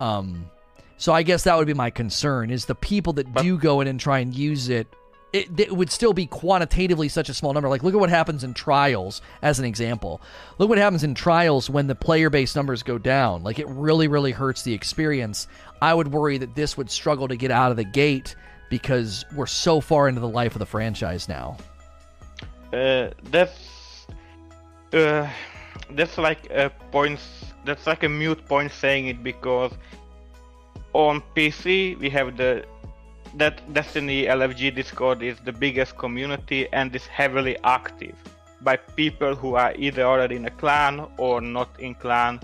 [0.00, 0.50] Um,
[0.96, 3.80] so I guess that would be my concern: is the people that But- do go
[3.80, 4.86] in and try and use it.
[5.30, 7.68] It, it would still be quantitatively such a small number.
[7.68, 10.22] Like, look at what happens in trials, as an example.
[10.56, 13.42] Look what happens in trials when the player base numbers go down.
[13.42, 15.46] Like, it really, really hurts the experience.
[15.82, 18.36] I would worry that this would struggle to get out of the gate
[18.70, 21.58] because we're so far into the life of the franchise now.
[22.72, 23.52] Uh, that's
[24.92, 25.28] uh,
[25.90, 27.20] that's like a point.
[27.64, 29.72] That's like a mute point saying it because
[30.92, 32.64] on PC we have the
[33.36, 38.16] that Destiny LFG Discord is the biggest community and is heavily active
[38.62, 42.40] by people who are either already in a clan or not in clan.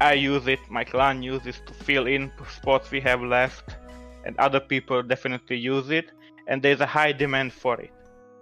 [0.00, 3.76] I use it, my clan uses to fill in spots we have left,
[4.24, 6.10] and other people definitely use it,
[6.48, 7.92] and there's a high demand for it.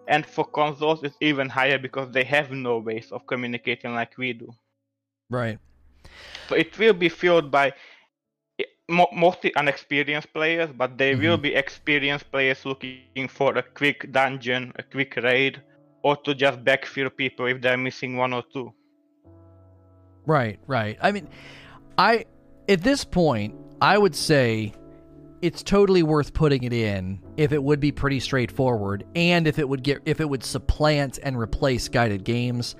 [0.08, 4.32] And for consoles, it's even higher because they have no ways of communicating like we
[4.32, 4.52] do.
[5.30, 5.58] Right.
[6.48, 7.72] So it will be filled by
[8.88, 11.22] mostly unexperienced players, but there mm-hmm.
[11.22, 15.62] will be experienced players looking for a quick dungeon, a quick raid,
[16.02, 18.72] or to just backfill people if they're missing one or two.
[20.26, 20.98] Right, right.
[21.00, 21.28] I mean,
[21.96, 22.26] I
[22.68, 24.74] at this point, I would say
[25.42, 29.68] it's totally worth putting it in if it would be pretty straightforward and if it
[29.68, 32.76] would get if it would supplant and replace guided games.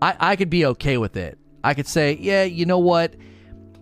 [0.00, 1.38] I I could be okay with it.
[1.62, 3.16] I could say, yeah, you know what?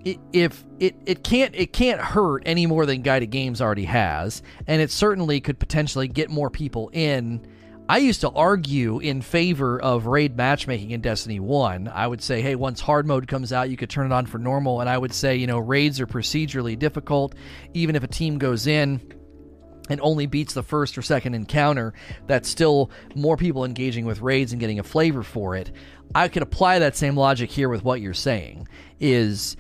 [0.07, 4.43] I- If it, it can't it can't hurt any more than guided games already has,
[4.67, 7.47] and it certainly could potentially get more people in
[7.89, 11.89] I used to argue in favor of raid matchmaking in Destiny 1.
[11.89, 14.39] I would say, hey, once hard mode comes out, you could turn it on for
[14.39, 14.81] normal.
[14.81, 17.35] And I would say, you know, raids are procedurally difficult.
[17.75, 19.01] Even if a team goes in
[19.91, 21.93] and only beats the first or second encounter,
[22.27, 25.73] that's still more people engaging with raids and getting a flavor for it.
[26.15, 28.69] I could apply that same logic here with what you're saying
[29.01, 29.57] is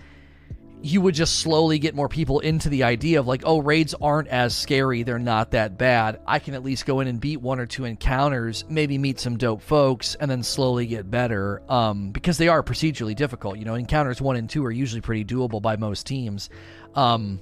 [0.83, 4.29] you would just slowly get more people into the idea of like, oh, raids aren't
[4.29, 5.05] as scary.
[5.05, 6.21] They're not that bad.
[6.27, 9.37] I can at least go in and beat one or two encounters, maybe meet some
[9.37, 11.63] dope folks, and then slowly get better.
[11.69, 13.59] Um, because they are procedurally difficult.
[13.59, 16.51] You know, encounters one and two are usually pretty doable by most teams.
[16.97, 17.41] Um,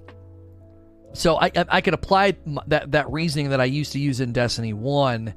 [1.15, 2.37] so I, I could apply
[2.67, 5.35] that that reasoning that I used to use in Destiny One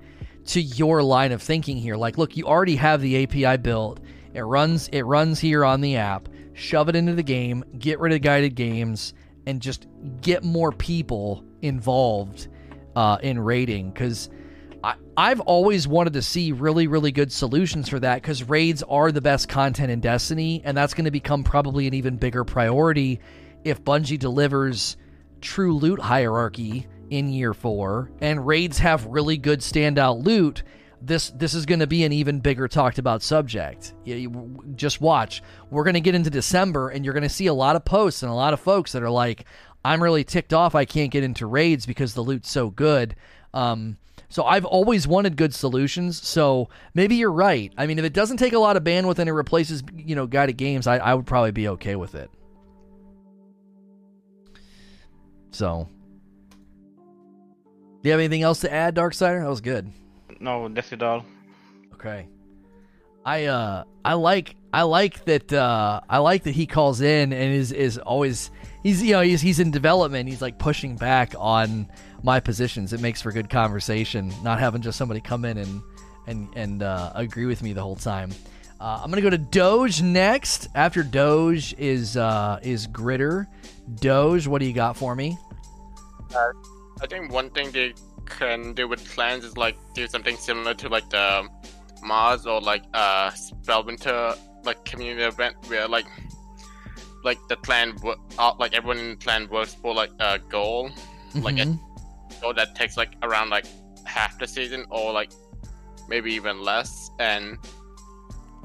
[0.48, 1.96] to your line of thinking here.
[1.96, 4.02] Like, look, you already have the API built.
[4.34, 6.28] It runs it runs here on the app.
[6.54, 7.64] Shove it into the game.
[7.78, 9.14] Get rid of guided games
[9.46, 9.88] and just
[10.22, 12.48] get more people involved
[12.96, 14.30] uh, in raiding because.
[15.16, 19.22] I've always wanted to see really, really good solutions for that because raids are the
[19.22, 23.22] best content in Destiny, and that's going to become probably an even bigger priority
[23.64, 24.98] if Bungie delivers
[25.42, 30.64] true loot hierarchy in year four and raids have really good standout loot
[31.06, 35.02] this this is going to be an even bigger talked about subject you, you- just
[35.02, 37.84] watch we're going to get into december and you're going to see a lot of
[37.84, 39.46] posts and a lot of folks that are like
[39.84, 43.16] i'm really ticked off i can't get into raids because the loot's so good
[43.54, 43.98] um,
[44.30, 46.20] so I've always wanted good solutions.
[46.28, 47.72] So maybe you're right.
[47.78, 50.26] I mean, if it doesn't take a lot of bandwidth and it replaces, you know,
[50.26, 52.32] guided games, I, I would probably be okay with it.
[55.52, 55.88] So
[58.02, 59.42] Do you have anything else to add, Darksider?
[59.44, 59.92] That was good.
[60.44, 61.26] No, that's it all.
[61.94, 62.28] Okay.
[63.26, 67.54] I uh I like I like that uh I like that he calls in and
[67.54, 68.52] is is always
[68.84, 70.28] he's you know he's he's in development.
[70.28, 71.88] He's like pushing back on
[72.24, 72.92] my positions.
[72.92, 75.82] It makes for good conversation not having just somebody come in and
[76.28, 78.32] and and uh, agree with me the whole time.
[78.82, 80.68] Uh, I'm gonna go to Doge next.
[80.76, 83.48] After Doge is uh is Gritter.
[83.96, 85.38] Doge what do you got for me?
[87.02, 87.94] I think one thing they
[88.26, 91.48] can do with clans is like do something similar to like the
[92.04, 96.06] Mars or like uh Spellwinter like community event where like
[97.24, 97.96] like the clan
[98.38, 100.90] uh, like everyone in the clan works for like a goal
[101.36, 101.80] like a Mhm.
[102.42, 103.66] goal that takes like around like
[104.06, 105.32] half the season or like
[106.10, 107.58] maybe even less and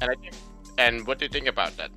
[0.01, 0.35] and I think
[0.79, 1.91] and what do you think about that?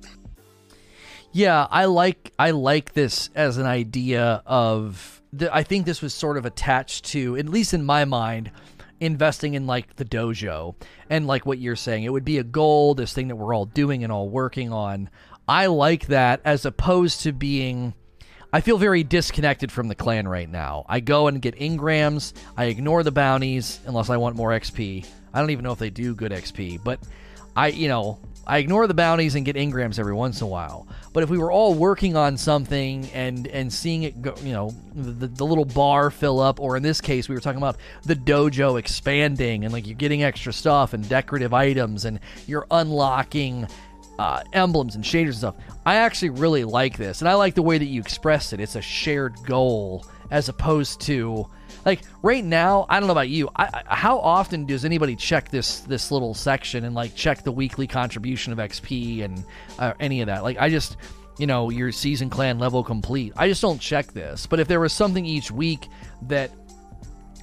[1.32, 6.14] Yeah, I like I like this as an idea of th- I think this was
[6.14, 8.50] sort of attached to at least in my mind
[9.00, 10.76] investing in like the dojo
[11.10, 13.66] and like what you're saying it would be a goal this thing that we're all
[13.66, 15.10] doing and all working on.
[15.48, 17.94] I like that as opposed to being
[18.54, 20.84] I feel very disconnected from the clan right now.
[20.86, 22.34] I go and get engrams.
[22.54, 25.06] I ignore the bounties unless I want more XP.
[25.32, 27.00] I don't even know if they do good XP, but
[27.56, 30.86] I, you know, I ignore the bounties and get engrams every once in a while.
[31.12, 34.74] But if we were all working on something and and seeing it go, you know,
[34.94, 38.16] the, the little bar fill up, or in this case, we were talking about the
[38.16, 43.68] dojo expanding and like you're getting extra stuff and decorative items and you're unlocking
[44.18, 45.54] uh, emblems and shaders and stuff.
[45.86, 48.60] I actually really like this, and I like the way that you expressed it.
[48.60, 51.46] It's a shared goal as opposed to
[51.84, 52.86] like right now.
[52.88, 53.48] I don't know about you.
[53.56, 57.52] I, I, how often does anybody check this this little section and like check the
[57.52, 59.44] weekly contribution of XP and
[59.78, 60.42] uh, any of that?
[60.42, 60.96] Like I just.
[61.38, 63.32] You know, your season clan level complete.
[63.36, 64.46] I just don't check this.
[64.46, 65.88] But if there was something each week
[66.28, 66.52] that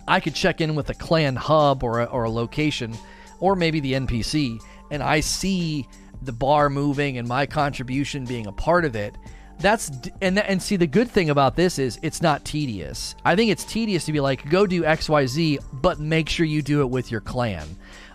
[0.07, 2.95] I could check in with a clan hub or a, or a location,
[3.39, 4.59] or maybe the NPC,
[4.91, 5.87] and I see
[6.21, 9.15] the bar moving and my contribution being a part of it.
[9.59, 9.91] That's
[10.21, 13.15] and and see the good thing about this is it's not tedious.
[13.25, 16.45] I think it's tedious to be like go do X Y Z, but make sure
[16.45, 17.67] you do it with your clan.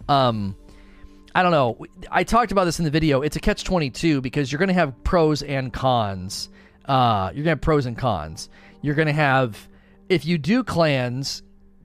[0.09, 0.57] Um,
[1.35, 1.85] I don't know.
[2.11, 3.23] I talked about this in the video.
[3.23, 6.49] It's a catch 22 because you're going to have pros and cons.
[6.85, 8.49] Uh, you're going to have pros and cons.
[8.83, 9.69] You're going to have,
[10.09, 11.43] if you do clans,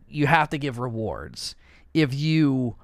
[0.07, 1.55] you have to give rewards.
[1.95, 2.75] If you,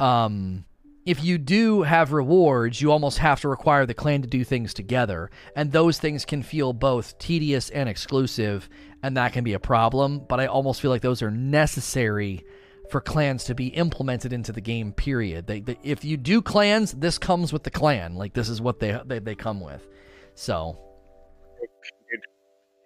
[0.00, 0.64] um,
[1.06, 4.72] if you do have rewards, you almost have to require the clan to do things
[4.72, 5.30] together.
[5.54, 8.68] And those things can feel both tedious and exclusive,
[9.02, 10.24] and that can be a problem.
[10.28, 12.44] But I almost feel like those are necessary
[12.90, 16.92] for clans to be implemented into the game period they, they, if you do clans
[16.92, 19.88] this comes with the clan like this is what they they, they come with
[20.34, 20.78] so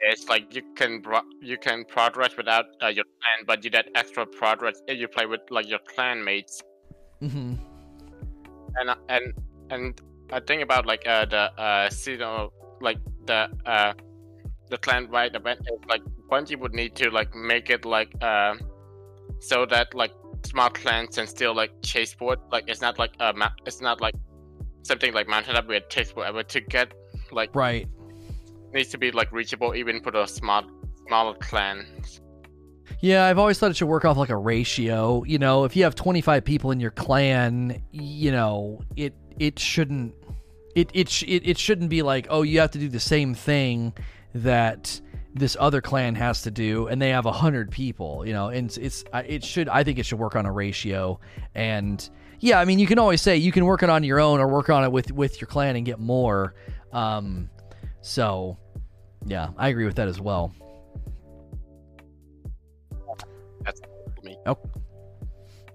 [0.00, 1.02] It's like you can
[1.42, 5.26] you can progress without uh, your clan, but you get extra progress if you play
[5.26, 6.62] with like your clan mates.
[7.20, 7.54] hmm
[8.78, 9.34] And and
[9.70, 10.00] and
[10.32, 13.92] I think about like uh, the uh seasonal like the uh
[14.70, 18.55] the clan wide event is like Bungie would need to like make it like uh
[19.40, 20.12] so that like
[20.44, 24.00] small clans can still like chase board like it's not like a map it's not
[24.00, 24.14] like
[24.82, 26.92] something like Mountaintop where it takes forever to get
[27.32, 27.88] like right
[28.72, 30.62] needs to be like reachable even for the small
[31.09, 32.20] smaller clans.
[33.01, 35.23] Yeah i've always thought it should work off like a ratio.
[35.24, 40.15] You know if you have 25 people in your clan you know it it shouldn't
[40.74, 43.93] it it, it, it shouldn't be like oh you have to do the same thing
[44.35, 45.01] that
[45.35, 48.77] this other clan has to do and they have 100 people you know and it's,
[48.78, 51.20] it's it should i think it should work on a ratio.
[51.55, 52.09] And
[52.40, 54.48] yeah i mean you can always say you can work it on your own or
[54.48, 56.55] work on it with with your clan and get more.
[56.93, 57.51] Um
[58.01, 58.56] so
[59.27, 60.55] yeah i agree with that as well
[64.48, 64.70] me.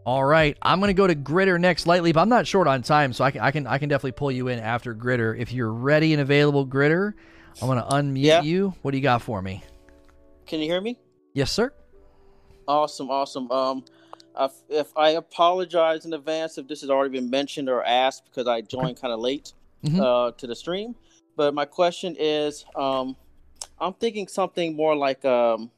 [0.05, 3.13] All right, I'm gonna go to Gritter next, lightly, but I'm not short on time,
[3.13, 5.71] so I can I can I can definitely pull you in after Gritter if you're
[5.71, 6.65] ready and available.
[6.67, 7.13] Gritter,
[7.61, 8.41] I'm gonna unmute Yeah.
[8.41, 8.73] you.
[8.81, 9.63] What do you got for me?
[10.45, 10.99] Can you hear me?
[11.33, 11.71] Yes, sir.
[12.67, 13.49] Awesome, awesome.
[13.51, 13.85] Um,
[14.39, 18.47] if, if I apologize in advance if this has already been mentioned or asked because
[18.47, 19.53] I joined kind of late
[19.85, 19.99] Mhm.
[19.99, 20.95] uh, to the stream.
[21.35, 23.15] But my question is, um,
[23.79, 25.71] I'm thinking something more like, um,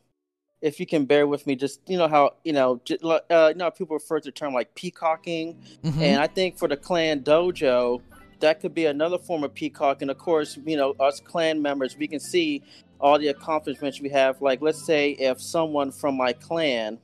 [0.65, 2.81] if you can bear with me, just you know how you know,
[3.29, 6.01] uh, you know, people refer to the term like peacocking, Mhm.
[6.01, 8.01] and I think for the clan dojo,
[8.39, 10.01] that could be another form of peacock.
[10.01, 12.63] And of course, you know, us clan members, we can see
[12.99, 14.41] all the accomplishments we have.
[14.41, 16.97] Like, let's say if someone from my clan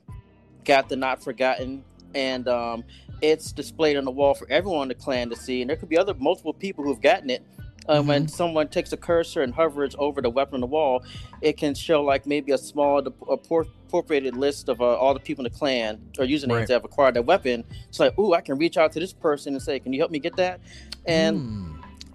[0.64, 1.84] got the Not Forgotten,
[2.16, 2.84] and um,
[3.20, 5.88] it's displayed on the wall for everyone in the clan to see, and there could
[5.88, 7.42] be other multiple people who've gotten it,
[7.88, 11.04] Uh, When someone takes a cursor and hovers over the weapon on the wall,
[11.40, 12.98] it can show like maybe a small
[13.28, 16.68] appropriated list of uh, all the people in the clan or usernames Right.
[16.68, 17.64] that have acquired that weapon.
[17.88, 20.10] It's like, ooh, I can reach out to this person and say, "Can you help
[20.12, 20.60] me get that?"
[21.06, 21.72] And Hmm.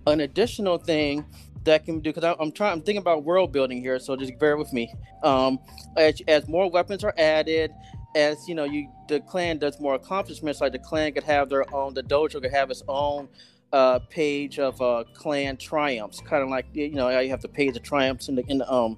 [0.07, 1.25] an additional thing
[1.65, 4.55] that can do because I'm trying I'm thinking about world building here, so just bear
[4.55, 4.93] with me.
[5.21, 5.59] Um,
[5.97, 7.71] as, as more weapons are added,
[8.15, 10.61] as you know, you the clan does more accomplishments.
[10.61, 13.27] Like the clan could have their own, the dojo could have its own
[13.73, 17.47] uh, page of uh, clan triumphs, kind of like you know how you have the
[17.47, 18.97] page of triumphs in the in the um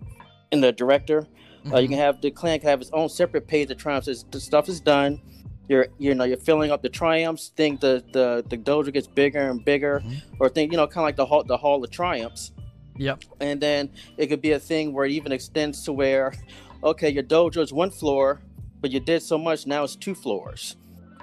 [0.52, 1.28] in the director.
[1.74, 1.92] Uh, you Mhm.
[1.92, 4.08] can have the clan can have its own separate page of triumphs.
[4.08, 5.20] As the stuff is done,
[5.68, 7.52] you're you know you're filling up the triumphs.
[7.56, 10.22] Think the the the dojo gets bigger and bigger, Mhm.
[10.40, 12.52] or think you know kind of like the hall the hall of triumphs.
[12.98, 13.24] Yep.
[13.40, 16.34] And then it could be a thing where it even extends to where,
[16.84, 18.42] okay, your dojo is one floor,
[18.82, 20.76] but you did so much now it's two floors,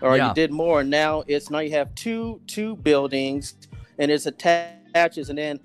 [0.03, 0.29] or Yeah.
[0.29, 3.55] you did more And now it's now you have two two buildings,
[3.99, 5.61] and it's attaches and then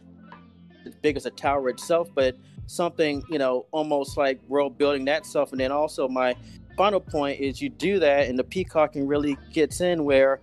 [0.85, 2.35] as big as a tower itself, but
[2.67, 6.35] something you know almost like world building that stuff, and then also my
[6.77, 10.39] final point is you do that and the peacocking really gets in where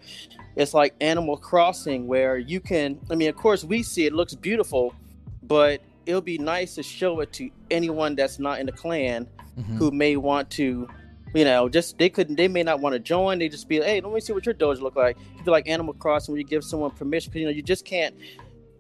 [0.57, 4.35] it's like animal crossing where you can i mean of course we see it looks
[4.35, 4.95] beautiful
[5.45, 9.27] but it'll be nice to show it to anyone that's not in the clan
[9.59, 9.77] Mhm.
[9.79, 10.87] who may want to
[11.35, 14.01] you know just they couldn't they may not want to join they just be hey
[14.01, 15.17] let me see what your dojo look like.
[15.37, 17.85] You feel like animal crossing where you give someone permission because you know you just
[17.85, 18.15] can't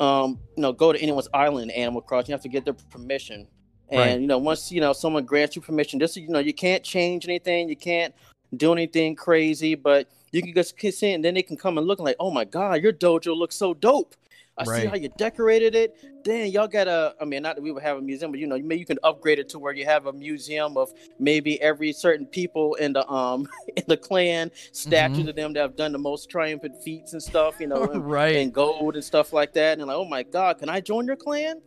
[0.00, 2.74] um you know go to anyone's island in animal crossing you have to get their
[2.74, 3.46] permission.
[3.90, 4.20] And Right.
[4.20, 7.24] you know once you know someone grants you permission this you know you can't change
[7.26, 8.14] anything you can't
[8.56, 11.86] do anything crazy but you can just kiss in and then they can come and
[11.86, 14.14] look like oh my god your dojo looks so dope
[14.58, 15.94] i see how you decorated it.
[16.24, 18.46] Then y'all got a i mean not that we would have a museum but you
[18.46, 21.92] know maybe you can upgrade it to where you have a museum of maybe every
[21.92, 25.28] certain people in the um in the clan statues Mhm.
[25.30, 28.36] of them that have done the most triumphant feats and stuff you know and, right.
[28.36, 29.78] and gold and stuff like that.
[29.78, 31.60] And like oh my god can i join your clan?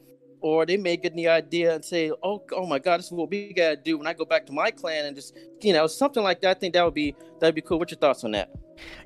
[0.44, 3.30] Or they may get the idea and say oh oh my god this is what
[3.30, 3.98] we gotta do.
[3.98, 6.60] When i go back to my clan and just you know something like that i
[6.60, 7.78] think that would be that'd be cool.
[7.80, 8.50] What's your thoughts on that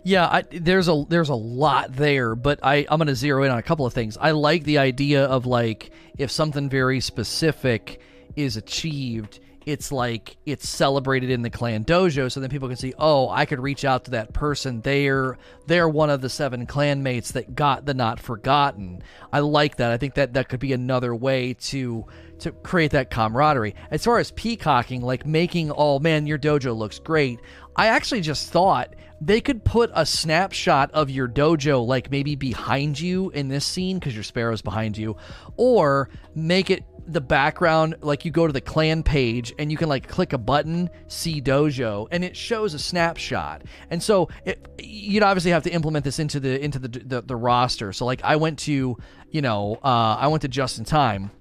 [0.03, 3.57] Yeah, I, there's a there's a lot there, but I I'm gonna zero in on
[3.57, 4.18] a couple of things.
[4.19, 7.99] I like the idea of like if something very specific
[8.35, 12.93] is achieved, it's like it's celebrated in the clan dojo, so then people can see,
[12.99, 14.81] oh, I could reach out to that person.
[14.81, 19.02] They're they're one of the seven clanmates that got the not forgotten.
[19.34, 19.91] I like that.
[19.91, 22.06] I think that that could be another way to
[22.39, 23.76] to create that camaraderie.
[23.89, 27.39] As far as peacocking, like making, oh man, your dojo looks great.
[27.76, 32.99] I actually just thought they could put a snapshot of your dojo, like maybe behind
[32.99, 35.15] you in this scene because your sparrow's behind you,
[35.57, 39.87] or make it the background like you go to the clan page and you can
[39.87, 43.61] like click a button see dojo and it shows a snapshot.
[43.89, 47.35] And so it, you'd obviously have to implement this into the into the, the the
[47.35, 47.93] roster.
[47.93, 48.97] So like i went to
[49.29, 51.31] you know uh i went to just in time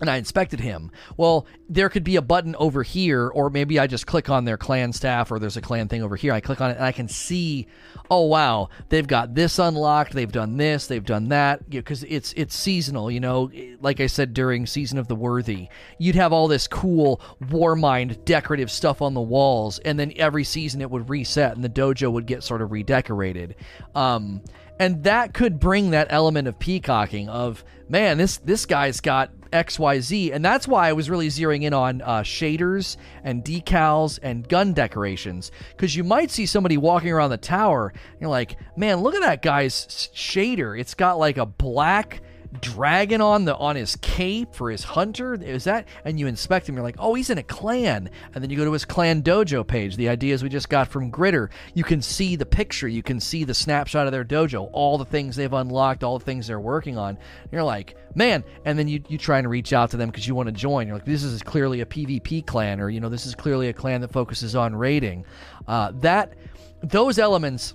[0.00, 0.90] and I inspected him.
[1.16, 4.58] Well, there could be a button over here, or maybe I just click on their
[4.58, 6.34] clan staff, or there's a clan thing over here.
[6.34, 7.66] I click on it, and I can see,
[8.10, 12.54] oh wow, they've got this unlocked, they've done this, they've done that, because it's it's
[12.54, 13.10] seasonal.
[13.10, 13.50] You know,
[13.80, 15.68] like I said during season of the worthy,
[15.98, 20.82] you'd have all this cool Warmind decorative stuff on the walls, and then every season
[20.82, 23.56] it would reset, and the dojo would get sort of redecorated.
[23.94, 24.42] Um,
[24.78, 30.34] and that could bring that element of peacocking of man this this guy's got xyz
[30.34, 34.72] and that's why i was really zeroing in on uh, shaders and decals and gun
[34.72, 39.14] decorations because you might see somebody walking around the tower and you're like man look
[39.14, 40.78] at that guy's shader.
[40.78, 42.20] It's got like a black
[42.56, 45.34] dragon on the on his cape for his hunter?
[45.34, 48.10] Is that and you inspect him you're like oh he's in a clan.
[48.34, 51.10] And then you go to his clan dojo page the ideas we just got from
[51.10, 51.50] gritter.
[51.74, 52.88] You can see the picture.
[52.88, 56.24] You can see the snapshot of their dojo all the things they've unlocked all the
[56.24, 57.10] things they're working on.
[57.10, 58.42] And you're like man.
[58.64, 60.86] And then you, you try and reach out to them because you want to join.
[60.86, 63.72] You're like this is clearly a pvp clan or you know this is clearly a
[63.72, 65.24] clan that focuses on raiding.
[65.66, 66.34] Uh, that
[66.82, 67.74] those elements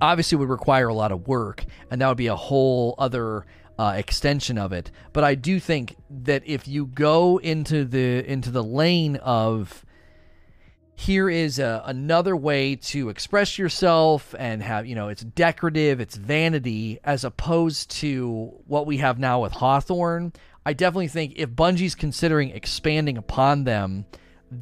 [0.00, 3.46] obviously would require a lot of work and that would be a whole other
[3.78, 8.50] uh, extension of it but i do think that if you go into the into
[8.50, 9.84] the lane of
[10.96, 16.16] here is a, another way to express yourself and have you know it's decorative it's
[16.16, 20.32] vanity as opposed to what we have now with hawthorne
[20.64, 24.06] i definitely think if bungie's considering expanding upon them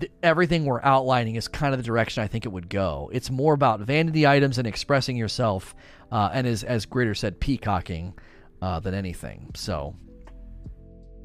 [0.00, 3.10] th- everything we're outlining is kind of the direction I think it would go.
[3.12, 5.74] It's more about vanity items and expressing yourself,
[6.10, 8.14] uh, and as as Gritter said, peacocking
[8.62, 9.50] uh, than anything.
[9.54, 9.94] So,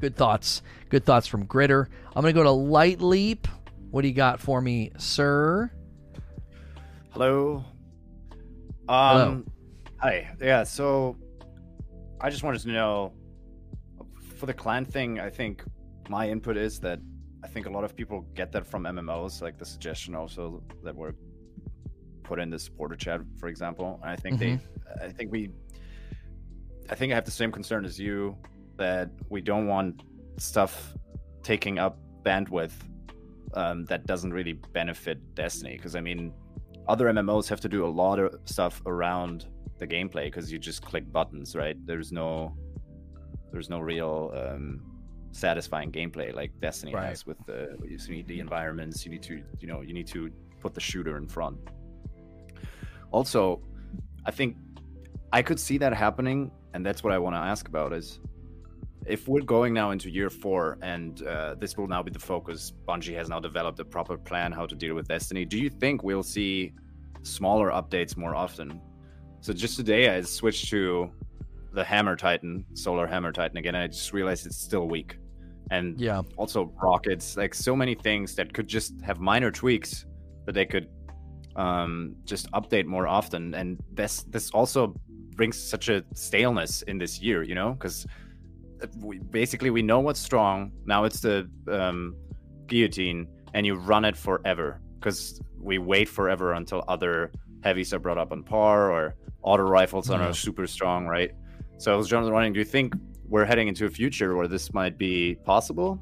[0.01, 0.61] good thoughts.
[0.89, 1.87] Good thoughts from Gritter.
[2.15, 3.47] I'm gonna go to Light Leap.
[3.91, 5.71] What do you got for me, sir?
[7.11, 7.63] Hello.
[8.89, 9.45] Um,
[9.97, 10.29] Hi.
[10.41, 10.63] Yeah.
[10.63, 11.15] So
[12.19, 13.13] I just wanted to know
[14.37, 15.19] for the clan thing.
[15.19, 15.63] I think
[16.09, 16.99] my input is that
[17.43, 20.95] I think a lot of people get that from MMOs, like the suggestion also that
[20.95, 21.15] were
[22.23, 23.99] put in the supporter chat, for example.
[24.03, 24.59] And I think they,
[25.01, 25.51] I think we,
[26.89, 28.37] I think I have the same concern as you
[28.77, 30.03] that we don't want
[30.37, 30.93] stuff
[31.43, 32.73] taking up bandwidth
[33.53, 35.75] um, that doesn't really benefit Destiny.
[35.77, 36.33] Because I mean,
[36.87, 39.47] other MMOs have to do a lot of stuff around
[39.79, 41.77] the gameplay because you just click buttons, right?
[41.85, 42.55] There's no,
[43.51, 44.81] there's no real um,
[45.31, 47.09] satisfying gameplay like Destiny Right.
[47.09, 49.05] has with the you need the environments.
[49.05, 51.57] You need to, you know, you need to put the shooter in front.
[53.11, 53.61] Also,
[54.25, 54.57] I think
[55.31, 58.19] I could see that happening, and that's what I want to ask about is
[59.07, 62.71] if we're going now into year four and uh, this will now be the focus,
[62.87, 65.43] Bungie has now developed a proper plan how to deal with Destiny.
[65.43, 66.73] Do you think we'll see
[67.23, 68.79] smaller updates more often?
[69.41, 71.09] So just today, I switched to
[71.73, 75.17] the Hammer Titan, Solar Hammer Titan again, and I just realized it's still weak.
[75.71, 76.21] And Yeah.
[76.35, 80.05] also rockets, like so many things that could just have minor tweaks
[80.45, 80.89] that they could
[81.55, 83.55] um, just update more often.
[83.55, 84.93] And this this also
[85.37, 88.05] brings such a staleness in this year, you know, because
[88.99, 90.71] we basically we know what's strong.
[90.85, 92.15] Now it's the um,
[92.67, 97.31] guillotine, and you run it forever because we wait forever until other
[97.63, 101.31] heavies are brought up on par or auto rifles are super strong, right?
[101.77, 102.93] So I was just wondering, do you think
[103.27, 106.01] we're heading into a future where this might be possible?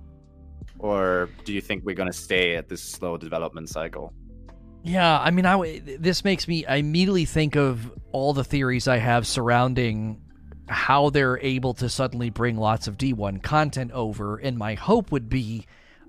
[0.79, 4.13] Or do you think we're going to stay at this slow development cycle?
[4.85, 8.97] Yeah, I mean, I this makes me I immediately think of all the theories I
[8.97, 10.21] have surrounding
[10.67, 15.27] how they're able to suddenly bring lots of D1 content over, and my hope would
[15.27, 15.65] be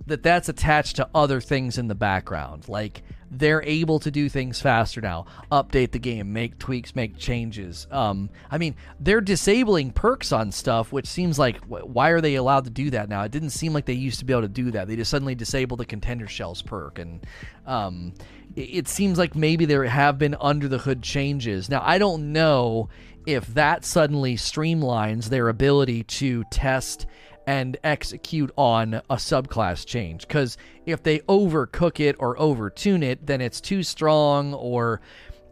[0.06, 2.68] that that's attached to other things in the background.
[2.68, 7.86] Like they're able to do things faster now, update the game, make tweaks, make changes.
[7.90, 12.64] Um, I mean, they're disabling perks on stuff, which seems like why are they allowed
[12.64, 13.22] to do that now?
[13.22, 14.86] It didn't seem like they used to be able to do that.
[14.86, 17.26] They just suddenly disabled the contender shells perk, and
[17.66, 18.12] um,
[18.56, 21.68] it, seems like maybe there have been under the hood changes.
[21.68, 22.88] Now, I don't know
[23.26, 27.06] if that suddenly streamlines their ability to test
[27.46, 30.26] and execute on a subclass change.
[30.26, 35.00] Because if they overcook it or overtune it, then it's too strong or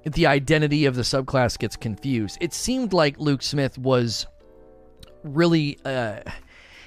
[0.04, 2.38] the identity of the subclass gets confused.
[2.40, 4.26] It seemed like Luke Smith was
[5.22, 5.78] really.
[5.84, 6.20] Uh,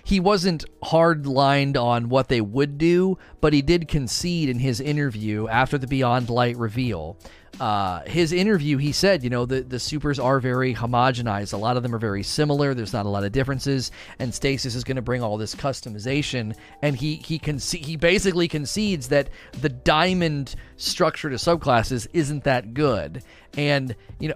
[0.07, 4.79] he wasn't hard lined on what they would do, but he did concede in his
[4.79, 7.17] interview after the Beyond Light reveal.
[7.59, 11.51] Uh, his interview, he said, you know, the, the supers are very homogenized.
[11.51, 12.73] A lot of them are very similar.
[12.73, 16.55] There's not a lot of differences, and Stasis is going to bring all this customization.
[16.81, 19.29] And he he conce- he basically concedes that
[19.59, 23.23] the diamond structure to subclasses isn't that good.
[23.57, 24.35] And you know,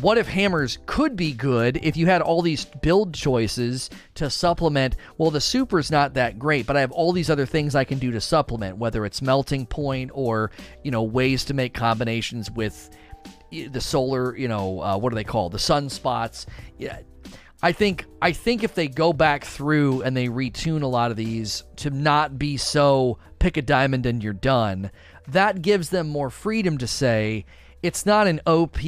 [0.00, 4.96] what if hammers could be good if you had all these build choices to supplement?
[5.18, 7.98] Well the super's not that great but i have all these other things i can
[7.98, 10.50] do to supplement whether it's melting point or
[10.82, 12.90] you know ways to make combinations with
[13.50, 16.46] the solar you know uh, what are they called the sunspots
[16.78, 17.00] yeah
[17.64, 21.16] I think I think if they go back through and they retune a lot of
[21.16, 24.90] these to not be so pick a diamond and you're done,
[25.28, 27.46] that gives them more freedom to say
[27.82, 28.78] it's not an OP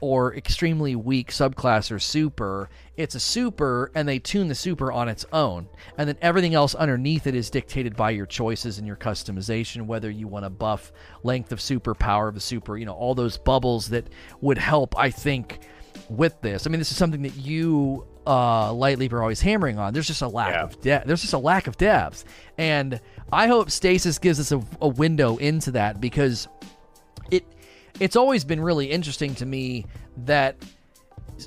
[0.00, 2.68] or extremely weak subclass or super.
[2.96, 5.68] It's a super, and they tune the super on its own.
[5.96, 10.10] And then everything else underneath it is dictated by your choices and your customization, whether
[10.10, 10.92] you want to buff
[11.22, 14.08] length of super, power of the super, you know, all those bubbles that
[14.42, 15.60] would help, I think,
[16.10, 16.66] with this.
[16.66, 19.94] I mean, this is something that you, uh, Light Leap, are always hammering on.
[19.94, 20.64] There's just a lack Yeah.
[20.64, 21.06] of depth.
[21.06, 22.24] There's just a lack of depth.
[22.58, 23.00] And
[23.32, 26.48] I hope Stasis gives us a, a window into that because
[28.00, 29.86] it's always been really interesting to me
[30.18, 30.56] that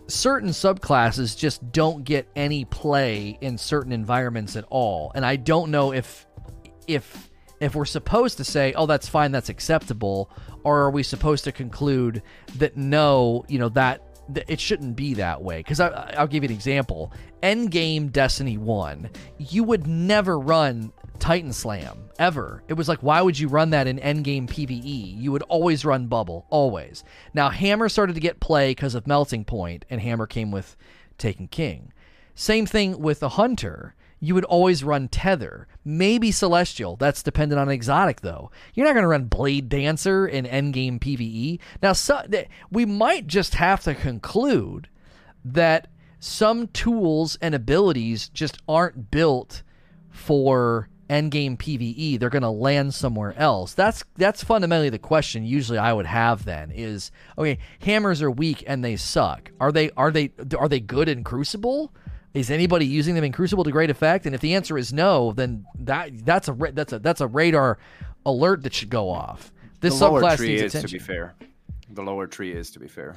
[0.08, 5.12] certain subclasses just don't get any play in certain environments at all.
[5.16, 6.26] And i don't know if
[6.88, 10.30] if if we're supposed to say oh that's fine that's acceptable
[10.64, 12.22] or are we supposed to conclude
[12.58, 14.02] that no you know that,
[14.48, 15.58] it shouldn't be that way?
[15.58, 17.14] Because i'll give you an example.
[17.44, 22.64] Endgame destiny 1 you would never run titan slam ever.
[22.68, 26.08] It was like why would you run that in endgame pve you would always run
[26.08, 27.04] bubble always.
[27.34, 30.76] Now hammer started to get play because of melting point and hammer came with
[31.18, 31.94] taken king.
[32.36, 33.96] Same thing with the hunter.
[34.20, 36.96] You would always run tether maybe celestial.
[36.96, 38.52] That's dependent on exotic though.
[38.74, 42.24] You're not going to run blade dancer in endgame pve now so,
[42.72, 44.90] we might just have to conclude
[45.44, 45.88] that
[46.20, 49.62] some tools and abilities just aren't built
[50.10, 53.73] for endgame PVE, they're going to land somewhere else.
[53.73, 55.45] That's that's fundamentally the question.
[55.45, 57.60] Usually, I would have then is okay.
[57.80, 59.52] Hammers are weak and they suck.
[59.60, 61.94] Are they are they are they good in Crucible?
[62.34, 64.26] Is anybody using them in Crucible to great effect?
[64.26, 67.77] And if the answer is no, then that that's a that's a that's a radar
[68.26, 69.53] alert that should go off.
[69.80, 70.99] This the lower subclass tree needs is, attention.
[70.99, 71.36] to be fair.
[71.91, 73.15] The lower tree is, to be fair.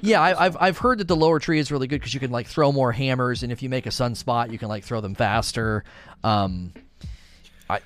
[0.00, 2.30] Yeah, I, I've I've heard that the lower tree is really good because you can
[2.30, 5.14] like throw more hammers, and if you make a sunspot, you can like throw them
[5.14, 5.84] faster.
[6.22, 6.72] Um,
[7.68, 7.80] I,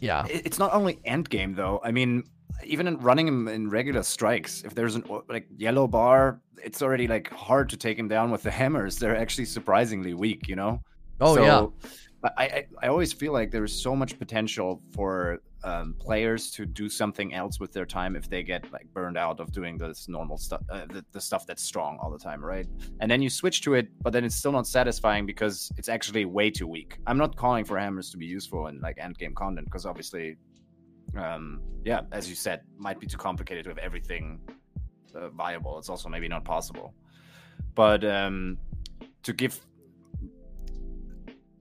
[0.00, 1.80] yeah, It's not only end game though.
[1.84, 2.24] I mean,
[2.64, 7.06] even in running him in regular strikes, if there's an like yellow bar, it's already
[7.08, 8.98] like hard to take him down with the hammers.
[8.98, 10.82] They're actually surprisingly weak, you know.
[11.20, 11.66] Oh, yeah.
[12.36, 16.88] I, I I always feel like there's so much potential for um, players to do
[16.88, 20.36] something else with their time if they get like burned out of doing this normal
[20.36, 22.66] stuff, uh, the, the stuff that's strong all the time, right?
[23.00, 26.26] And then you switch to it, but then it's still not satisfying because it's actually
[26.26, 26.98] way too weak.
[27.06, 30.36] I'm not calling for hammers to be useful in like end game content because obviously,
[31.16, 34.40] um, yeah, as you said, might be too complicated to have everything
[35.14, 35.78] uh, viable.
[35.78, 36.94] It's also maybe not possible,
[37.74, 38.58] but um,
[39.22, 39.58] to give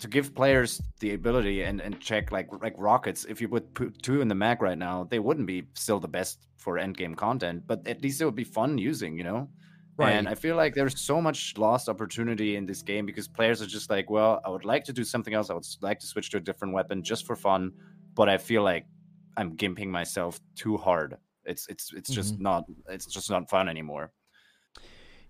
[0.04, 4.04] to give players the ability and, and check like like rockets if you would put
[4.04, 7.16] two in the mag right now they wouldn't be still the best for end game
[7.16, 9.50] content but at least it would be fun using you know?
[9.96, 10.14] Right.
[10.14, 13.72] and i feel like there's so much lost opportunity in this game because players are
[13.78, 15.50] just like well i would like to do something else.
[15.50, 17.72] I would like to switch to a different weapon just for fun
[18.14, 18.86] but i feel like
[19.38, 21.18] i'm gimping myself too hard.
[21.46, 22.44] It's it's it's just mm-hmm.
[22.50, 24.12] not it's just not fun anymore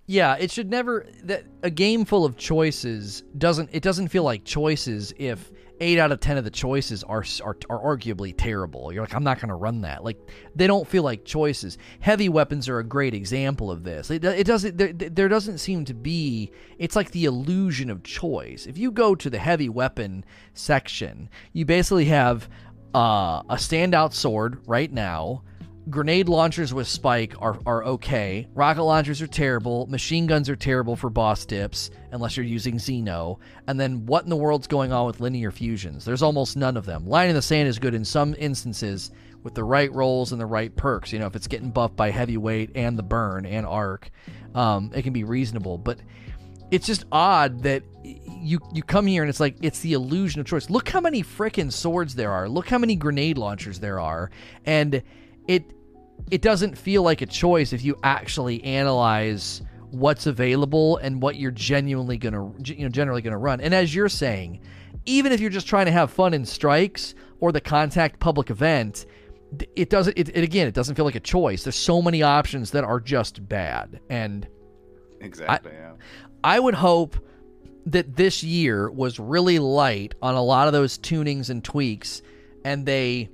[0.05, 0.35] yeah.
[0.35, 5.13] It should never that a game full of choices doesn't it doesn't feel like choices
[5.17, 8.91] if eight out of ten of the choices are are, are arguably terrible.
[8.93, 10.03] You're like, I'm not going to run that.
[10.03, 10.17] Like
[10.55, 11.77] they don't feel like choices.
[11.99, 14.09] Heavy weapons are a great example of this.
[14.09, 16.51] It, it doesn't there, there doesn't seem to be.
[16.77, 18.65] It's like the illusion of choice.
[18.65, 22.49] If you go to the heavy weapon section, you basically have
[22.95, 25.43] uh, a standout sword right now.
[25.89, 28.47] Grenade launchers with spike are, are okay.
[28.53, 29.85] Rocket launchers are terrible.
[29.87, 33.39] Machine guns are terrible for boss dips, unless you're using Xeno.
[33.67, 36.05] And then what in the world's going on with linear fusions?
[36.05, 37.05] There's almost none of them.
[37.05, 39.11] Line in the sand is good in some instances
[39.43, 41.11] with the right rolls and the right perks.
[41.11, 44.09] You know, if it's getting buffed by heavyweight and the burn and arc,
[44.55, 45.77] um, it can be reasonable.
[45.77, 45.99] But
[46.71, 50.47] it's just odd that you you come here and it's like it's the illusion of
[50.47, 50.69] choice.
[50.69, 52.47] Look how many frickin' swords there are.
[52.47, 54.31] Look how many grenade launchers there are,
[54.65, 55.03] and
[55.47, 55.73] it
[56.31, 59.61] it doesn't feel like a choice if you actually analyze
[59.91, 63.61] what's available and what you're genuinely gonna you know generally gonna run.
[63.61, 64.61] And as you're saying,
[65.05, 69.05] even if you're just trying to have fun in strikes or the contact public event.
[69.75, 70.17] It doesn't.
[70.17, 70.65] It, it again.
[70.65, 71.63] It doesn't feel like a choice.
[71.63, 74.47] There's so many options that are just bad, and
[75.19, 75.91] exactly yeah
[76.43, 77.17] I would hope
[77.85, 82.21] that this year was really light on a lot of those tunings and tweaks,
[82.63, 83.29] and they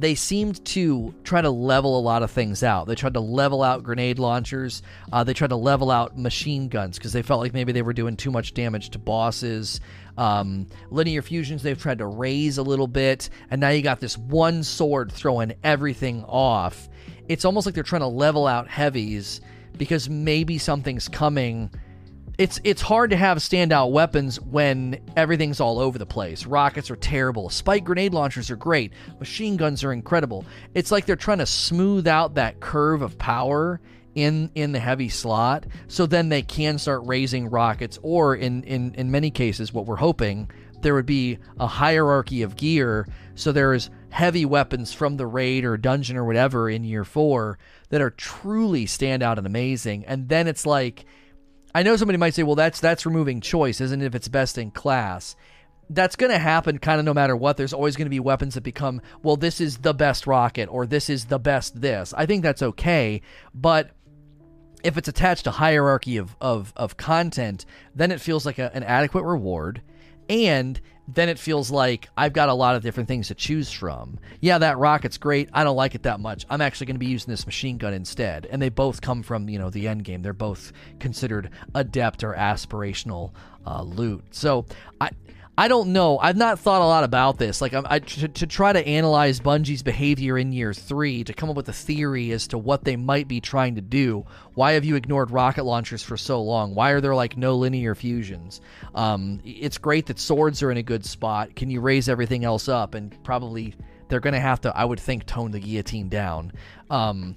[0.00, 2.86] they seemed to try to level a lot of things out.
[2.86, 4.82] They tried to level out grenade launchers.
[5.12, 7.92] Uh, they tried to level out machine guns because they felt like maybe they were
[7.92, 9.80] doing too much damage to bosses.
[10.16, 14.16] Um, linear fusions they've tried to raise a little bit, and now you got this
[14.16, 16.88] one sword throwing everything off.
[17.28, 19.40] It's almost like they're trying to level out heavies
[19.76, 21.70] because maybe something's coming
[22.40, 26.46] it's it's hard to have standout weapons when everything's all over the place.
[26.46, 27.50] Rockets are terrible.
[27.50, 28.94] Spike grenade launchers are great.
[29.18, 30.46] Machine guns are incredible.
[30.72, 33.78] It's like they're trying to smooth out that curve of power
[34.14, 38.94] in in the heavy slot so then they can start raising rockets or in in
[38.94, 40.50] in many cases what we're hoping
[40.80, 43.06] there would be a hierarchy of gear
[43.36, 47.56] so there's heavy weapons from the raid or dungeon or whatever in year 4
[47.90, 51.04] that are truly standout and amazing and then it's like
[51.74, 54.06] I know somebody might say, "Well, that's that's removing choice, isn't it?
[54.06, 55.36] If it's best in class."
[55.92, 57.56] That's going to happen kind of no matter what.
[57.56, 60.86] There's always going to be weapons that become, well, this is the best rocket or
[60.86, 62.14] this is the best this.
[62.16, 63.22] I think that's okay,
[63.52, 63.90] but
[64.84, 68.84] if it's attached to hierarchy of, of, of content, then it feels like a, an
[68.84, 69.82] adequate reward.
[70.28, 70.80] And
[71.14, 74.18] then it feels like I've got a lot of different things to choose from.
[74.40, 75.48] Yeah, that rocket's great.
[75.52, 76.46] I don't like it that much.
[76.50, 78.46] I'm actually going to be using this machine gun instead.
[78.46, 80.22] And they both come from, you know, the end game.
[80.22, 83.32] They're both considered adept or aspirational
[83.66, 84.24] uh, loot.
[84.30, 84.66] So
[85.00, 85.10] I.
[85.60, 86.16] I don't know.
[86.18, 87.60] I've not thought a lot about this.
[87.60, 91.50] Like, I'm, I, to, to try to analyze Bungie's behavior in year three, to come
[91.50, 94.24] up with a theory as to what they might be trying to do.
[94.54, 96.74] Why have you ignored rocket launchers for so long?
[96.74, 98.62] Why are there like no linear fusions?
[98.94, 101.54] Um, it's great that swords are in a good spot.
[101.54, 102.94] Can you raise everything else up?
[102.94, 103.74] And probably
[104.08, 106.52] they're going to have to, I would think, tone the guillotine down.
[106.88, 107.36] Um,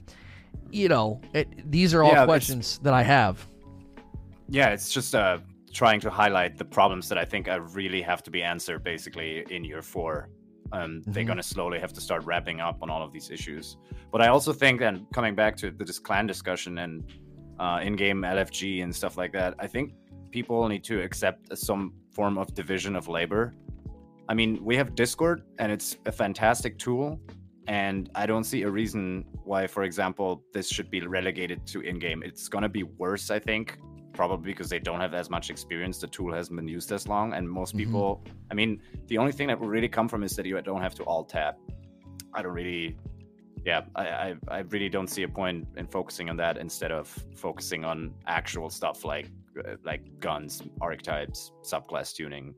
[0.71, 3.45] you know, it, these are all Yeah, questions that I have.
[4.47, 5.39] yeah it's just uh
[5.73, 9.43] trying to highlight the problems that I think I really have to be answered basically
[9.49, 10.29] in year four.
[10.71, 11.27] Um, They're Mhm.
[11.27, 13.77] going to slowly have to start wrapping up on all of these issues.
[14.11, 17.03] But I also think, and coming back to the this clan discussion and
[17.59, 19.93] uh, in-game LFG and stuff like that, I think
[20.31, 23.53] people need to accept some form of division of labor.
[24.27, 27.19] I mean, we have Discord, and it's a fantastic tool,
[27.67, 32.23] and I don't see a reason why, for example, this should be relegated to in-game.
[32.23, 33.77] It's gonna be worse, I think,
[34.14, 35.99] probably because they don't have as much experience.
[35.99, 37.80] The tool hasn't been used as long, and most Mhm.
[37.80, 38.23] people.
[38.52, 40.95] I mean, the only thing that will really come from is that you don't have
[40.95, 41.56] to alt tab.
[42.34, 42.98] I don't really.
[43.65, 47.07] Yeah, I, I, I really don't see a point in focusing on that instead of
[47.35, 49.27] focusing on actual stuff like
[49.57, 52.53] uh, like guns, archetypes, subclass tuning.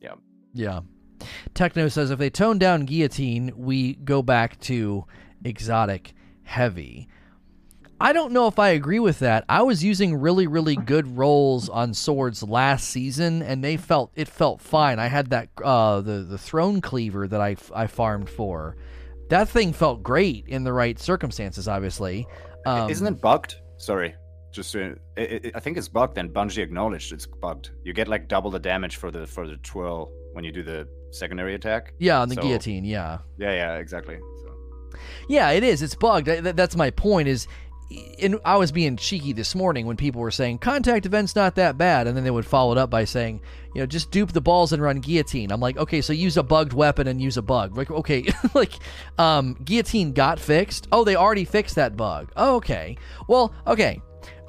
[0.00, 0.14] Yeah
[0.54, 0.80] yeah.
[1.54, 5.04] Techno says if they tone down guillotine, we go back to
[5.44, 6.14] exotic
[6.44, 7.08] heavy.
[8.00, 9.44] I don't know if I agree with that.
[9.48, 14.28] I was using really, really good rolls on swords last season, and they felt it
[14.28, 14.98] felt fine.
[14.98, 18.76] I had that uh, the the throne cleaver that I I farmed for.
[19.30, 21.66] That thing felt great in the right circumstances.
[21.68, 22.26] Obviously,
[22.66, 23.56] um, Isn't it bugged?
[23.78, 24.14] Sorry,
[24.52, 27.70] just it, it, I think it's bugged, and Bungie acknowledged it's bugged.
[27.84, 30.86] You get like double the damage for the for the twirl when you do the
[31.10, 31.94] secondary attack.
[31.98, 32.84] Yeah, on the So- guillotine.
[32.84, 33.18] Yeah.
[33.38, 34.18] Yeah, yeah, exactly.
[34.42, 34.98] So.
[35.28, 35.80] Yeah, it is.
[35.80, 36.26] It's bugged.
[36.26, 37.28] Th- th- That's my point.
[37.28, 37.46] Is,
[38.20, 41.76] and I was being cheeky this morning when people were saying contact event's not that
[41.78, 43.40] bad, and then they would follow it up by saying,
[43.74, 45.50] you know, just dupe the balls and run guillotine.
[45.50, 47.76] I'm like, okay, so use a bugged weapon and use a bug.
[47.76, 48.72] Like, okay, like,
[49.18, 50.88] um, guillotine got fixed.
[50.92, 52.32] Oh, they already fixed that bug.
[52.36, 52.96] Oh, okay.
[53.28, 54.00] Well, okay.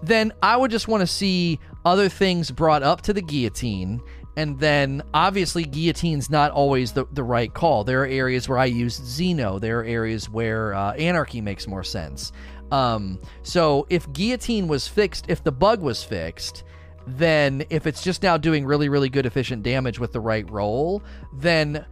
[0.04, 4.02] Then I would just want to see other things brought up to the guillotine
[4.38, 8.66] and then obviously guillotine's not always the, the right call there are areas where i
[8.66, 12.32] use xeno there are areas where uh, anarchy makes more sense
[12.72, 16.64] um, so if guillotine was fixed if the bug was fixed
[17.08, 21.04] then if it's just now doing really really good efficient damage with the right roll
[21.34, 21.86] then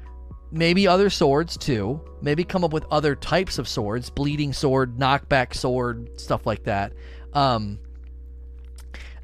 [0.54, 2.00] maybe other swords too.
[2.22, 6.94] Maybe come up with other types of swords bleeding sword knockback sword stuff like that.
[7.34, 7.80] Um,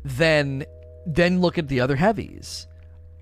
[0.04, 0.66] then
[1.06, 2.68] then look at the other heavies.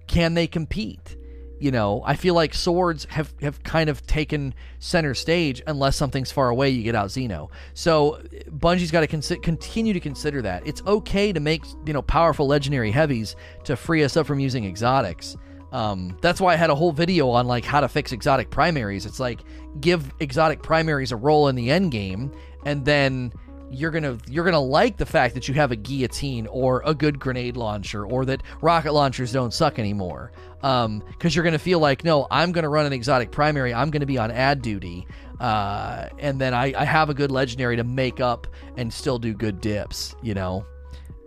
[0.08, 1.18] Can they compete?
[1.60, 6.32] You know, I feel like swords have, have kind of taken center stage unless something's
[6.32, 7.50] far away, you get out Xeno.
[7.74, 10.68] So Bungie's got to continue to consider that.
[10.68, 14.66] It's okay to make, you know, powerful legendary heavies to free us up from using
[14.66, 15.36] exotics.
[15.72, 19.06] Um, that's why I had a whole video on like how to fix exotic primaries.
[19.06, 19.42] It's like
[19.82, 22.32] give exotic primaries a role in the end game,
[22.66, 23.34] and then
[23.70, 27.20] you're gonna you're gonna like the fact that you have a guillotine or a good
[27.20, 30.32] grenade launcher or that rocket launchers don't suck anymore.
[30.62, 34.08] Um because you're gonna feel like no i'm gonna run an exotic primary i'm gonna
[34.08, 35.06] be on ad duty
[35.40, 39.34] uh and then I, I have a good legendary to make up and still do
[39.34, 40.66] good dips you know?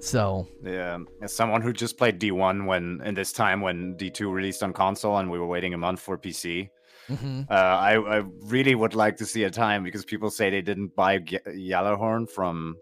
[0.00, 4.62] So Yeah, as someone who just played D1 when in this time when D2 released
[4.62, 6.70] on console and we were waiting a month for PC,
[7.10, 7.50] mhm.
[7.50, 10.94] uh, I, I really would like to see a time because people say they didn't
[10.94, 12.76] buy G- Gjallarhorn from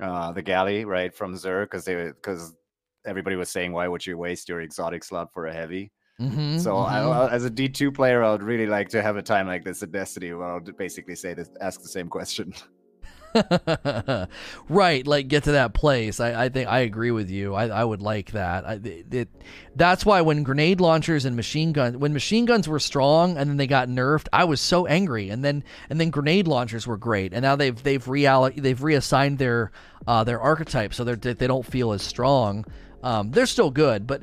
[0.00, 2.54] uh, the galley, right, from Xur, because they because
[3.06, 5.92] everybody was saying why would you waste your exotic slot for a heavy?
[6.20, 7.12] Mhm, So I, mhm.
[7.12, 9.82] I- as a D2 player, I would really like to have a time like this
[9.82, 12.52] in Destiny where I'll basically say this, ask the same question.
[14.68, 16.20] right, like get to that place.
[16.20, 17.54] I, I think I agree with you.
[17.54, 18.64] I, I would like that.
[18.64, 19.28] I, it,
[19.74, 23.56] that's why when grenade launchers and machine guns, when machine guns were strong and then
[23.56, 25.30] they got nerfed, I was so angry.
[25.30, 29.38] And then and then grenade launchers were great, and now they've they've realloc- they've reassigned
[29.38, 29.72] their
[30.06, 32.64] uh, their archetype so they're, they don't feel as strong.
[33.02, 34.22] Um, they're still good, but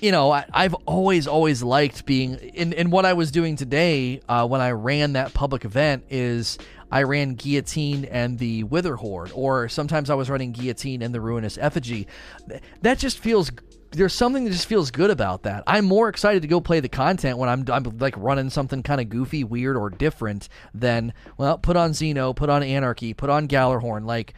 [0.00, 4.20] you know, I, I've always, always liked being in, in what I was doing today
[4.28, 6.58] uh, when I ran that public event is
[6.90, 11.58] I ran Guillotine and the Witherhoard, or sometimes I was running Guillotine and the Ruinous
[11.58, 12.06] Effigy.
[12.82, 13.50] That just feels
[13.92, 15.64] there's something that just feels good about that.
[15.66, 19.00] I'm more excited to go play the content when I'm, I'm like running something kind
[19.00, 23.48] of goofy, weird, or different than well, put on Xeno, put on Anarchy, put on
[23.48, 24.06] Gjallarhorn.
[24.06, 24.34] Like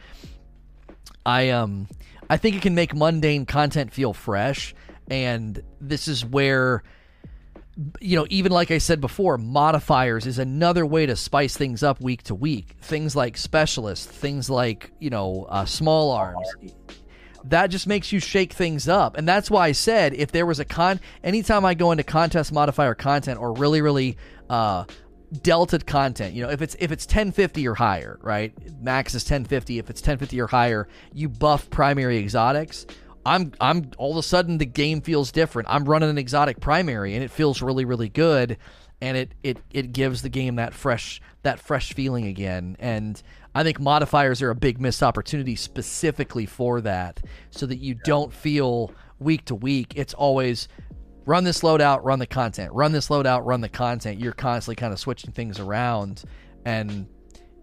[1.25, 1.87] I um
[2.29, 4.73] I think it can make mundane content feel fresh
[5.09, 6.83] and this is where
[7.99, 11.99] you know even like I said before modifiers is another way to spice things up
[12.01, 12.75] week to week.
[12.81, 16.47] Things like specialists things like you know uh, small arms.
[17.45, 19.17] That just makes you shake things up.
[19.17, 22.51] And that's why I said if there was a con anytime I go into contest
[22.53, 24.17] modifier content or really really
[24.49, 24.85] uh
[25.41, 28.53] delta content you know if it's if it's 1050 or higher right?
[28.79, 32.85] Max is 1050 if it's 1050 or higher you buff primary exotics
[33.25, 35.67] i'm i'm all of a sudden the game feels different.
[35.69, 38.57] I'm running an exotic primary and it feels really really good.
[39.01, 42.77] And it it it gives the game that fresh that fresh feeling again.
[42.79, 43.21] And
[43.55, 47.21] i think modifiers are a big missed opportunity specifically for that
[47.51, 50.67] so that you don't feel week to week, it's always
[51.25, 54.19] run this loadout, run the content, run this loadout, run the content.
[54.19, 56.23] You're constantly kind of switching things around,
[56.65, 57.07] and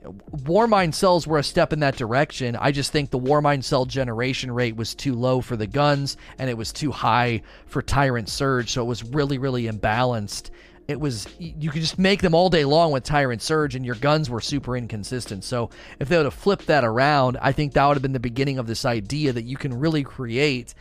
[0.03, 2.57] Warmind cells were a step in that direction.
[2.57, 6.49] I just think the Warmind cell generation rate was too low for the guns, and
[6.49, 10.51] it was too high for Tyrant Surge, so it was really, really imbalanced.
[10.89, 13.95] It was you could just make them all day long with Tyrant Surge, and your
[13.95, 15.45] guns were super inconsistent.
[15.45, 18.21] So if they would have flipped that around, I think that would have been the
[18.21, 20.75] beginning of this idea that you can really create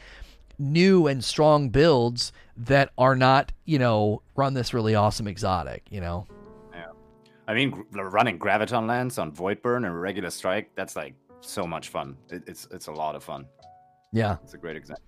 [0.58, 6.02] new and strong builds that are not, you know, run this really awesome exotic, you
[6.02, 6.26] know.
[7.50, 11.90] I mean, running graviton lance on void burn and regular strike, that's like so much
[11.90, 12.16] fun.
[12.30, 13.48] It, it's it's a lot of fun.
[14.14, 14.38] Yeah.
[14.44, 15.04] It's a great example.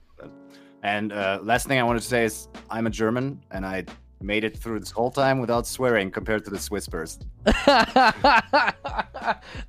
[0.81, 3.85] And uh, last thing I wanted to say is I'm a German and I
[4.22, 7.30] made it through this whole time without swearing compared to the Swiss person.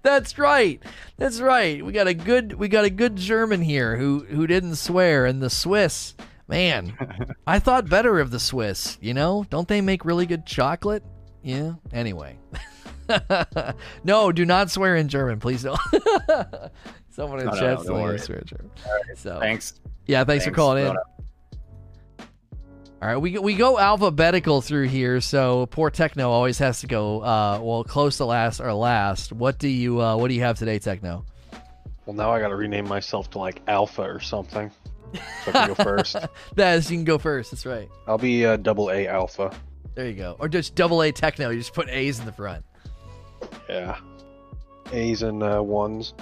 [0.03, 0.83] That's right.
[1.19, 1.85] That's right.
[1.85, 5.43] We got a good we got a good German here who who didn't swear and
[5.43, 6.15] the Swiss.
[6.49, 6.97] Man,
[7.47, 9.45] I thought better of the Swiss, you know?
[9.51, 11.05] Don't they make really good chocolate?
[11.43, 11.75] Yeah.
[11.93, 12.39] Anyway.
[14.05, 15.79] no, do not swear in German, please don't.
[17.11, 18.19] Someone in No, no, chat no, saying don't I worry.
[18.19, 18.71] swear in German.
[19.17, 19.75] So Thanks.
[20.07, 20.97] yeah, thanks, for calling in.
[23.03, 27.21] All right, we we go alphabetical through here, so poor Techno always has to go
[27.21, 29.33] uh well close to last or last.
[29.33, 31.25] What do you uh what do you have today, Techno?
[32.07, 34.71] Well, now I got to rename myself to like Alpha or something.
[35.15, 36.17] So I can go first.
[36.55, 37.51] That is, you can go first.
[37.51, 37.89] That's right.
[38.07, 39.53] I'll be uh, double A Alpha.
[39.95, 40.37] There you go.
[40.39, 41.51] Or just double A Techno.
[41.51, 42.65] You just put A's in the front.
[43.69, 43.99] Yeah.
[44.93, 46.15] A's and uh, ones.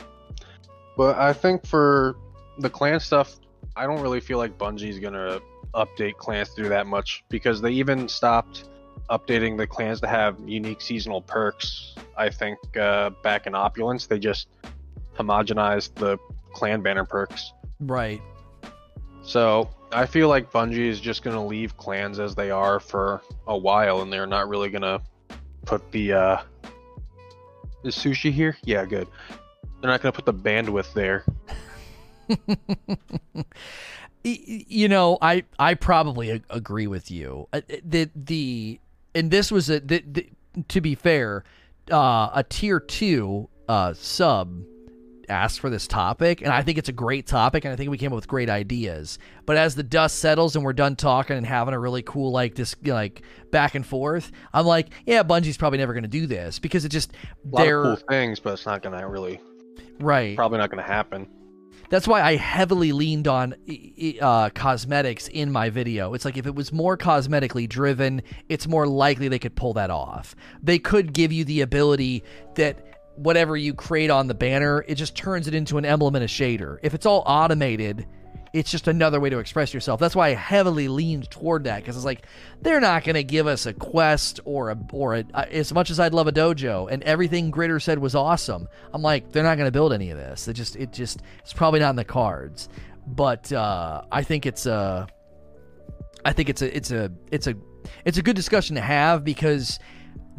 [0.96, 2.16] But I think for
[2.58, 3.36] the clan stuff,
[3.76, 5.40] I don't really feel like Bungie's gonna
[5.74, 8.64] update clans through that much because they even stopped
[9.08, 11.94] updating the clans to have unique seasonal perks.
[12.16, 14.48] I think uh, back in Opulence, they just
[15.16, 16.18] homogenized the
[16.52, 17.52] clan banner perks.
[17.80, 18.20] Right.
[19.22, 23.56] So I feel like Bungie is just gonna leave clans as they are for a
[23.56, 25.00] while, and they're not really gonna
[25.64, 26.12] put the.
[26.12, 26.42] uh
[27.84, 28.56] Is sushi here?
[28.64, 29.08] Yeah, good.
[29.80, 31.24] They're not gonna put the bandwidth there.
[34.22, 37.48] You know, I I probably agree with you.
[37.54, 38.78] Uh, The the
[39.14, 40.28] and this was a the, the,
[40.68, 41.42] to be fair,
[41.90, 44.62] uh, a tier two uh, sub
[45.30, 47.96] asked for this topic, and I think it's a great topic, and I think we
[47.96, 49.18] came up with great ideas.
[49.46, 52.54] But as the dust settles and we're done talking and having a really cool like
[52.54, 56.58] this like back and forth, I'm like, yeah, Bungie's probably never going to do this
[56.58, 57.12] because it just
[57.44, 59.40] they're cool things, but it's not gonna really,
[60.00, 60.36] right.
[60.36, 61.26] probably not gonna happen.
[61.90, 63.56] That's why I heavily leaned on
[64.20, 66.14] uh, cosmetics in my video.
[66.14, 69.90] It's like if it was more cosmetically driven, it's more likely they could pull that
[69.90, 70.36] off.
[70.62, 72.22] They could give you the ability
[72.54, 72.78] that
[73.22, 76.28] whatever you create on the banner, it just turns it into an emblem and a
[76.28, 76.78] shader.
[76.82, 78.06] If it's all automated,
[78.52, 80.00] it's just another way to express yourself.
[80.00, 82.26] That's why I heavily leaned toward that because it's like
[82.62, 85.90] they're not going to give us a quest or a or a, uh, as much
[85.90, 88.68] as I'd love a dojo and everything Gritter said was awesome.
[88.92, 90.48] I'm like they're not going to build any of this.
[90.48, 92.68] It just it just it's probably not in the cards.
[93.06, 95.06] But uh, I think it's a
[96.24, 97.54] I think it's a it's a it's a
[98.04, 99.78] it's a good discussion to have because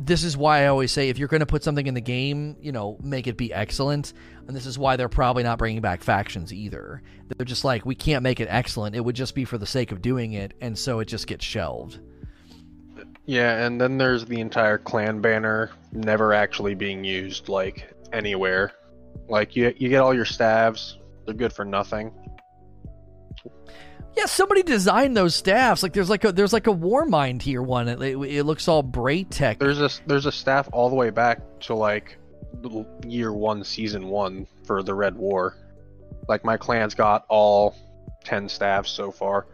[0.04, 2.56] this is why I always say if you're going to put something in the game,
[2.60, 4.14] you know, make it be excellent.
[4.48, 7.04] And this is why they're probably not bringing back factions either.
[7.28, 8.96] They're just like, we can't make it excellent.
[8.96, 11.46] It would just be for the sake of doing it, and so it just gets
[11.46, 12.00] shelved.
[13.26, 18.74] Yeah, and then there's the entire clan banner never actually being used like anywhere.
[19.30, 22.12] Like you you get all your staves, they're good for nothing.
[24.16, 25.84] Yeah, somebody designed those staffs.
[25.84, 27.88] Like there's like a there's like a Warmind here one.
[27.88, 29.60] It, it, it looks all BrayTech.
[29.60, 32.18] There's a there's a staff all the way back to like
[33.06, 35.56] year one, season one for the Red War.
[36.28, 37.76] Like my clan's got all
[38.24, 39.48] ten staffs so far,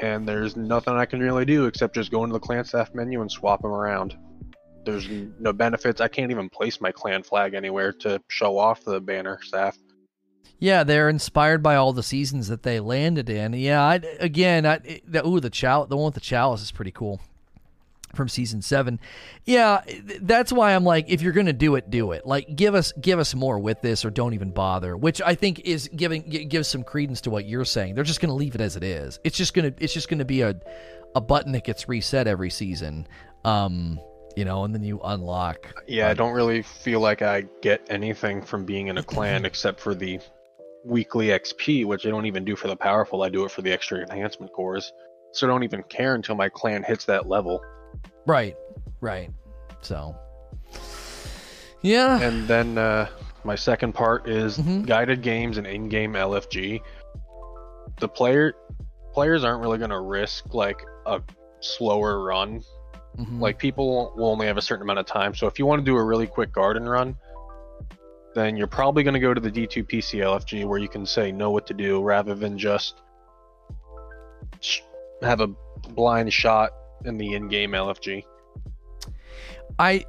[0.00, 3.20] and there's nothing I can really do except just go into the clan staff menu
[3.20, 4.16] and swap them around.
[4.84, 6.00] There's no benefits.
[6.00, 9.76] I can't even place my clan flag anywhere to show off the banner staff.
[10.60, 13.54] Yeah, they're inspired by all the seasons that they landed in.
[13.54, 16.90] Yeah, I, again, I, the, ooh, the chow, the one with the chalice is pretty
[16.90, 17.20] cool
[18.14, 19.00] from season seven.
[19.44, 22.26] Yeah, th- that's why I'm like, if you're gonna do it, do it.
[22.26, 24.96] Like, give us give us more with this, or don't even bother.
[24.96, 27.94] Which I think is giving g- gives some credence to what you're saying.
[27.94, 29.18] They're just gonna leave it as it is.
[29.24, 30.54] It's just gonna it's just gonna be a
[31.14, 33.06] a button that gets reset every season.
[33.44, 33.98] Um,
[34.36, 35.82] you know, and then you unlock.
[35.88, 39.80] Yeah, I don't really feel like I get anything from being in a clan except
[39.80, 40.20] for the
[40.84, 43.22] weekly XP, which I don't even do for the powerful.
[43.22, 44.92] I do it for the extra enhancement cores.
[45.32, 47.62] So I don't even care until my clan hits that level.
[48.26, 48.56] Right,
[49.00, 49.30] right.
[49.82, 50.16] So,
[51.82, 53.08] yeah, And then uh,
[53.44, 54.86] my second part is Mhm.
[54.86, 56.82] guided games and in-game LFG.
[57.98, 58.54] The player,
[59.12, 61.22] players aren't really going to risk like a
[61.60, 62.62] slower run.
[63.18, 63.40] Mhm.
[63.40, 65.34] Like people will only have a certain amount of time.
[65.34, 67.16] So if you want to do a really quick garden run,
[68.34, 71.32] then you're probably going to go to the D2 PC LFG where you can say
[71.32, 73.02] know what to do rather than just
[75.22, 75.48] have a
[75.94, 76.70] blind shot
[77.04, 78.24] in the in-game LFG.
[79.78, 80.04] I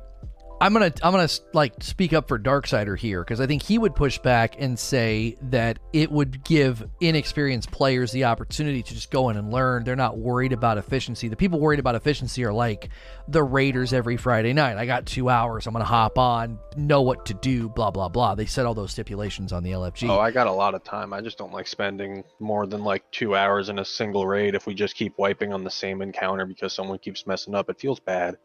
[0.62, 3.96] I'm gonna I'm gonna like speak up for Darksider here because I think he would
[3.96, 9.30] push back and say that it would give inexperienced players the opportunity to just go
[9.30, 9.84] in and learn.
[9.84, 11.30] They're not worried about efficiency.
[11.30, 12.90] The people worried about efficiency are like
[13.28, 14.78] the Raiders every Friday night.
[14.78, 15.66] I got two hours.
[15.66, 17.68] I'm gonna hop on, know what to do.
[17.68, 18.36] Blah blah blah.
[18.36, 20.10] They set all those stipulations on the LFG.
[20.10, 21.12] Oh, I got a lot of time.
[21.12, 24.54] I just don't like spending more than like two hours in a single raid.
[24.54, 27.80] If we just keep wiping on the same encounter because someone keeps messing up, it
[27.80, 28.38] feels bad.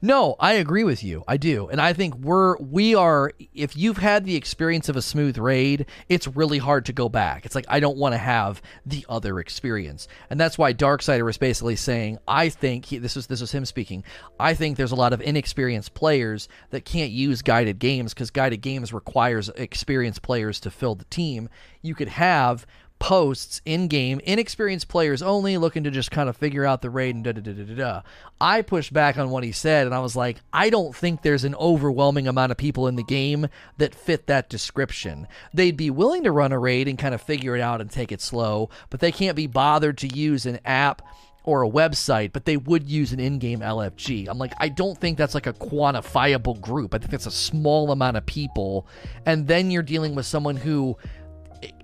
[0.00, 1.24] No, I agree with you.
[1.26, 1.68] I do.
[1.68, 5.86] And I think we're we are if you've had the experience of a smooth raid,
[6.08, 7.44] it's really hard to go back.
[7.44, 10.08] It's like I don't want to have the other experience.
[10.30, 13.64] And that's why Darksider was basically saying, I think he, this was this was him
[13.64, 14.04] speaking.
[14.38, 18.60] I think there's a lot of inexperienced players that can't use guided games because guided
[18.60, 21.48] games requires experienced players to fill the team.
[21.82, 22.66] You could have
[22.98, 27.14] posts in game, inexperienced players only looking to just kind of figure out the raid
[27.14, 28.02] and da da da da da.
[28.40, 31.44] I pushed back on what he said and I was like, I don't think there's
[31.44, 33.48] an overwhelming amount of people in the game
[33.78, 35.28] that fit that description.
[35.54, 38.12] They'd be willing to run a raid and kind of figure it out and take
[38.12, 41.02] it slow, but they can't be bothered to use an app
[41.48, 44.28] or a website, but they would use an in-game LFG.
[44.28, 46.94] I'm like, I don't think that's like a quantifiable group.
[46.94, 48.86] I think it's a small amount of people,
[49.24, 50.98] and then you're dealing with someone who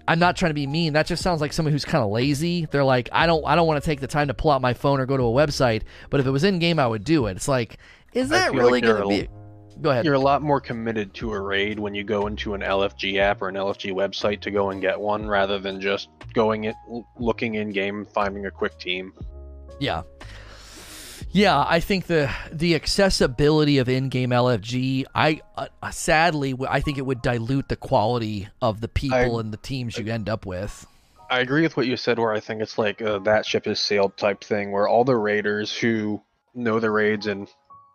[0.06, 0.92] I'm not trying to be mean.
[0.92, 2.66] That just sounds like someone who's kind of lazy.
[2.70, 4.74] They're like, I don't, I don't want to take the time to pull out my
[4.74, 5.82] phone or go to a website.
[6.10, 7.36] But if it was in game, I would do it.
[7.36, 7.78] It's like,
[8.12, 9.28] is that really like going to be?
[9.80, 10.04] Go ahead.
[10.04, 13.42] You're a lot more committed to a raid when you go into an LFG app
[13.42, 16.76] or an LFG website to go and get one rather than just going it
[17.18, 19.12] looking in game finding a quick team.
[19.80, 20.02] Yeah.
[21.36, 27.04] Yeah, I think the the accessibility of in-game LFG, I uh, sadly, I think it
[27.04, 30.86] would dilute the quality of the people I- and the teams you end up with.
[31.30, 34.16] I agree with what you said, where I think it's like that ship has sailed
[34.16, 36.22] type thing, where all the raiders who
[36.54, 37.48] know the raids and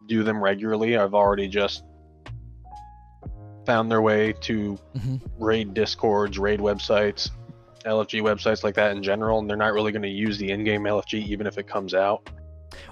[0.08, 1.84] do them regularly I've already just
[3.66, 5.22] found their way to Mhm.
[5.40, 7.30] raid discords, raid websites,
[7.86, 10.84] LFG websites like that in general, and they're not really going to use the in-game
[10.86, 12.30] LFG even if it comes out,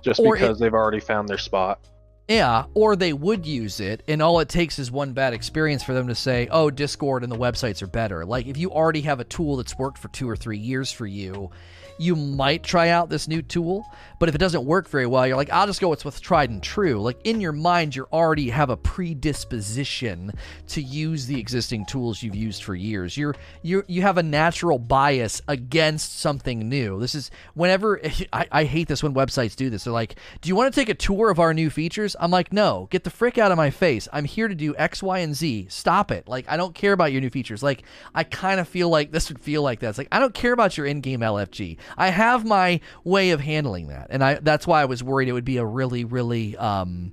[0.01, 1.79] just Or it- because they've already found their spot.
[2.27, 5.93] Yeah, or they would use it, and all it takes is one bad experience for
[5.93, 9.21] them to say, "Oh, Discord and the websites are better." Like if you already have
[9.21, 11.51] a tool that's worked for two or three years for you,
[11.97, 13.85] you might try out this new tool.
[14.19, 16.49] But if it doesn't work very well, you're like, "I'll just go with what's tried
[16.49, 20.33] and true." Like in your mind, you already have a predisposition
[20.69, 23.15] to use the existing tools you've used for years.
[23.15, 26.99] You're you you have a natural bias against something new.
[26.99, 28.01] This is whenever
[28.33, 29.83] I, I hate this when websites do this.
[29.83, 32.51] They're like, "Do you want to take a tour of our new features?" I'm like,
[32.51, 34.07] "No, get the frick out of my face.
[34.11, 35.67] I'm here to do X, Y, and Z.
[35.69, 36.27] Stop it.
[36.27, 37.61] Like I don't care about your new features.
[37.61, 37.83] Like
[38.15, 39.89] I kind of feel like this would feel like that.
[39.89, 41.77] It's like I don't care about your in-game LFG.
[41.97, 45.33] I have my way of handling that, and I that's why I was worried it
[45.33, 47.11] would be a really really um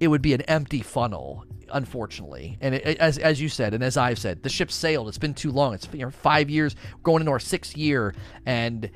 [0.00, 2.58] it would be an empty funnel unfortunately.
[2.60, 5.08] And it, as, as you said and as i've said the ship sailed.
[5.08, 5.74] It's been too long.
[5.74, 8.14] It's you know, five years going into our sixth year
[8.44, 8.90] and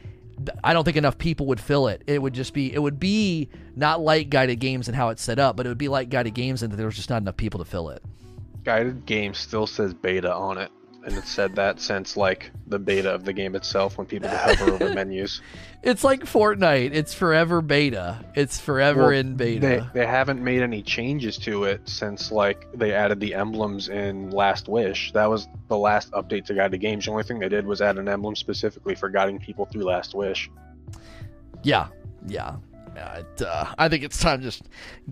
[0.65, 2.03] i don't think enough people would fill it.
[2.07, 5.39] It would just be it would be not like guided games and how it's set
[5.39, 7.59] up but it would be like guided games and there was just not enough people
[7.59, 8.03] to fill it.
[8.65, 10.71] Guided game still says beta on it,
[11.05, 14.73] and it said that since like the beta of the game itself when people hover
[14.73, 15.43] over menus.
[15.83, 19.61] it's like fortnite it's forever beta it's forever Well, in beta
[19.93, 24.31] They, they haven't made any changes to it since like they added the emblems in
[24.31, 25.13] Last Wish.
[25.13, 27.05] That was the last update to Guided Games.
[27.05, 30.15] The only thing they did was add an emblem specifically for guiding people through Last
[30.15, 30.51] Wish.
[31.63, 31.89] Yeah,
[32.27, 32.57] yeah.
[32.97, 34.63] It, uh, I think it's time to just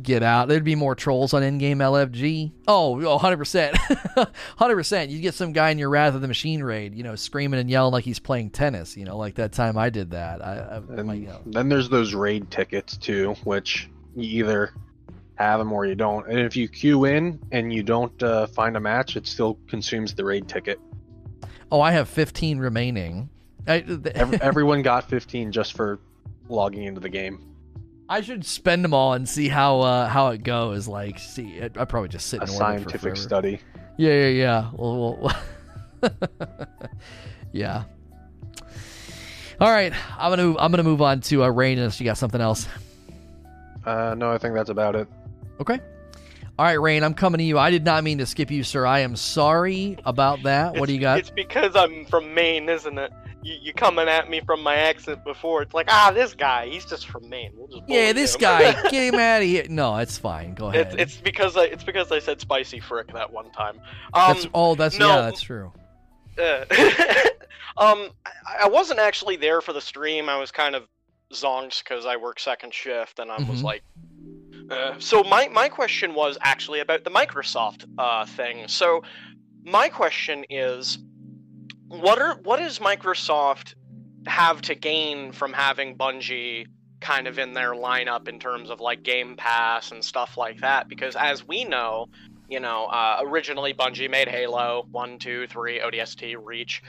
[0.03, 0.49] get out.
[0.49, 2.53] There'd be more trolls on in-game LFG.
[2.69, 3.73] Oh, oh 100%.
[3.75, 5.09] 100%.
[5.13, 7.69] You get some guy in your Wrath of the Machine raid, you know, screaming and
[7.71, 10.45] yelling like he's playing tennis, you know, like that time I did that.
[10.45, 14.73] I, I, like, then there's those raid tickets too, which you either
[15.37, 16.27] have them or you don't.
[16.29, 20.15] And if you queue in and you don't uh, find a match, it still consumes
[20.15, 20.79] the raid ticket.
[21.71, 23.29] oh, I have 15 remaining.
[23.67, 26.01] I, th- Ev- everyone got 15 just for
[26.49, 27.52] logging into the game.
[28.13, 30.87] I should spend them all and see how uh, how it goes.
[30.87, 33.61] Like, see, I probably just sit A in orbit for scientific study.
[33.97, 34.71] Yeah, yeah, yeah.
[34.75, 36.11] Well, well
[37.53, 37.85] yeah.
[39.59, 42.43] All right, I'm gonna I'm gonna move on to uh, Rain unless you got something
[42.43, 42.69] else.
[43.87, 45.09] Uh, no, I think that's about it.
[45.59, 45.81] Okay.
[46.59, 47.59] All right, Rain, I'm coming to you.
[47.59, 48.85] I did not mean to skip you, sir.
[48.87, 50.75] I am sorry about that.
[50.75, 51.19] What do you got?
[51.19, 53.13] It's because I'm from Maine, isn't it?
[53.45, 55.63] you, you coming at me from my accent before.
[55.63, 57.51] It's like, ah, this guy, he's just from Maine.
[57.57, 59.67] We'll just Yeah, this him." guy, get him out of here.
[59.69, 60.55] No, it's fine.
[60.55, 60.89] Go ahead.
[60.93, 63.81] it's, it's because I, it's because I said spicy frick that one time.
[64.15, 65.73] Um, that's oh, that's no, yeah, that's true.
[66.39, 66.65] uh,
[67.77, 70.29] um, I, I wasn't actually there for the stream.
[70.29, 70.85] I was kind of
[71.33, 73.65] zonked because I work second shift, and I was Mhm.
[73.65, 73.83] like,
[74.99, 78.69] so my my question was actually about the Microsoft uh, thing.
[78.69, 79.03] So
[79.65, 80.99] my question is,
[81.89, 83.75] what are what does Microsoft
[84.27, 86.67] have to gain from having Bungie
[87.01, 90.89] kind of in their lineup in terms of like Game Pass and stuff like that?
[90.89, 92.07] Because as we know,
[92.49, 96.83] you know, uh, originally Bungie made Halo 1, 2, 3, ODST, Reach,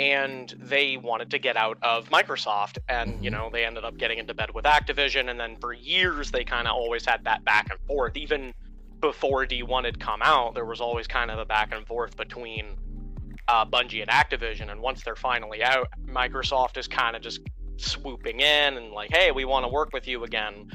[0.00, 2.78] and they wanted to get out of Microsoft.
[2.88, 5.28] And, you know, they ended up getting into bed with Activision.
[5.28, 8.16] And then for years, they kind of always had that back and forth.
[8.16, 8.54] Even
[9.02, 12.78] before D1 had come out, there was always kind of a back and forth between
[13.46, 14.72] uh, Bungie and Activision.
[14.72, 17.42] And once they're finally out, Microsoft is kind of just
[17.76, 20.70] swooping in and like, hey, we want to work with you again.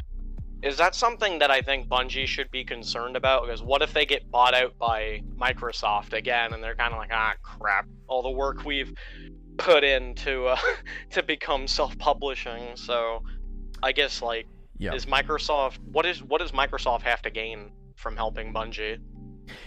[0.66, 3.44] Is that something that I think Bungie should be concerned about?
[3.44, 7.12] Because what if they get bought out by Microsoft again, and they're kind of like,
[7.14, 8.92] ah, crap, all the work we've
[9.58, 10.58] put in to uh,
[11.12, 12.76] to become self-publishing.
[12.76, 13.22] So,
[13.84, 14.48] I guess like,
[14.80, 14.96] Yeah.
[14.96, 18.98] is Microsoft what is what does Microsoft have to gain from helping Bungie?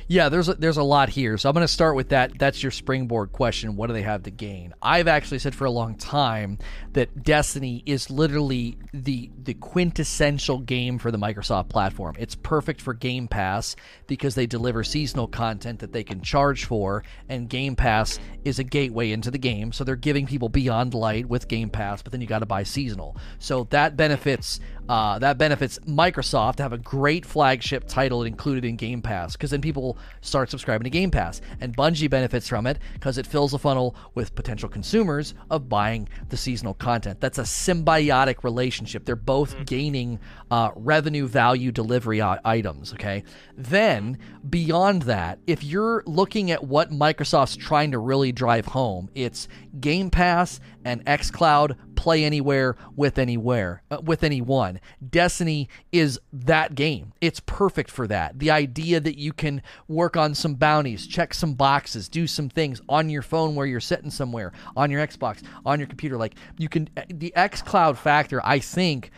[0.07, 1.37] Yeah, there's a, there's a lot here.
[1.39, 2.39] So I'm going to start with that.
[2.39, 3.77] That's your springboard question.
[3.77, 4.75] What do they have to gain?
[4.83, 6.59] I've actually said for a long time
[6.93, 12.17] that Destiny is literally the the quintessential game for the Microsoft platform.
[12.19, 13.77] It's perfect for Game Pass
[14.07, 18.65] because they deliver seasonal content that they can charge for, and Game Pass is a
[18.65, 19.73] gateway into the game.
[19.73, 22.63] So they're giving people Beyond Light with Game Pass, but then you got to buy
[22.63, 23.17] seasonal.
[23.39, 28.77] So that benefits uh, that benefits Microsoft to have a great flagship title included in
[28.77, 32.79] Game Pass because then people start subscribing to Game Pass, and Bungie benefits from it
[32.95, 37.21] because it fills a funnel with potential consumers of buying the seasonal content.
[37.21, 39.05] That's a symbiotic relationship.
[39.05, 40.19] They're both gaining
[40.51, 42.95] uh, revenue value delivery i- items.
[42.95, 43.25] Okay,
[43.57, 49.49] then beyond that, if you're looking at what Microsoft's trying to really drive home, it's
[49.81, 54.79] Game Pass and xCloud play anywhere with anywhere uh, with anyone.
[55.11, 57.13] Destiny is that game.
[57.21, 58.39] It's perfect for that.
[58.39, 62.81] The idea that you can work on some bounties, check some boxes, do some things
[62.89, 66.69] on your phone where you're sitting somewhere, on your Xbox, on your computer like you
[66.69, 69.11] can the xCloud factor I think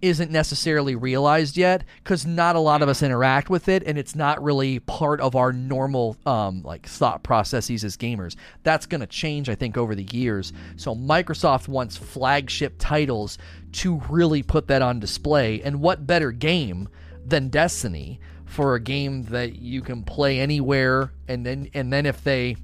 [0.00, 4.14] isn't necessarily realized yet because not a lot of us interact with it and it's
[4.14, 8.36] not really part of our normal um, like thought processes as gamers.
[8.62, 10.52] That's going to change i think over the years.
[10.76, 13.38] So microsoft wants flagship titles
[13.72, 16.88] to really put that on display and what better game
[17.24, 22.24] than destiny for a game that you can play anywhere and then and then if
[22.24, 22.56] they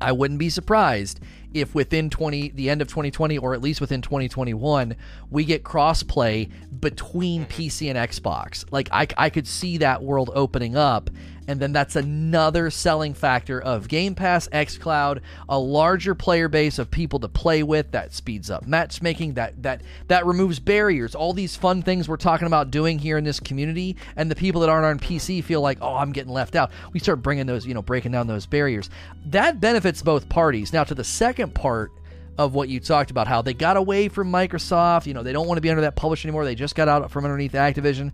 [0.00, 1.20] I wouldn't be surprised
[1.54, 4.94] if within 20 the end of 2020 or at least within 2021
[5.30, 6.50] we get crossplay
[6.80, 7.60] between mm-hmm.
[7.60, 8.64] PC and Xbox.
[8.70, 11.10] Like I I could see that world opening up
[11.48, 16.90] and then that's another selling factor of Game Pass, xCloud, a larger player base of
[16.90, 21.14] people to play with that speeds up matchmaking, that that that removes barriers.
[21.14, 24.60] All these fun things we're talking about doing here in this community and the people
[24.60, 27.66] that aren't on PC feel like, "Oh, I'm getting left out." We start bringing those,
[27.66, 28.90] you know, breaking down those barriers.
[29.26, 30.72] That benefits both parties.
[30.72, 31.90] Now to the second part
[32.36, 35.06] of what you talked about, how they got away from Microsoft.
[35.06, 36.44] You know, they don't want to be under that publish anymore.
[36.44, 38.12] They just got out from underneath Activision.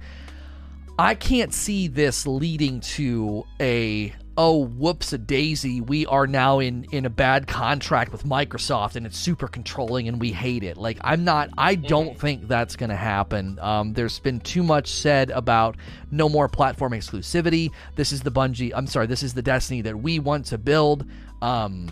[0.98, 5.80] I can't see this leading to a oh whoops a daisy.
[5.80, 10.20] We are now in in a bad contract with Microsoft and it's super controlling and
[10.20, 10.76] we hate it.
[10.76, 13.58] Like I'm not I don't think that's going to happen.
[13.60, 15.76] Um, there's been too much said about
[16.12, 17.70] no more platform exclusivity.
[17.96, 21.06] This is the Bungie I'm sorry this is the Destiny that we want to build.
[21.42, 21.90] Um,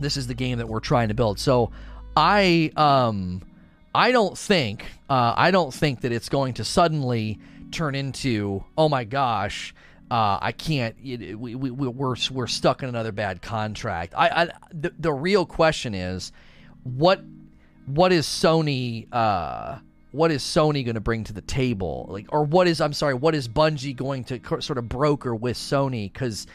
[0.00, 1.38] this is the game that we're trying to build.
[1.38, 1.70] So
[2.16, 3.42] I um
[3.94, 7.38] I don't think uh, I don't think that it's going to suddenly
[7.74, 9.74] turn into oh my gosh
[10.10, 14.48] uh, I can't it, we, we, we're we're stuck in another bad contract I, I
[14.72, 16.32] the, the real question is
[16.82, 17.22] what
[17.86, 19.78] what is Sony uh,
[20.12, 23.14] what is Sony going to bring to the table like or what is I'm sorry
[23.14, 26.46] what is Bungie going to co- sort of broker with Sony cuz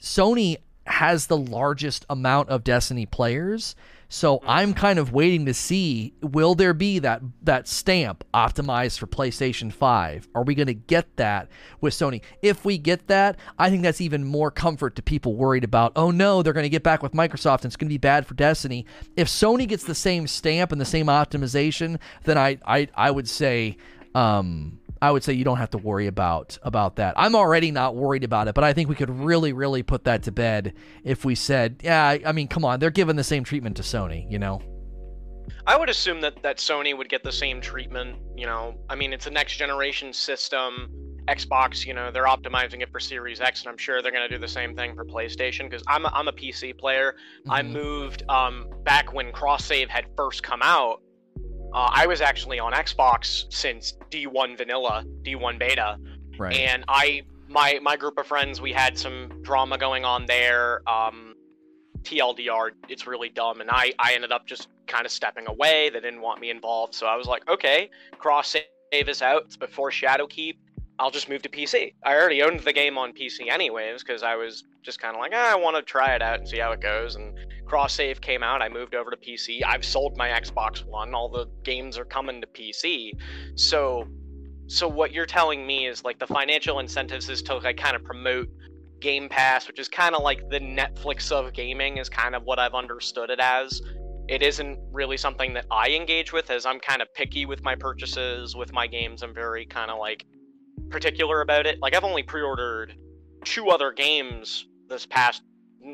[0.00, 3.74] Sony has the largest amount of Destiny players.
[4.08, 9.06] So I'm kind of waiting to see will there be that that stamp optimized for
[9.06, 10.28] PlayStation 5?
[10.34, 11.48] Are we going to get that
[11.80, 12.22] with Sony?
[12.42, 16.10] If we get that, I think that's even more comfort to people worried about, oh
[16.10, 18.34] no, they're going to get back with Microsoft and it's going to be bad for
[18.34, 18.86] Destiny.
[19.16, 23.28] If Sony gets the same stamp and the same optimization, then I I I would
[23.28, 23.76] say
[24.14, 27.14] um I I would say you don't have to worry about about that.
[27.16, 30.24] I'm already not worried about it, but I think we could really, really put that
[30.24, 33.76] to bed if we said, yeah, I mean, come on, they're giving the same treatment
[33.76, 34.60] to Sony, you know?
[35.64, 38.16] I would assume that that Sony would get the same treatment.
[38.36, 40.90] You know, I mean, it's a next generation system.
[41.28, 44.34] Xbox, you know, they're optimizing it for Series X, and I'm sure they're going to
[44.34, 45.70] do the same thing for PlayStation.
[45.70, 47.14] Because I'm a, I'm a PC player.
[47.48, 47.70] I Mhm.
[47.70, 51.00] moved um, back when cross save had first come out.
[51.72, 55.98] Uh, I was actually on Xbox since D1 Vanilla, D1 Beta,
[56.38, 56.56] Right.
[56.56, 60.82] and I my my group of friends we had some drama going on there.
[60.88, 61.34] Um,
[62.02, 65.90] TLDR, it's really dumb, and I I ended up just kind of stepping away.
[65.90, 68.48] They didn't want me involved, so I was like, okay, cross
[68.92, 69.42] save is out.
[69.46, 70.56] It's before Shadowkeep.
[70.98, 71.92] I'll just move to PC.
[72.04, 75.32] I already owned the game on PC anyways because I was just kind of like,
[75.34, 77.16] ah, I want to try it out and see how it goes.
[77.16, 77.36] And
[77.66, 78.62] cross save came out.
[78.62, 79.60] I moved over to PC.
[79.64, 81.14] I've sold my Xbox One.
[81.14, 83.10] All the games are coming to PC.
[83.56, 84.06] So,
[84.66, 88.04] so what you're telling me is like the financial incentives is to like kind of
[88.04, 88.48] promote
[89.00, 92.58] Game Pass, which is kind of like the Netflix of gaming, is kind of what
[92.58, 93.82] I've understood it as.
[94.28, 97.74] It isn't really something that I engage with, as I'm kind of picky with my
[97.76, 99.22] purchases, with my games.
[99.22, 100.24] I'm very kind of like
[100.90, 101.78] particular about it.
[101.80, 102.94] Like I've only pre-ordered
[103.44, 105.42] two other games this past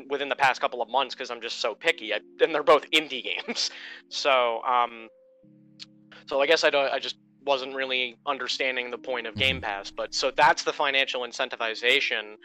[0.09, 2.13] within the past couple of months because I'm just so picky.
[2.13, 3.71] I, and they're both indie games.
[4.09, 5.07] So, um,
[6.25, 6.91] so I guess I don't.
[6.91, 9.91] I just wasn't really understanding the point of Game Pass.
[9.91, 12.35] But so that's the financial incentivization,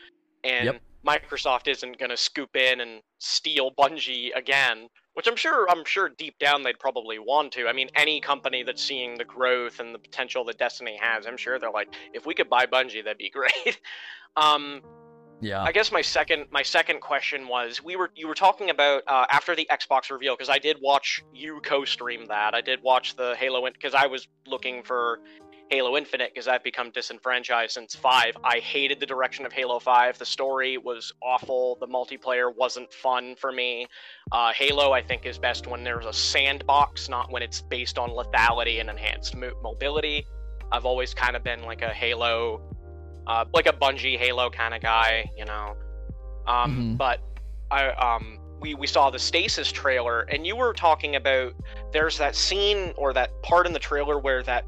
[0.45, 0.81] and Yep.
[1.07, 4.89] Microsoft isn't going to scoop in and steal Bungie again.
[5.15, 7.67] Which I'm sure, I'm sure deep down they'd probably want to.
[7.67, 11.37] I mean, any company that's seeing the growth and the potential that Destiny has, I'm
[11.37, 13.81] sure they're like, if we could buy Bungie, that'd be great.
[14.37, 14.81] um,
[15.41, 15.63] yeah.
[15.63, 19.27] I guess my second my second question was we were you were talking about uh,
[19.31, 23.35] after the Xbox reveal because I did watch you co-stream that I did watch the
[23.37, 25.21] Halo because I was looking for
[25.71, 28.37] Halo Infinite because I've become disenfranchised since five.
[28.43, 30.19] I hated the direction of Halo Five.
[30.19, 31.77] The story was awful.
[31.81, 33.87] The multiplayer wasn't fun for me.
[34.33, 38.11] Uh, Halo I think is best when there's a sandbox, not when it's based on
[38.11, 40.27] lethality and enhanced mo- mobility.
[40.73, 42.68] I've always kind of been like a Halo
[43.29, 45.77] uh, like a Bungie Halo kind of guy, you know.
[46.47, 46.97] Um, Mhm.
[46.97, 47.21] But
[47.71, 51.53] I um we we saw the Stasis trailer, and you were talking about
[51.93, 54.65] there's that scene or that part in the trailer where that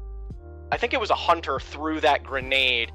[0.71, 2.91] I think it was a hunter threw that grenade.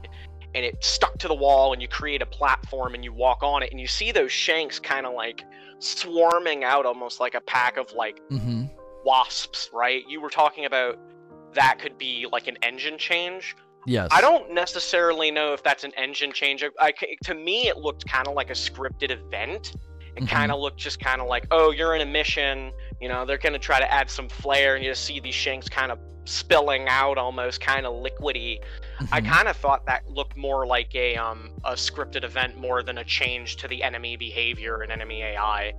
[0.55, 3.63] And it stuck to the wall, and you create a platform, and you walk on
[3.63, 5.45] it, and you see those shanks kind of like
[5.81, 8.65] swarming out, almost like a pack of like mm-hmm.
[9.05, 10.03] wasps, right?
[10.09, 10.99] You were talking about
[11.53, 13.55] that could be like an engine change.
[13.87, 14.09] Yes.
[14.11, 16.63] I don't necessarily know if that's an engine change.
[16.65, 19.75] I, I- to me, it looked kind of like a scripted event.
[20.17, 20.29] It Mhm.
[20.29, 22.73] kind of looked just kind of like, oh, you're in a mission.
[23.01, 25.69] You know, they're gonna try to add some flair, and you just see these shanks
[25.69, 28.59] kind of spilling out, almost kind of liquidy.
[29.13, 29.29] I Mhm.
[29.29, 33.05] kind of thought that looked more like a um a scripted event more than a
[33.05, 35.73] change to the enemy behavior and enemy AI.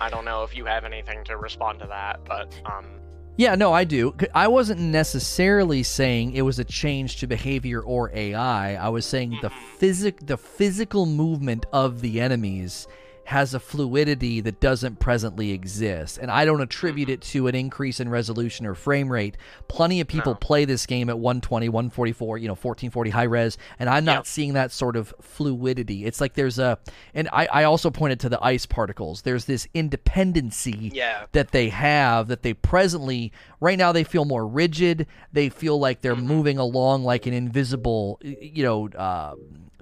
[0.00, 2.95] I don't know if you have anything to respond to that, but um.
[3.38, 4.14] Yeah, no, I do.
[4.34, 8.74] I wasn't necessarily saying it was a change to behavior or AI.
[8.74, 12.88] I was saying the physic the physical movement of the enemies
[13.26, 16.16] has a fluidity that doesn't presently exist.
[16.18, 19.36] And I don't attribute it to an increase in resolution or frame rate.
[19.68, 20.36] Plenty of people No.
[20.36, 24.26] play this game at 120, 144, you know, 1440 high res, and I'm not Yep.
[24.26, 26.04] seeing that sort of fluidity.
[26.04, 26.78] It's like there's a
[27.14, 29.22] and I, I also pointed to the ice particles.
[29.22, 31.26] There's this independency Yeah.
[31.32, 36.00] that they have that they presently right now they feel more rigid they feel like
[36.00, 39.34] they're moving along like an invisible you know uh,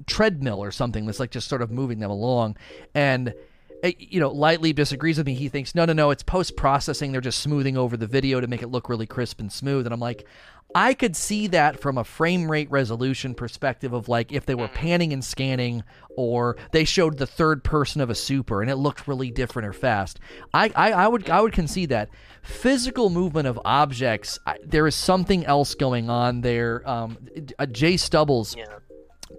[0.06, 2.56] treadmill or something that's like just sort of moving them along
[2.94, 3.34] and
[3.82, 7.12] uh, you know lightly disagrees with me he thinks no no no it's post processing
[7.12, 9.92] they're just smoothing over the video to make it look really crisp and smooth and
[9.92, 10.26] i'm like
[10.74, 14.66] I could see that from a frame rate resolution perspective of like if they were
[14.66, 15.84] panning and scanning
[16.16, 19.72] or they showed the third person of a super and it looked really different or
[19.72, 20.18] fast.
[20.52, 22.08] I, I, I would I would concede that
[22.42, 26.88] physical movement of objects I, there is something else going on there.
[26.88, 27.18] Um,
[27.56, 28.64] uh, Jay Stubbles Yeah.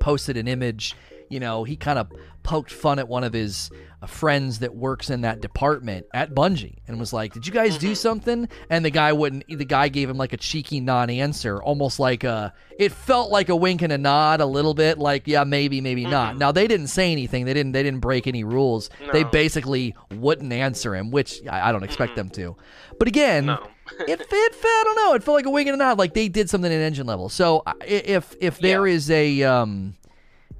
[0.05, 0.95] Posted an image.
[1.29, 2.11] You know, he kind of
[2.43, 3.71] poked fun at one of his
[4.03, 7.79] uh, friends that works in that department at Bungie and was like, "Did you guys
[7.79, 7.95] do mm-hmm.
[7.95, 9.45] something?" And the guy wouldn't.
[9.47, 12.53] The guy gave him like a cheeky non-answer, almost like a.
[12.77, 16.03] It felt like a wink and a nod, a little bit like, "Yeah, maybe, maybe
[16.03, 16.11] mm-hmm.
[16.11, 17.45] not." Now they didn't say anything.
[17.45, 17.71] They didn't.
[17.71, 18.91] They didn't break any rules.
[19.11, 22.29] They basically wouldn't answer him, which I, I don't expect mm-hmm.
[22.29, 22.57] them to.
[22.99, 23.67] But again, No.
[24.07, 25.13] It, it, I don't know.
[25.13, 27.29] It felt like a wink and a nod, like they did something in engine level.
[27.29, 29.95] So if if there is a um,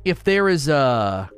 [0.04, 1.30] if there is a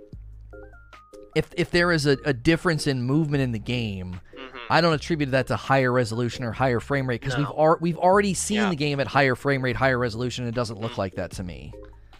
[1.35, 4.93] if if there is a, a difference in movement in the game, hmm I don't
[4.93, 7.39] attribute that to higher resolution or higher frame rate because No.
[7.43, 8.69] we've al- we've already seen Yeah.
[8.69, 10.43] the game at higher frame rate, higher resolution.
[10.45, 11.71] and It doesn't look like that to me.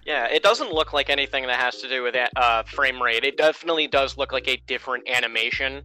[0.05, 3.25] Yeah, it doesn't look like anything that has to do with uh, frame rate.
[3.25, 5.81] It definitely does look like a different animation.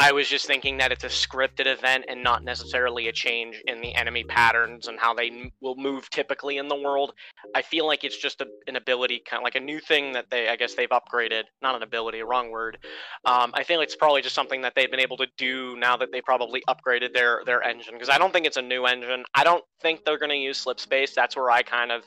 [0.00, 3.80] I was just thinking that it's a scripted event and not necessarily a change in
[3.80, 7.14] the enemy patterns and how they will move typically in the world.
[7.52, 10.30] I feel like it's just a, an ability, kind of like a new thing that
[10.30, 11.42] they, I guess they've upgraded.
[11.62, 12.78] Not an ability, wrong word.
[13.24, 16.12] Um, I feel it's probably just something that they've been able to do now that
[16.12, 17.94] they probably upgraded their their engine.
[17.94, 19.24] Because I don't think it's a new engine.
[19.34, 21.12] I don't think they're going to use Slipspace.
[21.12, 22.04] That's where I kind of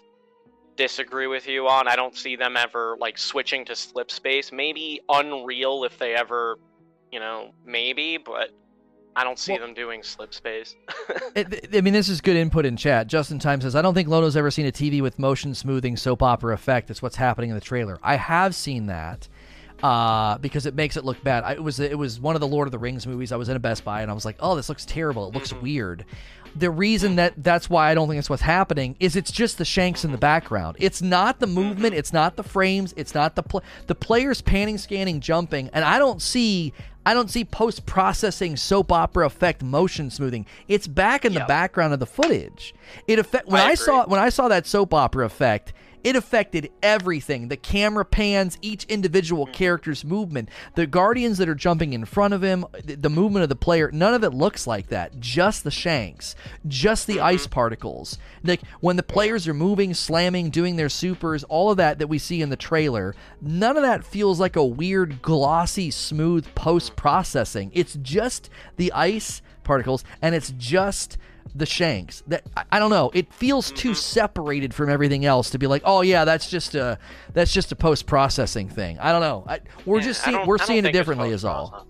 [0.78, 1.90] disagree with you on.
[1.90, 4.54] I don't see them ever like switching to Slipspace.
[4.54, 6.58] Maybe Unreal if they ever,
[7.12, 8.50] you know, maybe, but
[9.16, 10.76] I don't see Well- them doing Slipspace.
[11.34, 13.08] It, I mean, this is good input in chat.
[13.08, 16.22] Justin Time says, I don't think Lono's ever seen a TV with motion smoothing soap
[16.22, 16.90] opera effect.
[16.90, 17.98] That's what's happening in the trailer.
[18.04, 19.30] I have seen that
[19.82, 21.46] uh, because it makes it look bad.
[21.46, 23.32] I, it was it was one of the Lord of the Rings movies.
[23.32, 25.30] I was in a Best Buy and I was like, oh, this looks terrible.
[25.30, 26.04] It looks weird.
[26.56, 29.66] The reason that that's why I don't think it's what's happening is it's just the
[29.66, 30.78] shanks in the background.
[30.80, 31.96] It's not the movement.
[31.96, 32.94] It's not the frames.
[32.98, 36.74] It's not the pl- the players panning, scanning, jumping, and I don't see
[37.06, 40.46] I don't see post processing soap opera effect motion smoothing.
[40.68, 42.76] It's back in the background of the footage.
[43.08, 45.74] It affect when I I, saw when I saw that soap opera effect.
[46.04, 47.48] It affected everything.
[47.48, 49.54] The camera pans, each individual Mm-hmm.
[49.54, 53.50] character's movement, the guardians that are jumping in front of him, the, the movement of
[53.50, 53.90] the player.
[53.92, 55.20] None of it looks like that.
[55.20, 56.36] Just the shanks,
[56.68, 57.52] just the ice Mm-hmm.
[57.52, 58.18] particles.
[58.44, 62.18] Like when the players are moving, slamming, doing their supers, all of that that we
[62.18, 63.16] see in the trailer.
[63.42, 67.72] None of that feels like a weird, glossy, smooth post processing.
[67.74, 71.18] It's just the ice particles, and it's just
[71.54, 73.96] the shanks that I, I don't know it feels too mm-hmm.
[73.96, 76.98] separated from everything else to be like oh yeah that's just a
[77.34, 80.58] that's just a post processing thing i don't know I, we're Yeah, just seeing we're
[80.58, 81.88] seeing it differently is all.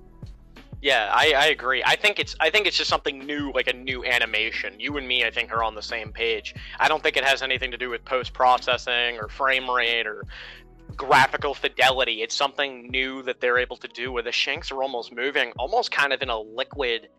[0.81, 1.83] Yeah, I, I agree.
[1.85, 4.79] I think it's I think it's just something new, like a new animation.
[4.79, 6.55] You and me, I think, are on the same page.
[6.79, 10.23] I don't think it has anything to do with post processing or frame rate or
[10.95, 12.23] graphical fidelity.
[12.23, 15.91] It's something new that they're able to do where the shanks are almost moving, almost
[15.91, 17.09] kind of in a liquid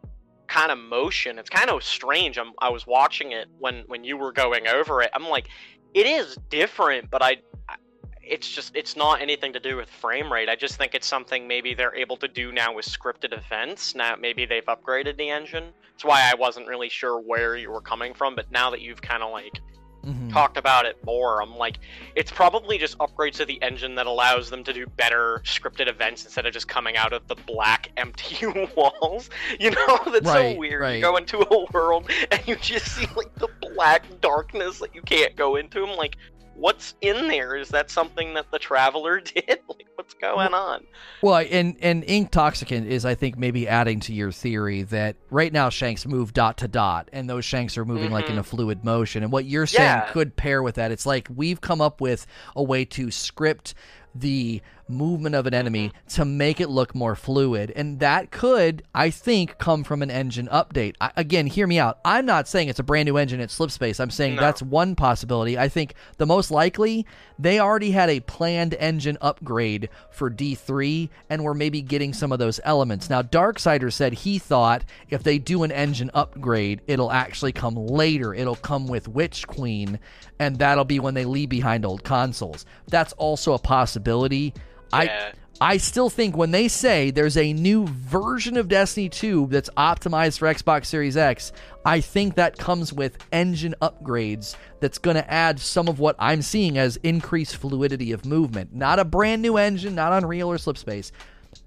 [0.47, 1.39] kind of motion.
[1.39, 2.39] It's kind of strange.
[2.39, 5.11] I'm, I was watching it when when you were going over it.
[5.15, 5.49] I'm like,
[5.95, 7.37] it is different, but I,
[7.69, 7.77] I-
[8.25, 10.49] it's just it's not anything to do with frame rate.
[10.49, 13.95] I just think it's something maybe they're able to do now with scripted events.
[13.97, 15.73] Now maybe they've upgraded the engine.
[15.91, 18.37] That's why I wasn't really sure where you were coming from.
[18.37, 19.61] But now that you've kind of like
[20.05, 20.33] Mhm.
[20.33, 21.79] talked about it more, I'm like,
[22.17, 26.25] it's probably just upgrades to the engine that allows them to do better scripted events
[26.25, 29.31] instead of just coming out of the black empty walls.
[29.61, 30.81] You know, that's Right, so weird.
[30.83, 30.95] right.
[30.97, 35.03] You go into a world and you just see like the black darkness that you
[35.03, 35.85] can't go into.
[35.87, 36.17] I'm like,
[36.55, 37.57] what's in there?
[37.57, 39.59] Is that something that the traveler did?
[39.69, 40.85] like, what's going on?
[41.23, 45.53] Well, and and ink toxicant is, I think, maybe adding to your theory that right
[45.53, 48.57] now shanks move dot to dot, and those shanks are moving like in a mm-hmm.
[48.57, 49.23] fluid motion.
[49.23, 50.09] And what you're saying Yeah.
[50.11, 50.91] could pair with that.
[50.93, 53.75] It's like we've come up with a way to script
[54.15, 59.11] the movement of an enemy to make it look more fluid, and that could, I
[59.11, 60.95] think, come from an engine update.
[61.01, 61.99] I, again, hear me out.
[62.05, 64.01] I'm not saying it's a brand new engine at Slipspace.
[64.01, 64.43] I'm saying No.
[64.43, 65.59] that's one possibility.
[65.59, 67.07] I think the most likely
[67.39, 72.39] they already had a planned engine upgrade for D3 and were maybe getting some of
[72.39, 73.11] those elements.
[73.11, 78.35] Now, Darksider said he thought if they do an engine upgrade, it'll actually come later.
[78.35, 79.99] It'll come with Witch Queen,
[80.39, 82.65] and that'll be when they leave behind old consoles.
[82.89, 84.55] That's also a possibility.
[84.93, 89.71] I I still think when they say there's a new version of Destiny 2 that's
[89.77, 91.53] optimized for Xbox Series X,
[91.85, 96.43] I think that comes with engine upgrades that's going to add some of what I'm
[96.43, 98.75] seeing as increased fluidity of movement.
[98.75, 101.13] Not a brand new engine, not Unreal or Slipspace,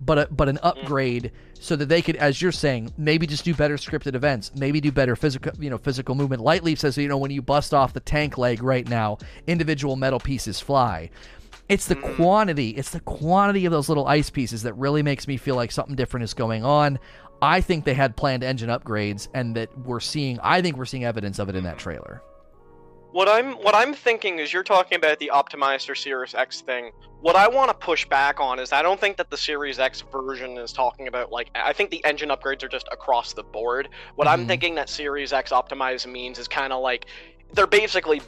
[0.02, 0.68] but a, but an mm-hmm.
[0.68, 4.82] upgrade so that they could as you're saying, maybe just do better scripted events, maybe
[4.82, 6.42] do better physical, you know, physical movement.
[6.42, 10.20] Lightleaf says, you know, when you bust off the tank leg right now, individual metal
[10.20, 11.10] pieces fly.
[11.68, 15.38] It's the quantity, it's the quantity of those little ice pieces that really makes me
[15.38, 17.00] feel like something different is going on.
[17.42, 21.06] I think they had planned engine upgrades and that we're seeing I think we're seeing
[21.06, 22.22] evidence of it in that trailer.
[23.12, 26.92] What I'm what I'm thinking is you're talking about the optimized or Series X thing.
[27.22, 30.02] What I want to push back on is I don't think that the Series X
[30.12, 33.90] version is talking about like I think the engine upgrades are just across the board.
[34.16, 34.48] What I'm Mhm.
[34.48, 37.06] thinking that Series X optimized means is kind of like
[37.54, 38.22] they're basically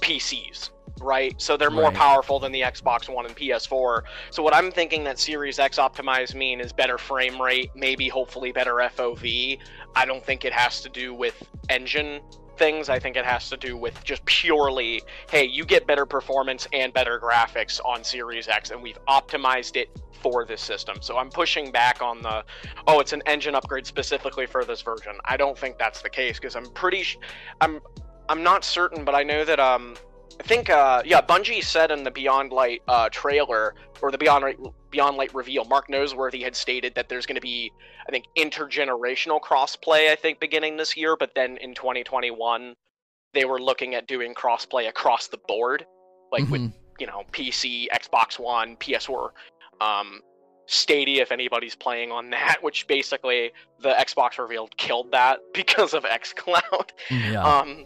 [0.00, 1.40] PCs, right?
[1.40, 1.94] So they're more Right.
[1.94, 4.04] powerful than the Xbox One and PS4.
[4.30, 8.52] So what I'm thinking that Series X optimized mean is better frame rate, maybe hopefully
[8.52, 9.58] better FOV.
[9.96, 12.20] I don't think it has to do with engine
[12.56, 12.88] things.
[12.88, 16.92] I think it has to do with just purely, hey, you get better performance and
[16.92, 19.90] better graphics on Series X, and we've optimized it
[20.22, 20.98] for this system.
[21.00, 22.44] So I'm pushing back on the,
[22.86, 25.14] oh, it's an engine upgrade specifically for this version.
[25.24, 27.18] I don't think that's the case because I'm pretty, sh-
[27.60, 27.80] I'm,
[28.28, 29.96] I'm not certain, but I know that um,
[30.40, 34.44] I think uh, yeah, Bungie said in the Beyond Light uh, trailer or the Beyond
[34.44, 34.58] Light,
[34.90, 37.70] Beyond Light reveal, Mark Noseworthy had stated that there's going to be,
[38.08, 40.10] I think, intergenerational crossplay.
[40.10, 42.74] I think beginning this year, but then in 2021,
[43.32, 45.86] they were looking at doing crossplay across the board,
[46.32, 46.72] like with Mhm.
[46.98, 49.30] you know PC, Xbox One, PS4,
[49.80, 50.20] um,
[50.66, 51.22] Stadia.
[51.22, 56.90] If anybody's playing on that, which basically the Xbox reveal killed that because of XCloud.
[57.10, 57.42] Yeah.
[57.42, 57.84] Um,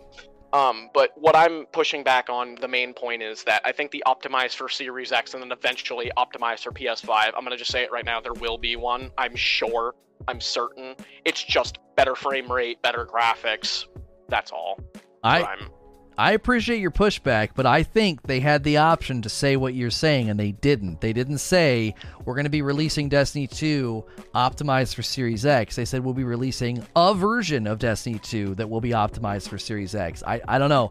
[0.53, 4.03] um, but what I'm pushing back on the main point is that I think the
[4.07, 7.33] optimized for Series X and then eventually optimized for PS5.
[7.37, 8.21] I'm gonna just say it right now.
[8.21, 9.11] There will be one.
[9.19, 9.95] I'm sure.
[10.27, 10.95] I'm certain.
[11.25, 13.87] It's just better frame rate, better graphics.
[14.29, 14.81] That's all.
[15.23, 15.71] I I'm,
[16.19, 19.89] I appreciate your pushback, but I think they had the option to say what you're
[19.89, 21.01] saying, and they didn't.
[21.01, 25.77] They didn't say we're going to be releasing Destiny 2 optimized for Series X.
[25.77, 29.59] They said we'll be releasing a version of Destiny 2 that will be optimized for
[29.59, 30.25] Series X.
[30.27, 30.91] I, I don't know.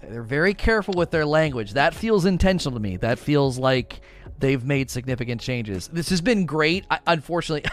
[0.00, 1.74] They're very careful with their language.
[1.74, 2.96] That feels intentional to me.
[2.96, 4.00] That feels like
[4.38, 5.88] they've made significant changes.
[5.88, 6.84] This has been great.
[6.90, 7.70] I, unfortunately,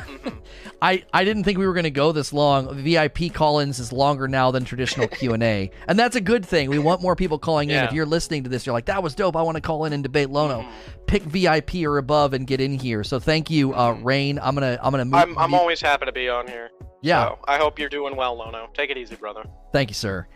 [0.81, 2.73] I, I didn't think we were going to go this long.
[2.75, 5.71] VIP call-ins is longer now than traditional Q&A.
[5.87, 6.69] and that's a good thing.
[6.69, 7.83] We want more people calling in.
[7.83, 9.35] If you're listening to this, you're like, that was dope.
[9.35, 10.65] I want to call in and debate Lono.
[11.07, 13.03] Pick VIP or above and get in here.
[13.03, 14.39] So thank you, uh, Rain.
[14.41, 16.69] I'm going to I'm going to move I'm, I'm always happy to be on here.
[17.01, 17.27] Yeah.
[17.29, 18.69] So I hope you're doing well, Lono.
[18.73, 19.43] Take it easy, brother.
[19.73, 20.27] Thank you, sir.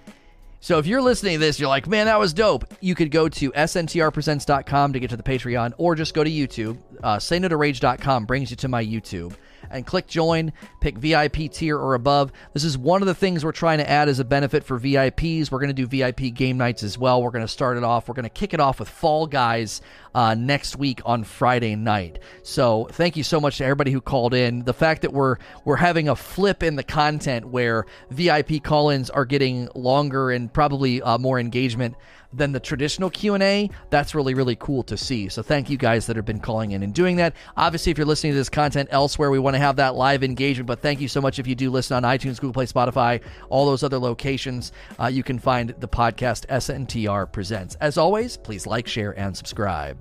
[0.60, 2.66] So if you're listening to this, you're like, man, that was dope.
[2.82, 6.78] You could go to sntrpresents.com to get to the Patreon, or just go to YouTube.
[7.04, 9.36] Uh, say no to rage.com brings you to my YouTube.
[9.70, 12.32] And click join, pick VIP tier or above.
[12.54, 15.52] This is one of the things we're trying to add as a benefit for VIPs.
[15.52, 17.22] We're going to do VIP game nights as well.
[17.22, 18.08] We're going to start it off.
[18.08, 19.82] We're going to kick it off with Fall Guys
[20.18, 22.20] uh, next week on Friday night.
[22.42, 24.64] So thank you so much to everybody who called in.
[24.64, 29.26] The fact that we're we're having a flip in the content where VIP call-ins are
[29.26, 31.96] getting longer and probably uh, more engagement
[32.38, 35.30] than the traditional Q&A, that's really really cool to see.
[35.30, 37.36] So thank you guys that have been calling in and doing that.
[37.56, 40.68] Obviously, if you're listening to this content elsewhere, we want to have that live engagement,
[40.68, 43.66] but thank you so much if you do listen on iTunes, Google Play, Spotify, all
[43.66, 44.72] those other locations.
[45.00, 47.76] Uh, you can find the podcast SNTR Presents.
[47.76, 49.98] As always, please like, share, and subscribe.